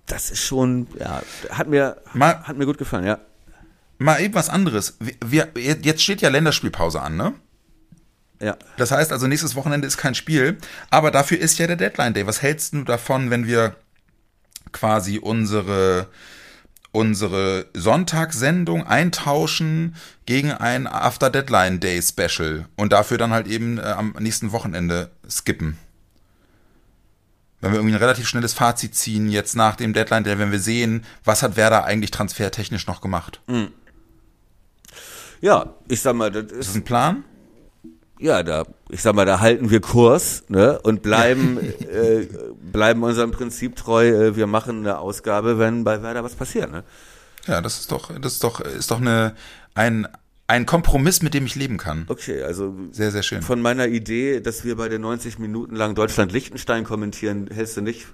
Das 0.06 0.32
ist 0.32 0.41
schon, 0.41 0.88
ja, 0.98 1.22
hat 1.50 1.68
mir, 1.68 1.98
Mal- 2.14 2.41
hat 2.43 2.56
mir 2.58 2.66
gut 2.66 2.78
gefallen, 2.78 3.06
ja. 3.06 3.20
Mal 3.98 4.22
eben 4.22 4.36
was 4.36 4.48
anderes. 4.48 4.95
Wir, 5.26 5.50
wir, 5.54 5.76
jetzt 5.82 6.02
steht 6.02 6.22
ja 6.22 6.30
Länderspielpause 6.30 7.02
an, 7.02 7.18
ne? 7.18 7.34
Ja. 8.39 8.56
Das 8.78 8.91
heißt 8.91 9.12
also, 9.12 9.28
nächstes 9.28 9.56
Wochenende 9.56 9.86
ist 9.86 9.98
kein 9.98 10.16
Spiel, 10.16 10.60
aber 10.91 11.12
dafür 11.12 11.39
ist 11.39 11.58
ja 11.60 11.68
der 11.68 11.76
Deadline 11.76 12.14
Day. 12.14 12.26
Was 12.26 12.41
hältst 12.41 12.74
du 12.74 12.84
davon, 12.86 13.32
wenn 13.32 13.48
wir 13.48 13.76
quasi 14.72 15.18
unsere, 15.20 16.08
unsere 16.92 17.68
Sonntagssendung 17.74 18.86
eintauschen 18.86 19.96
gegen 20.26 20.52
ein 20.52 20.88
After 20.88 21.30
Deadline 21.30 21.80
Day 21.80 22.02
Special 22.02 22.66
und 22.76 22.92
dafür 22.94 23.18
dann 23.18 23.32
halt 23.32 23.48
eben 23.48 23.78
äh, 23.78 23.82
am 23.82 24.16
nächsten 24.20 24.52
Wochenende 24.52 25.12
skippen? 25.30 25.78
Wenn 27.60 27.72
wir 27.72 27.80
irgendwie 27.80 27.96
ein 27.96 28.00
relativ 28.00 28.28
schnelles 28.28 28.54
Fazit 28.54 28.94
ziehen, 28.96 29.30
jetzt 29.30 29.56
nach 29.56 29.76
dem 29.76 29.94
Deadline 29.94 30.24
Day, 30.24 30.38
wenn 30.38 30.52
wir 30.52 30.60
sehen, 30.60 31.04
was 31.24 31.42
hat 31.42 31.56
Werder 31.56 31.86
eigentlich 31.86 32.12
transfertechnisch 32.12 32.86
noch 32.86 33.02
gemacht? 33.02 33.42
Ja, 35.42 35.74
ich 35.88 36.02
sag 36.02 36.16
mal, 36.16 36.32
das 36.32 36.44
Ist 36.44 36.52
das 36.52 36.68
ist, 36.68 36.76
ein 36.76 36.84
Plan? 36.84 37.24
Ja, 38.20 38.43
da, 38.43 38.63
ich 38.89 39.01
sag 39.01 39.15
mal, 39.15 39.26
da 39.26 39.39
halten 39.39 39.70
wir 39.70 39.82
Kurs, 39.82 40.43
ne, 40.47 40.80
und 40.84 41.01
bleiben, 41.01 41.59
äh, 41.80 42.28
bleiben 42.72 43.03
unserem 43.03 43.32
Prinzip 43.32 43.76
treu, 43.76 44.07
äh, 44.07 44.36
wir 44.36 44.47
machen 44.47 44.80
eine 44.80 44.99
Ausgabe, 44.99 45.59
wenn 45.59 45.84
bei 45.84 46.01
Werder 46.01 46.24
was 46.24 46.36
passiert, 46.36 46.72
ne. 46.72 46.84
Ja, 47.45 47.61
das 47.61 47.80
ist 47.80 47.91
doch, 47.91 48.11
das 48.20 48.34
ist 48.34 48.43
doch, 48.43 48.59
ist 48.59 48.91
doch 48.91 48.99
eine, 48.99 49.36
ein, 49.74 50.07
ein 50.47 50.65
Kompromiss, 50.65 51.22
mit 51.22 51.34
dem 51.34 51.45
ich 51.45 51.55
leben 51.55 51.78
kann. 51.78 52.05
Okay, 52.07 52.43
also 52.43 52.74
Sehr, 52.91 53.11
sehr 53.11 53.24
schön. 53.24 53.41
von 53.41 53.61
meiner 53.61 53.88
Idee, 53.88 54.41
dass 54.41 54.65
wir 54.65 54.76
bei 54.76 54.89
den 54.89 55.01
90 55.01 55.39
Minuten 55.39 55.76
lang 55.76 55.95
Deutschland-Liechtenstein 55.95 56.84
kommentieren, 56.84 57.49
hältst 57.53 57.78
du 57.78 57.82
nicht, 57.82 58.07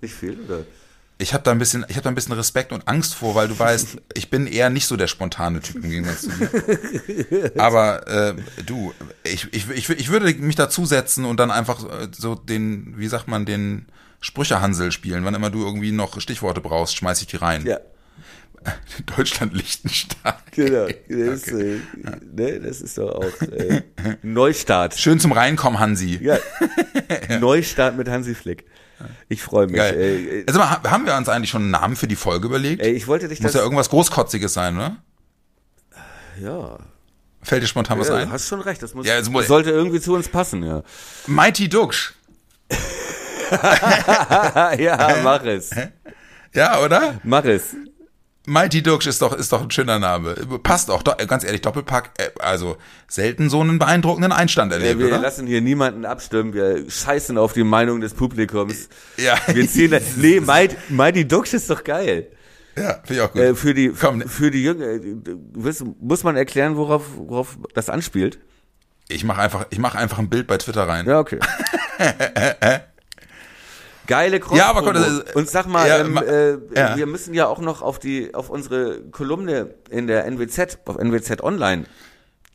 nicht 0.00 0.14
viel, 0.14 0.38
oder? 0.44 0.64
Ich 1.20 1.34
habe 1.34 1.42
da 1.42 1.50
ein 1.50 1.58
bisschen, 1.58 1.84
ich 1.88 1.96
habe 1.96 2.04
da 2.04 2.10
ein 2.10 2.14
bisschen 2.14 2.34
Respekt 2.34 2.70
und 2.72 2.86
Angst 2.86 3.14
vor, 3.14 3.34
weil 3.34 3.48
du 3.48 3.58
weißt, 3.58 3.98
ich 4.14 4.30
bin 4.30 4.46
eher 4.46 4.70
nicht 4.70 4.86
so 4.86 4.96
der 4.96 5.08
spontane 5.08 5.60
Typ 5.60 5.82
im 5.84 5.90
Gegensatz 5.90 6.22
zu 6.22 6.30
dir. 6.30 7.52
Aber 7.58 8.06
äh, 8.06 8.34
du, 8.64 8.94
ich, 9.24 9.52
ich, 9.52 9.68
ich, 9.70 9.90
ich 9.90 10.08
würde 10.10 10.32
mich 10.34 10.54
dazusetzen 10.54 11.24
und 11.24 11.40
dann 11.40 11.50
einfach 11.50 11.84
äh, 11.84 12.08
so 12.16 12.36
den, 12.36 12.94
wie 12.96 13.08
sagt 13.08 13.26
man, 13.26 13.46
den 13.46 13.86
Sprüchehansel 14.20 14.92
spielen. 14.92 15.24
Wann 15.24 15.34
immer 15.34 15.50
du 15.50 15.64
irgendwie 15.64 15.92
noch 15.92 16.20
Stichworte 16.20 16.60
brauchst, 16.60 16.96
schmeiß 16.96 17.20
ich 17.20 17.26
die 17.26 17.36
rein. 17.36 17.66
Ja, 17.66 17.80
Deutschland, 19.16 19.54
Liechtenstein. 19.54 20.34
genau. 20.52 20.86
Das, 21.08 21.48
äh, 21.48 21.78
ne, 22.32 22.60
das 22.60 22.80
ist 22.80 22.98
doch 22.98 23.16
auch 23.16 23.42
äh, 23.42 23.82
Neustart. 24.22 24.94
Schön 24.94 25.20
zum 25.20 25.32
Reinkommen, 25.32 25.78
Hansi. 25.78 26.18
Ja. 26.22 26.38
Neustart 27.40 27.96
mit 27.96 28.08
Hansi 28.08 28.34
Flick. 28.34 28.66
Ich 29.28 29.42
freue 29.42 29.66
mich. 29.66 29.76
Geil. 29.76 30.44
Also 30.48 30.60
haben 30.68 31.06
wir 31.06 31.16
uns 31.16 31.28
eigentlich 31.28 31.50
schon 31.50 31.62
einen 31.62 31.70
Namen 31.70 31.96
für 31.96 32.08
die 32.08 32.16
Folge 32.16 32.46
überlegt? 32.48 32.84
ich 32.84 33.06
wollte 33.06 33.28
dich 33.28 33.40
Muss 33.40 33.52
das. 33.52 33.58
ja 33.58 33.62
irgendwas 33.64 33.88
Großkotziges 33.90 34.52
sein, 34.54 34.76
oder? 34.76 34.96
ja, 36.42 36.78
Fällt 37.42 37.62
dir 37.62 37.66
spontan 37.68 37.98
was 38.00 38.08
ja, 38.08 38.16
ein? 38.16 38.30
hast 38.32 38.48
schon 38.48 38.60
recht. 38.60 38.82
Das 38.82 38.94
muss, 38.94 39.06
Ja, 39.06 39.16
es 39.16 39.30
muss- 39.30 39.46
sollte 39.46 39.70
irgendwie 39.70 40.00
zu 40.00 40.14
uns 40.14 40.28
passen, 40.28 40.62
ja. 40.64 40.82
Mighty 41.26 41.68
Duxch. 41.68 42.14
ja, 44.78 45.16
mach 45.22 45.42
es. 45.44 45.70
Ja, 46.52 46.80
oder? 46.80 47.20
Mach 47.22 47.44
es. 47.44 47.74
Mighty 48.48 48.82
Duxch 48.82 49.06
ist 49.06 49.22
doch, 49.22 49.32
ist 49.32 49.52
doch 49.52 49.62
ein 49.62 49.70
schöner 49.70 49.98
Name. 49.98 50.34
Passt 50.62 50.90
auch, 50.90 51.04
ganz 51.04 51.44
ehrlich, 51.44 51.60
Doppelpack, 51.60 52.10
äh, 52.18 52.30
also 52.40 52.76
selten 53.06 53.50
so 53.50 53.60
einen 53.60 53.78
beeindruckenden 53.78 54.32
Einstand 54.32 54.72
Ja, 54.72 54.78
erlebt, 54.78 55.00
wir 55.00 55.08
oder? 55.08 55.18
lassen 55.18 55.46
hier 55.46 55.60
niemanden 55.60 56.04
abstimmen. 56.04 56.54
Wir 56.54 56.90
scheißen 56.90 57.36
auf 57.38 57.52
die 57.52 57.64
Meinung 57.64 58.00
des 58.00 58.14
Publikums. 58.14 58.88
Ja. 59.16 59.36
Wir 59.48 59.68
ziehen 59.68 59.90
da, 59.90 59.98
nee, 60.16 60.40
Mighty, 60.40 60.76
Mighty 60.88 61.28
Ducks 61.28 61.52
ist 61.52 61.68
doch 61.70 61.84
geil. 61.84 62.28
Ja, 62.76 63.00
finde 63.04 63.14
ich 63.14 63.20
auch 63.20 63.32
gut. 63.32 63.42
Äh, 63.42 63.54
für 63.54 63.74
die, 63.74 63.90
Komm, 63.90 64.22
für 64.22 64.50
die 64.50 64.62
Jünger, 64.62 64.86
äh, 64.86 65.00
muss 66.00 66.24
man 66.24 66.36
erklären, 66.36 66.76
worauf, 66.76 67.04
worauf 67.16 67.58
das 67.74 67.88
anspielt? 67.90 68.38
ich 69.10 69.24
mache 69.24 69.40
einfach, 69.40 69.66
ich 69.70 69.78
mache 69.78 69.96
einfach 69.96 70.18
ein 70.18 70.28
Bild 70.28 70.46
bei 70.46 70.58
Twitter 70.58 70.86
rein. 70.86 71.06
Ja, 71.06 71.18
okay. 71.18 71.38
Geile 74.08 74.40
Cross 74.40 74.58
Ja, 74.58 74.70
aber 74.70 74.92
das 74.92 75.06
ist- 75.06 75.36
Und 75.36 75.48
sag 75.48 75.66
mal, 75.68 75.86
Ja, 75.86 75.98
ähm, 76.00 76.16
äh, 76.16 76.52
ja. 76.76 76.96
wir 76.96 77.06
müssen 77.06 77.32
ja 77.34 77.46
auch 77.46 77.60
noch 77.60 77.80
auf 77.82 78.00
die, 78.00 78.34
auf 78.34 78.50
unsere 78.50 79.00
Kolumne 79.12 79.74
in 79.90 80.08
der 80.08 80.24
NWZ, 80.26 80.78
auf 80.86 80.96
NWZ 80.96 81.42
Online 81.44 81.84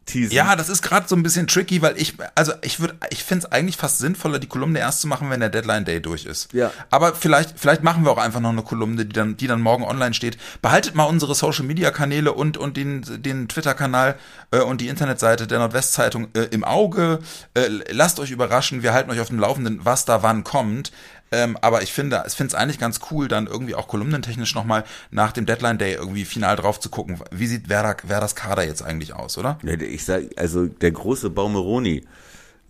teasen. 0.05 0.35
Ja, 0.35 0.57
das 0.57 0.67
ist 0.67 0.81
gerade 0.81 1.07
so 1.07 1.15
ein 1.15 1.23
bisschen 1.23 1.47
tricky, 1.47 1.81
weil 1.81 1.97
ich, 1.97 2.15
also 2.35 2.51
ich 2.61 2.81
würde, 2.81 2.95
ich 3.09 3.23
finde 3.23 3.45
es 3.45 3.51
eigentlich 3.53 3.77
fast 3.77 3.99
sinnvoller, 3.99 4.37
die 4.37 4.47
Kolumne 4.47 4.79
erst 4.79 4.99
zu 4.99 5.07
machen, 5.07 5.29
wenn 5.29 5.39
der 5.39 5.47
Deadline 5.47 5.85
Day 5.85 6.01
durch 6.01 6.25
ist. 6.25 6.51
Ja. 6.51 6.71
Aber 6.89 7.15
vielleicht, 7.15 7.57
vielleicht 7.57 7.83
machen 7.83 8.03
wir 8.03 8.11
auch 8.11 8.17
einfach 8.17 8.41
noch 8.41 8.49
eine 8.49 8.63
Kolumne, 8.63 9.05
die 9.05 9.13
dann, 9.13 9.37
die 9.37 9.47
dann 9.47 9.61
morgen 9.61 9.85
online 9.85 10.13
steht. 10.13 10.37
Behaltet 10.61 10.95
mal 10.95 11.05
unsere 11.05 11.35
Social 11.35 11.63
Media 11.65 11.89
Kanäle 11.91 12.33
und, 12.33 12.57
und 12.57 12.75
den, 12.75 13.05
den 13.23 13.47
Twitter-Kanal 13.47 14.15
äh, 14.51 14.59
und 14.59 14.81
die 14.81 14.89
Internetseite 14.89 15.47
der 15.47 15.59
Nordwestzeitung 15.59 16.27
äh, 16.33 16.47
im 16.51 16.65
Auge. 16.65 17.19
Äh, 17.53 17.69
lasst 17.89 18.19
euch 18.19 18.31
überraschen, 18.31 18.83
wir 18.83 18.91
halten 18.93 19.09
euch 19.09 19.21
auf 19.21 19.27
dem 19.29 19.39
Laufenden, 19.39 19.85
was 19.85 20.03
da 20.03 20.21
wann 20.21 20.43
kommt. 20.43 20.91
Ähm, 21.33 21.57
aber 21.61 21.81
ich 21.81 21.91
finde, 21.91 22.23
ich 22.27 22.33
finde 22.33 22.49
es 22.49 22.55
eigentlich 22.55 22.79
ganz 22.79 22.99
cool, 23.09 23.27
dann 23.27 23.47
irgendwie 23.47 23.73
auch 23.73 23.87
kolumnentechnisch 23.87 24.53
nochmal 24.53 24.83
nach 25.09 25.31
dem 25.31 25.47
Deadline 25.47 25.79
Day 25.79 25.95
irgendwie 25.95 26.25
final 26.25 26.55
drauf 26.55 26.79
zu 26.79 26.89
gucken. 26.89 27.19
Wie 27.31 27.47
sieht 27.47 27.69
Werder, 27.69 27.97
Werders 28.03 28.35
Kader 28.35 28.63
jetzt 28.63 28.83
eigentlich 28.83 29.15
aus, 29.15 29.39
oder? 29.39 29.57
Ich 29.63 30.05
sag, 30.05 30.23
also 30.37 30.67
der 30.67 30.91
große 30.91 31.31
Baumeroni, 31.31 32.03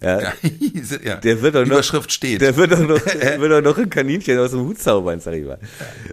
ja, 0.01 0.33
Ja, 1.03 1.15
der 1.15 1.41
wird 1.41 1.55
doch 1.55 1.61
noch, 1.61 1.67
Überschrift 1.67 2.11
steht. 2.11 2.41
der 2.41 2.55
wird 2.55 2.71
doch 2.71 2.79
noch, 2.79 3.05
wird 3.05 3.51
doch 3.51 3.61
noch 3.61 3.77
ein 3.77 3.89
Kaninchen 3.89 4.37
aus 4.37 4.51
dem 4.51 4.61
Hut 4.61 4.79
zaubern, 4.79 5.19
sag 5.19 5.33
ich 5.33 5.45
mal. 5.45 5.59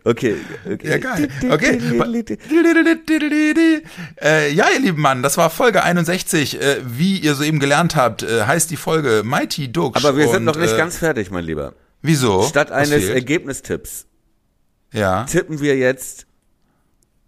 Okay, 0.05 0.37
okay. 0.65 0.89
Ja, 0.89 0.99
geil. 0.99 1.29
Okay. 1.51 1.81
Äh, 4.23 4.53
ja, 4.53 4.67
ihr 4.75 4.81
lieben 4.81 5.01
Mann, 5.01 5.23
das 5.23 5.37
war 5.37 5.51
Folge 5.51 5.83
61. 5.83 6.61
Äh, 6.61 6.77
wie 6.85 7.19
ihr 7.19 7.35
soeben 7.35 7.59
gelernt 7.59 7.97
habt, 7.97 8.23
äh, 8.23 8.43
heißt 8.43 8.71
die 8.71 8.77
Folge 8.77 9.23
Mighty 9.25 9.73
Ducks. 9.73 10.05
Aber 10.05 10.17
wir 10.17 10.29
sind 10.29 10.45
noch 10.45 10.57
nicht 10.57 10.75
äh, 10.75 10.77
ganz 10.77 10.97
fertig, 10.99 11.31
mein 11.31 11.45
Lieber. 11.45 11.75
Wieso? 12.03 12.43
Statt 12.43 12.71
eines? 12.73 13.05
Ergebnistipps 13.05 14.07
Ja. 14.93 15.25
tippen 15.25 15.61
wir 15.61 15.77
jetzt, 15.77 16.27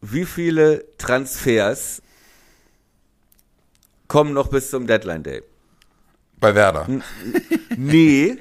wie 0.00 0.24
viele 0.24 0.84
Transfers 0.98 2.02
kommen 4.08 4.32
noch 4.32 4.48
bis 4.48 4.70
zum 4.70 4.86
Deadline 4.86 5.22
Day. 5.22 5.42
Bei 6.38 6.54
Werder. 6.54 6.88
Nee, 7.76 8.38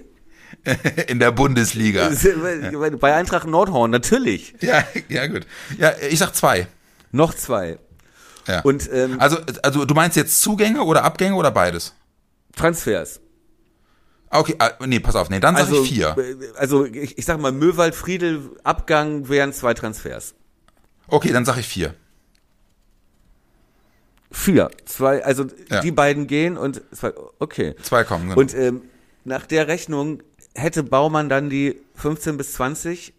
In 1.08 1.20
der 1.20 1.32
Bundesliga. 1.32 2.10
bei 3.00 3.16
Eintracht 3.16 3.48
Nordhorn, 3.48 3.90
natürlich. 3.90 4.54
Ja, 4.62 4.84
ja, 5.10 5.28
gut. 5.28 5.48
Ja, 5.78 5.94
ich 6.10 6.20
sag 6.20 6.36
zwei. 6.36 6.68
Noch 7.12 7.34
zwei. 7.34 7.80
Ja. 8.48 8.62
Und 8.62 8.90
ähm, 8.92 9.20
also, 9.20 9.38
also 9.64 9.86
du 9.86 9.94
meinst 9.94 10.18
jetzt 10.18 10.42
Zugänge 10.42 10.84
oder 10.84 11.04
Abgänge 11.04 11.36
oder 11.36 11.52
beides? 11.52 11.96
Transfers. 12.56 13.21
Okay, 14.32 14.56
ah, 14.60 14.72
nee, 14.86 15.00
pass 15.00 15.16
auf, 15.16 15.30
nee, 15.30 15.40
dann 15.42 15.56
sag 15.56 15.66
Also, 15.66 15.84
ich 15.84 15.90
vier. 15.90 16.16
also 16.56 16.86
ich, 16.86 17.18
ich 17.18 17.26
sag 17.26 17.40
mal, 17.40 17.52
Möwald, 17.52 17.96
Friedel, 17.96 18.52
Abgang 18.64 19.28
wären 19.28 19.52
zwei 19.52 19.74
Transfers. 19.74 20.36
Okay, 21.08 21.32
dann 21.34 21.44
sag 21.44 21.58
ich 21.58 21.68
vier. 21.68 21.94
Vier. 24.32 24.72
Zwei, 24.86 25.24
also 25.26 25.46
Ja. 25.70 25.82
die 25.82 25.92
beiden 25.92 26.28
gehen 26.28 26.58
und 26.58 26.82
zwei, 26.94 27.12
okay. 27.40 27.76
Zwei 27.82 28.06
kommen, 28.06 28.30
genau. 28.30 28.40
Und 28.40 28.54
ähm, 28.54 28.84
nach 29.26 29.46
der 29.46 29.68
Rechnung 29.68 30.24
hätte 30.56 30.84
Baumann 30.84 31.28
dann 31.28 31.50
die 31.50 31.76
15 31.96 32.38
bis 32.38 32.54
20 32.54 33.14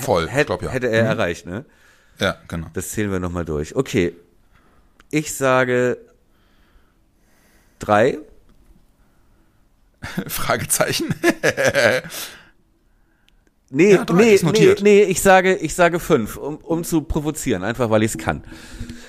Voll, 0.00 0.24
ich 0.24 0.32
hätte, 0.32 0.46
glaub, 0.46 0.62
ja. 0.62 0.70
hätte 0.70 0.88
er 0.88 1.02
Mhm. 1.04 1.08
erreicht, 1.10 1.46
ne? 1.46 1.64
Ja, 2.18 2.36
genau. 2.48 2.68
Das 2.72 2.90
zählen 2.90 3.10
wir 3.12 3.20
nochmal 3.20 3.44
durch. 3.44 3.76
Okay. 3.76 4.14
Ich 5.10 5.34
sage 5.34 5.98
drei. 7.78 8.18
Fragezeichen. 10.26 11.14
Nee, 13.70 13.92
Ja, 13.96 14.06
nee, 14.14 14.38
nee, 14.42 14.74
nee, 14.80 15.02
ich 15.02 15.20
sage, 15.20 15.54
ich 15.56 15.74
sage 15.74 16.00
fünf, 16.00 16.36
um, 16.38 16.56
um 16.56 16.84
zu 16.84 17.02
provozieren, 17.02 17.64
einfach 17.64 17.90
weil 17.90 18.02
ich 18.02 18.12
es 18.14 18.18
kann. 18.18 18.42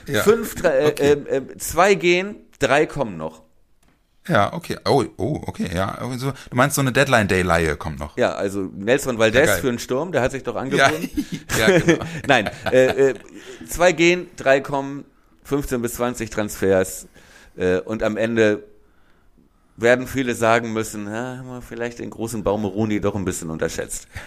Ja. 0.05 0.21
Fünf, 0.21 0.55
drei, 0.55 0.87
Okay. 0.87 1.11
äh, 1.13 1.13
äh, 1.13 1.37
äh, 1.37 1.57
zwei 1.57 1.93
gehen, 1.95 2.35
drei 2.59 2.85
kommen 2.85 3.15
noch. 3.15 3.43
Ja, 4.27 4.51
okay. 4.53 4.77
Oh, 4.85 5.05
oh, 5.17 5.41
okay, 5.47 5.69
ja. 5.73 5.95
Also, 5.95 6.31
du 6.31 6.55
meinst, 6.55 6.75
so 6.75 6.81
eine 6.81 6.91
Deadline-Day-Leihe 6.91 7.77
kommt 7.77 7.99
noch. 7.99 8.17
Ja, 8.17 8.33
also 8.33 8.69
Nelson 8.75 9.17
Valdez 9.17 9.47
geil. 9.47 9.61
für 9.61 9.69
einen 9.69 9.79
Sturm, 9.79 10.11
der 10.11 10.21
hat 10.21 10.31
sich 10.33 10.43
doch 10.43 10.55
Ja, 10.55 10.61
angeboten. 10.61 11.09
ja 11.57 11.79
genau. 11.79 12.03
Nein, 12.27 12.49
äh, 12.71 13.11
äh, 13.11 13.13
zwei 13.65 13.93
gehen, 13.93 14.27
drei 14.35 14.59
kommen, 14.59 15.05
15 15.45 15.81
bis 15.81 15.93
20 15.93 16.29
Transfers 16.29 17.07
äh, 17.55 17.79
und 17.79 18.03
am 18.03 18.17
Ende 18.17 18.63
werden 19.81 20.07
viele 20.07 20.35
sagen 20.35 20.73
müssen, 20.73 21.07
ja, 21.07 21.61
vielleicht 21.67 21.99
den 21.99 22.09
großen 22.09 22.43
Baumeroni 22.43 23.01
doch 23.01 23.15
ein 23.15 23.25
bisschen 23.25 23.49
unterschätzt. 23.49 24.07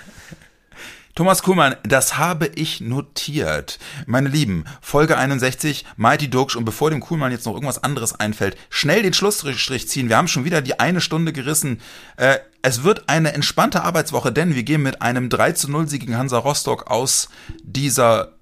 Thomas 1.15 1.43
Kuhlmann, 1.43 1.77
das 1.83 2.17
habe 2.17 2.47
ich 2.55 2.81
notiert. 2.81 3.79
Meine 4.07 4.31
Lieben, 4.31 4.65
Folge 4.81 5.19
61, 5.19 5.85
Mighty 5.99 6.31
Duxch 6.31 6.57
und 6.57 6.65
bevor 6.65 6.89
dem 6.89 7.01
Kuhlmann 7.01 7.33
jetzt 7.33 7.45
noch 7.45 7.53
irgendwas 7.53 7.85
anderes 7.85 8.19
einfällt, 8.19 8.57
schnell 8.71 9.03
den 9.03 9.13
Schlussstrich 9.13 9.89
ziehen. 9.89 10.09
Wir 10.09 10.17
haben 10.17 10.29
schon 10.29 10.47
wieder 10.47 10.63
die 10.63 10.81
eine 10.81 11.03
Stunde 11.03 11.35
gerissen. 11.35 11.83
Äh, 12.17 12.39
es 12.63 12.83
wird 12.83 13.11
eine 13.11 13.35
entspannte 13.35 13.83
Arbeitswoche, 13.83 14.33
denn 14.33 14.55
wir 14.55 14.63
gehen 14.63 14.83
mit 14.83 15.03
einem 15.03 15.29
3 15.29 15.53
zu 15.53 15.71
0 15.71 15.87
Sieg 15.87 16.01
gegen 16.01 16.17
Hansa 16.17 16.39
Rostock 16.39 16.91
aus 16.91 17.29
dieser 17.63 18.33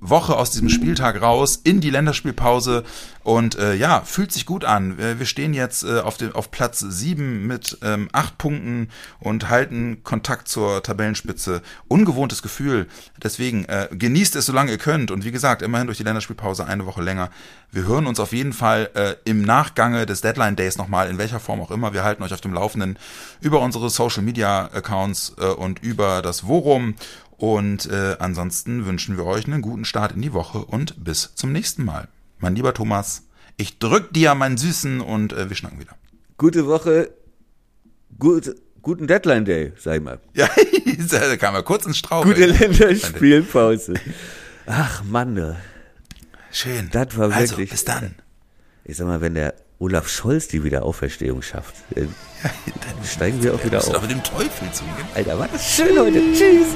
Woche 0.00 0.36
aus 0.36 0.50
diesem 0.50 0.70
Spieltag 0.70 1.20
raus 1.20 1.60
in 1.62 1.80
die 1.80 1.90
Länderspielpause 1.90 2.84
und 3.22 3.58
äh, 3.58 3.74
ja, 3.74 4.00
fühlt 4.00 4.32
sich 4.32 4.46
gut 4.46 4.64
an. 4.64 4.96
Wir, 4.96 5.26
stehen 5.26 5.52
jetzt 5.52 5.84
äh, 5.84 6.00
auf, 6.00 6.16
dem, 6.16 6.34
auf 6.34 6.50
Platz 6.50 6.80
7 6.80 7.46
mit 7.46 7.78
ähm, 7.82 8.08
8 8.12 8.38
Punkten 8.38 8.88
und 9.18 9.50
halten 9.50 10.02
Kontakt 10.02 10.48
zur 10.48 10.82
Tabellenspitze. 10.82 11.60
Ungewohntes 11.86 12.40
Gefühl. 12.40 12.86
Deswegen 13.22 13.66
äh, 13.66 13.88
genießt 13.92 14.36
es, 14.36 14.46
solange 14.46 14.70
ihr 14.70 14.78
könnt. 14.78 15.10
Und 15.10 15.24
wie 15.24 15.32
gesagt, 15.32 15.60
immerhin 15.60 15.86
durch 15.86 15.98
die 15.98 16.04
Länderspielpause 16.04 16.64
eine 16.64 16.86
Woche 16.86 17.02
länger. 17.02 17.30
Wir 17.70 17.86
hören 17.86 18.06
uns 18.06 18.18
auf 18.18 18.32
jeden 18.32 18.54
Fall 18.54 18.90
äh, 18.94 19.14
im 19.24 19.42
Nachgange 19.42 20.06
des 20.06 20.22
Deadline 20.22 20.56
Days 20.56 20.78
nochmal, 20.78 21.10
in 21.10 21.18
welcher 21.18 21.40
Form 21.40 21.60
auch 21.60 21.70
immer. 21.70 21.92
Wir 21.92 22.04
halten 22.04 22.22
euch 22.22 22.32
auf 22.32 22.40
dem 22.40 22.54
Laufenden 22.54 22.98
über 23.42 23.60
unsere 23.60 23.90
Social 23.90 24.22
Media 24.22 24.70
Accounts 24.72 25.34
äh, 25.38 25.44
und 25.44 25.82
über 25.82 26.22
das 26.22 26.40
Forum. 26.40 26.94
Und 27.40 27.86
äh, 27.90 28.16
ansonsten 28.18 28.84
wünschen 28.84 29.16
wir 29.16 29.24
euch 29.24 29.46
einen 29.46 29.62
guten 29.62 29.86
Start 29.86 30.12
in 30.12 30.20
die 30.20 30.34
Woche 30.34 30.58
und 30.58 31.02
bis 31.02 31.34
zum 31.34 31.52
nächsten 31.52 31.86
Mal. 31.86 32.06
Mein 32.38 32.54
lieber 32.54 32.74
Thomas, 32.74 33.22
ich 33.56 33.78
drück 33.78 34.12
dir 34.12 34.34
meinen 34.34 34.58
Süßen 34.58 35.00
und 35.00 35.32
äh, 35.32 35.48
wir 35.48 35.56
schnacken 35.56 35.80
wieder. 35.80 35.96
Gute 36.36 36.66
Woche, 36.66 37.10
gut, 38.18 38.54
guten 38.82 39.06
Deadline 39.06 39.46
Day, 39.46 39.72
sag 39.78 39.96
ich 39.96 40.02
mal. 40.02 40.20
Ja, 40.34 40.48
da 41.08 41.36
kam 41.38 41.54
er 41.54 41.62
kurz 41.62 41.86
ins 41.86 41.96
Strauch. 41.96 42.24
Gute 42.24 42.44
Länderspielpause. 42.44 43.94
Ach 44.66 45.02
Mann. 45.04 45.56
Schön. 46.52 46.90
Das 46.92 47.16
war 47.16 47.32
also, 47.32 47.52
wirklich- 47.54 47.70
bis 47.70 47.86
dann. 47.86 48.16
ich 48.84 48.98
sag 48.98 49.06
mal, 49.06 49.22
wenn 49.22 49.32
der 49.34 49.54
Olaf 49.80 50.08
Scholz 50.08 50.46
die 50.46 50.62
Wiederauferstehung 50.62 51.40
schafft, 51.40 51.74
äh, 51.96 52.02
dann 52.42 53.04
steigen 53.04 53.42
wir 53.42 53.54
auch 53.54 53.64
wieder 53.64 53.78
auf. 53.78 53.94
aber 53.94 54.06
dem 54.06 54.22
Teufel 54.22 54.70
zugehen. 54.72 54.94
Alter, 55.14 55.38
war 55.38 55.48
das 55.48 55.74
schön 55.74 55.98
heute. 55.98 56.20
Tschüss. 56.32 56.68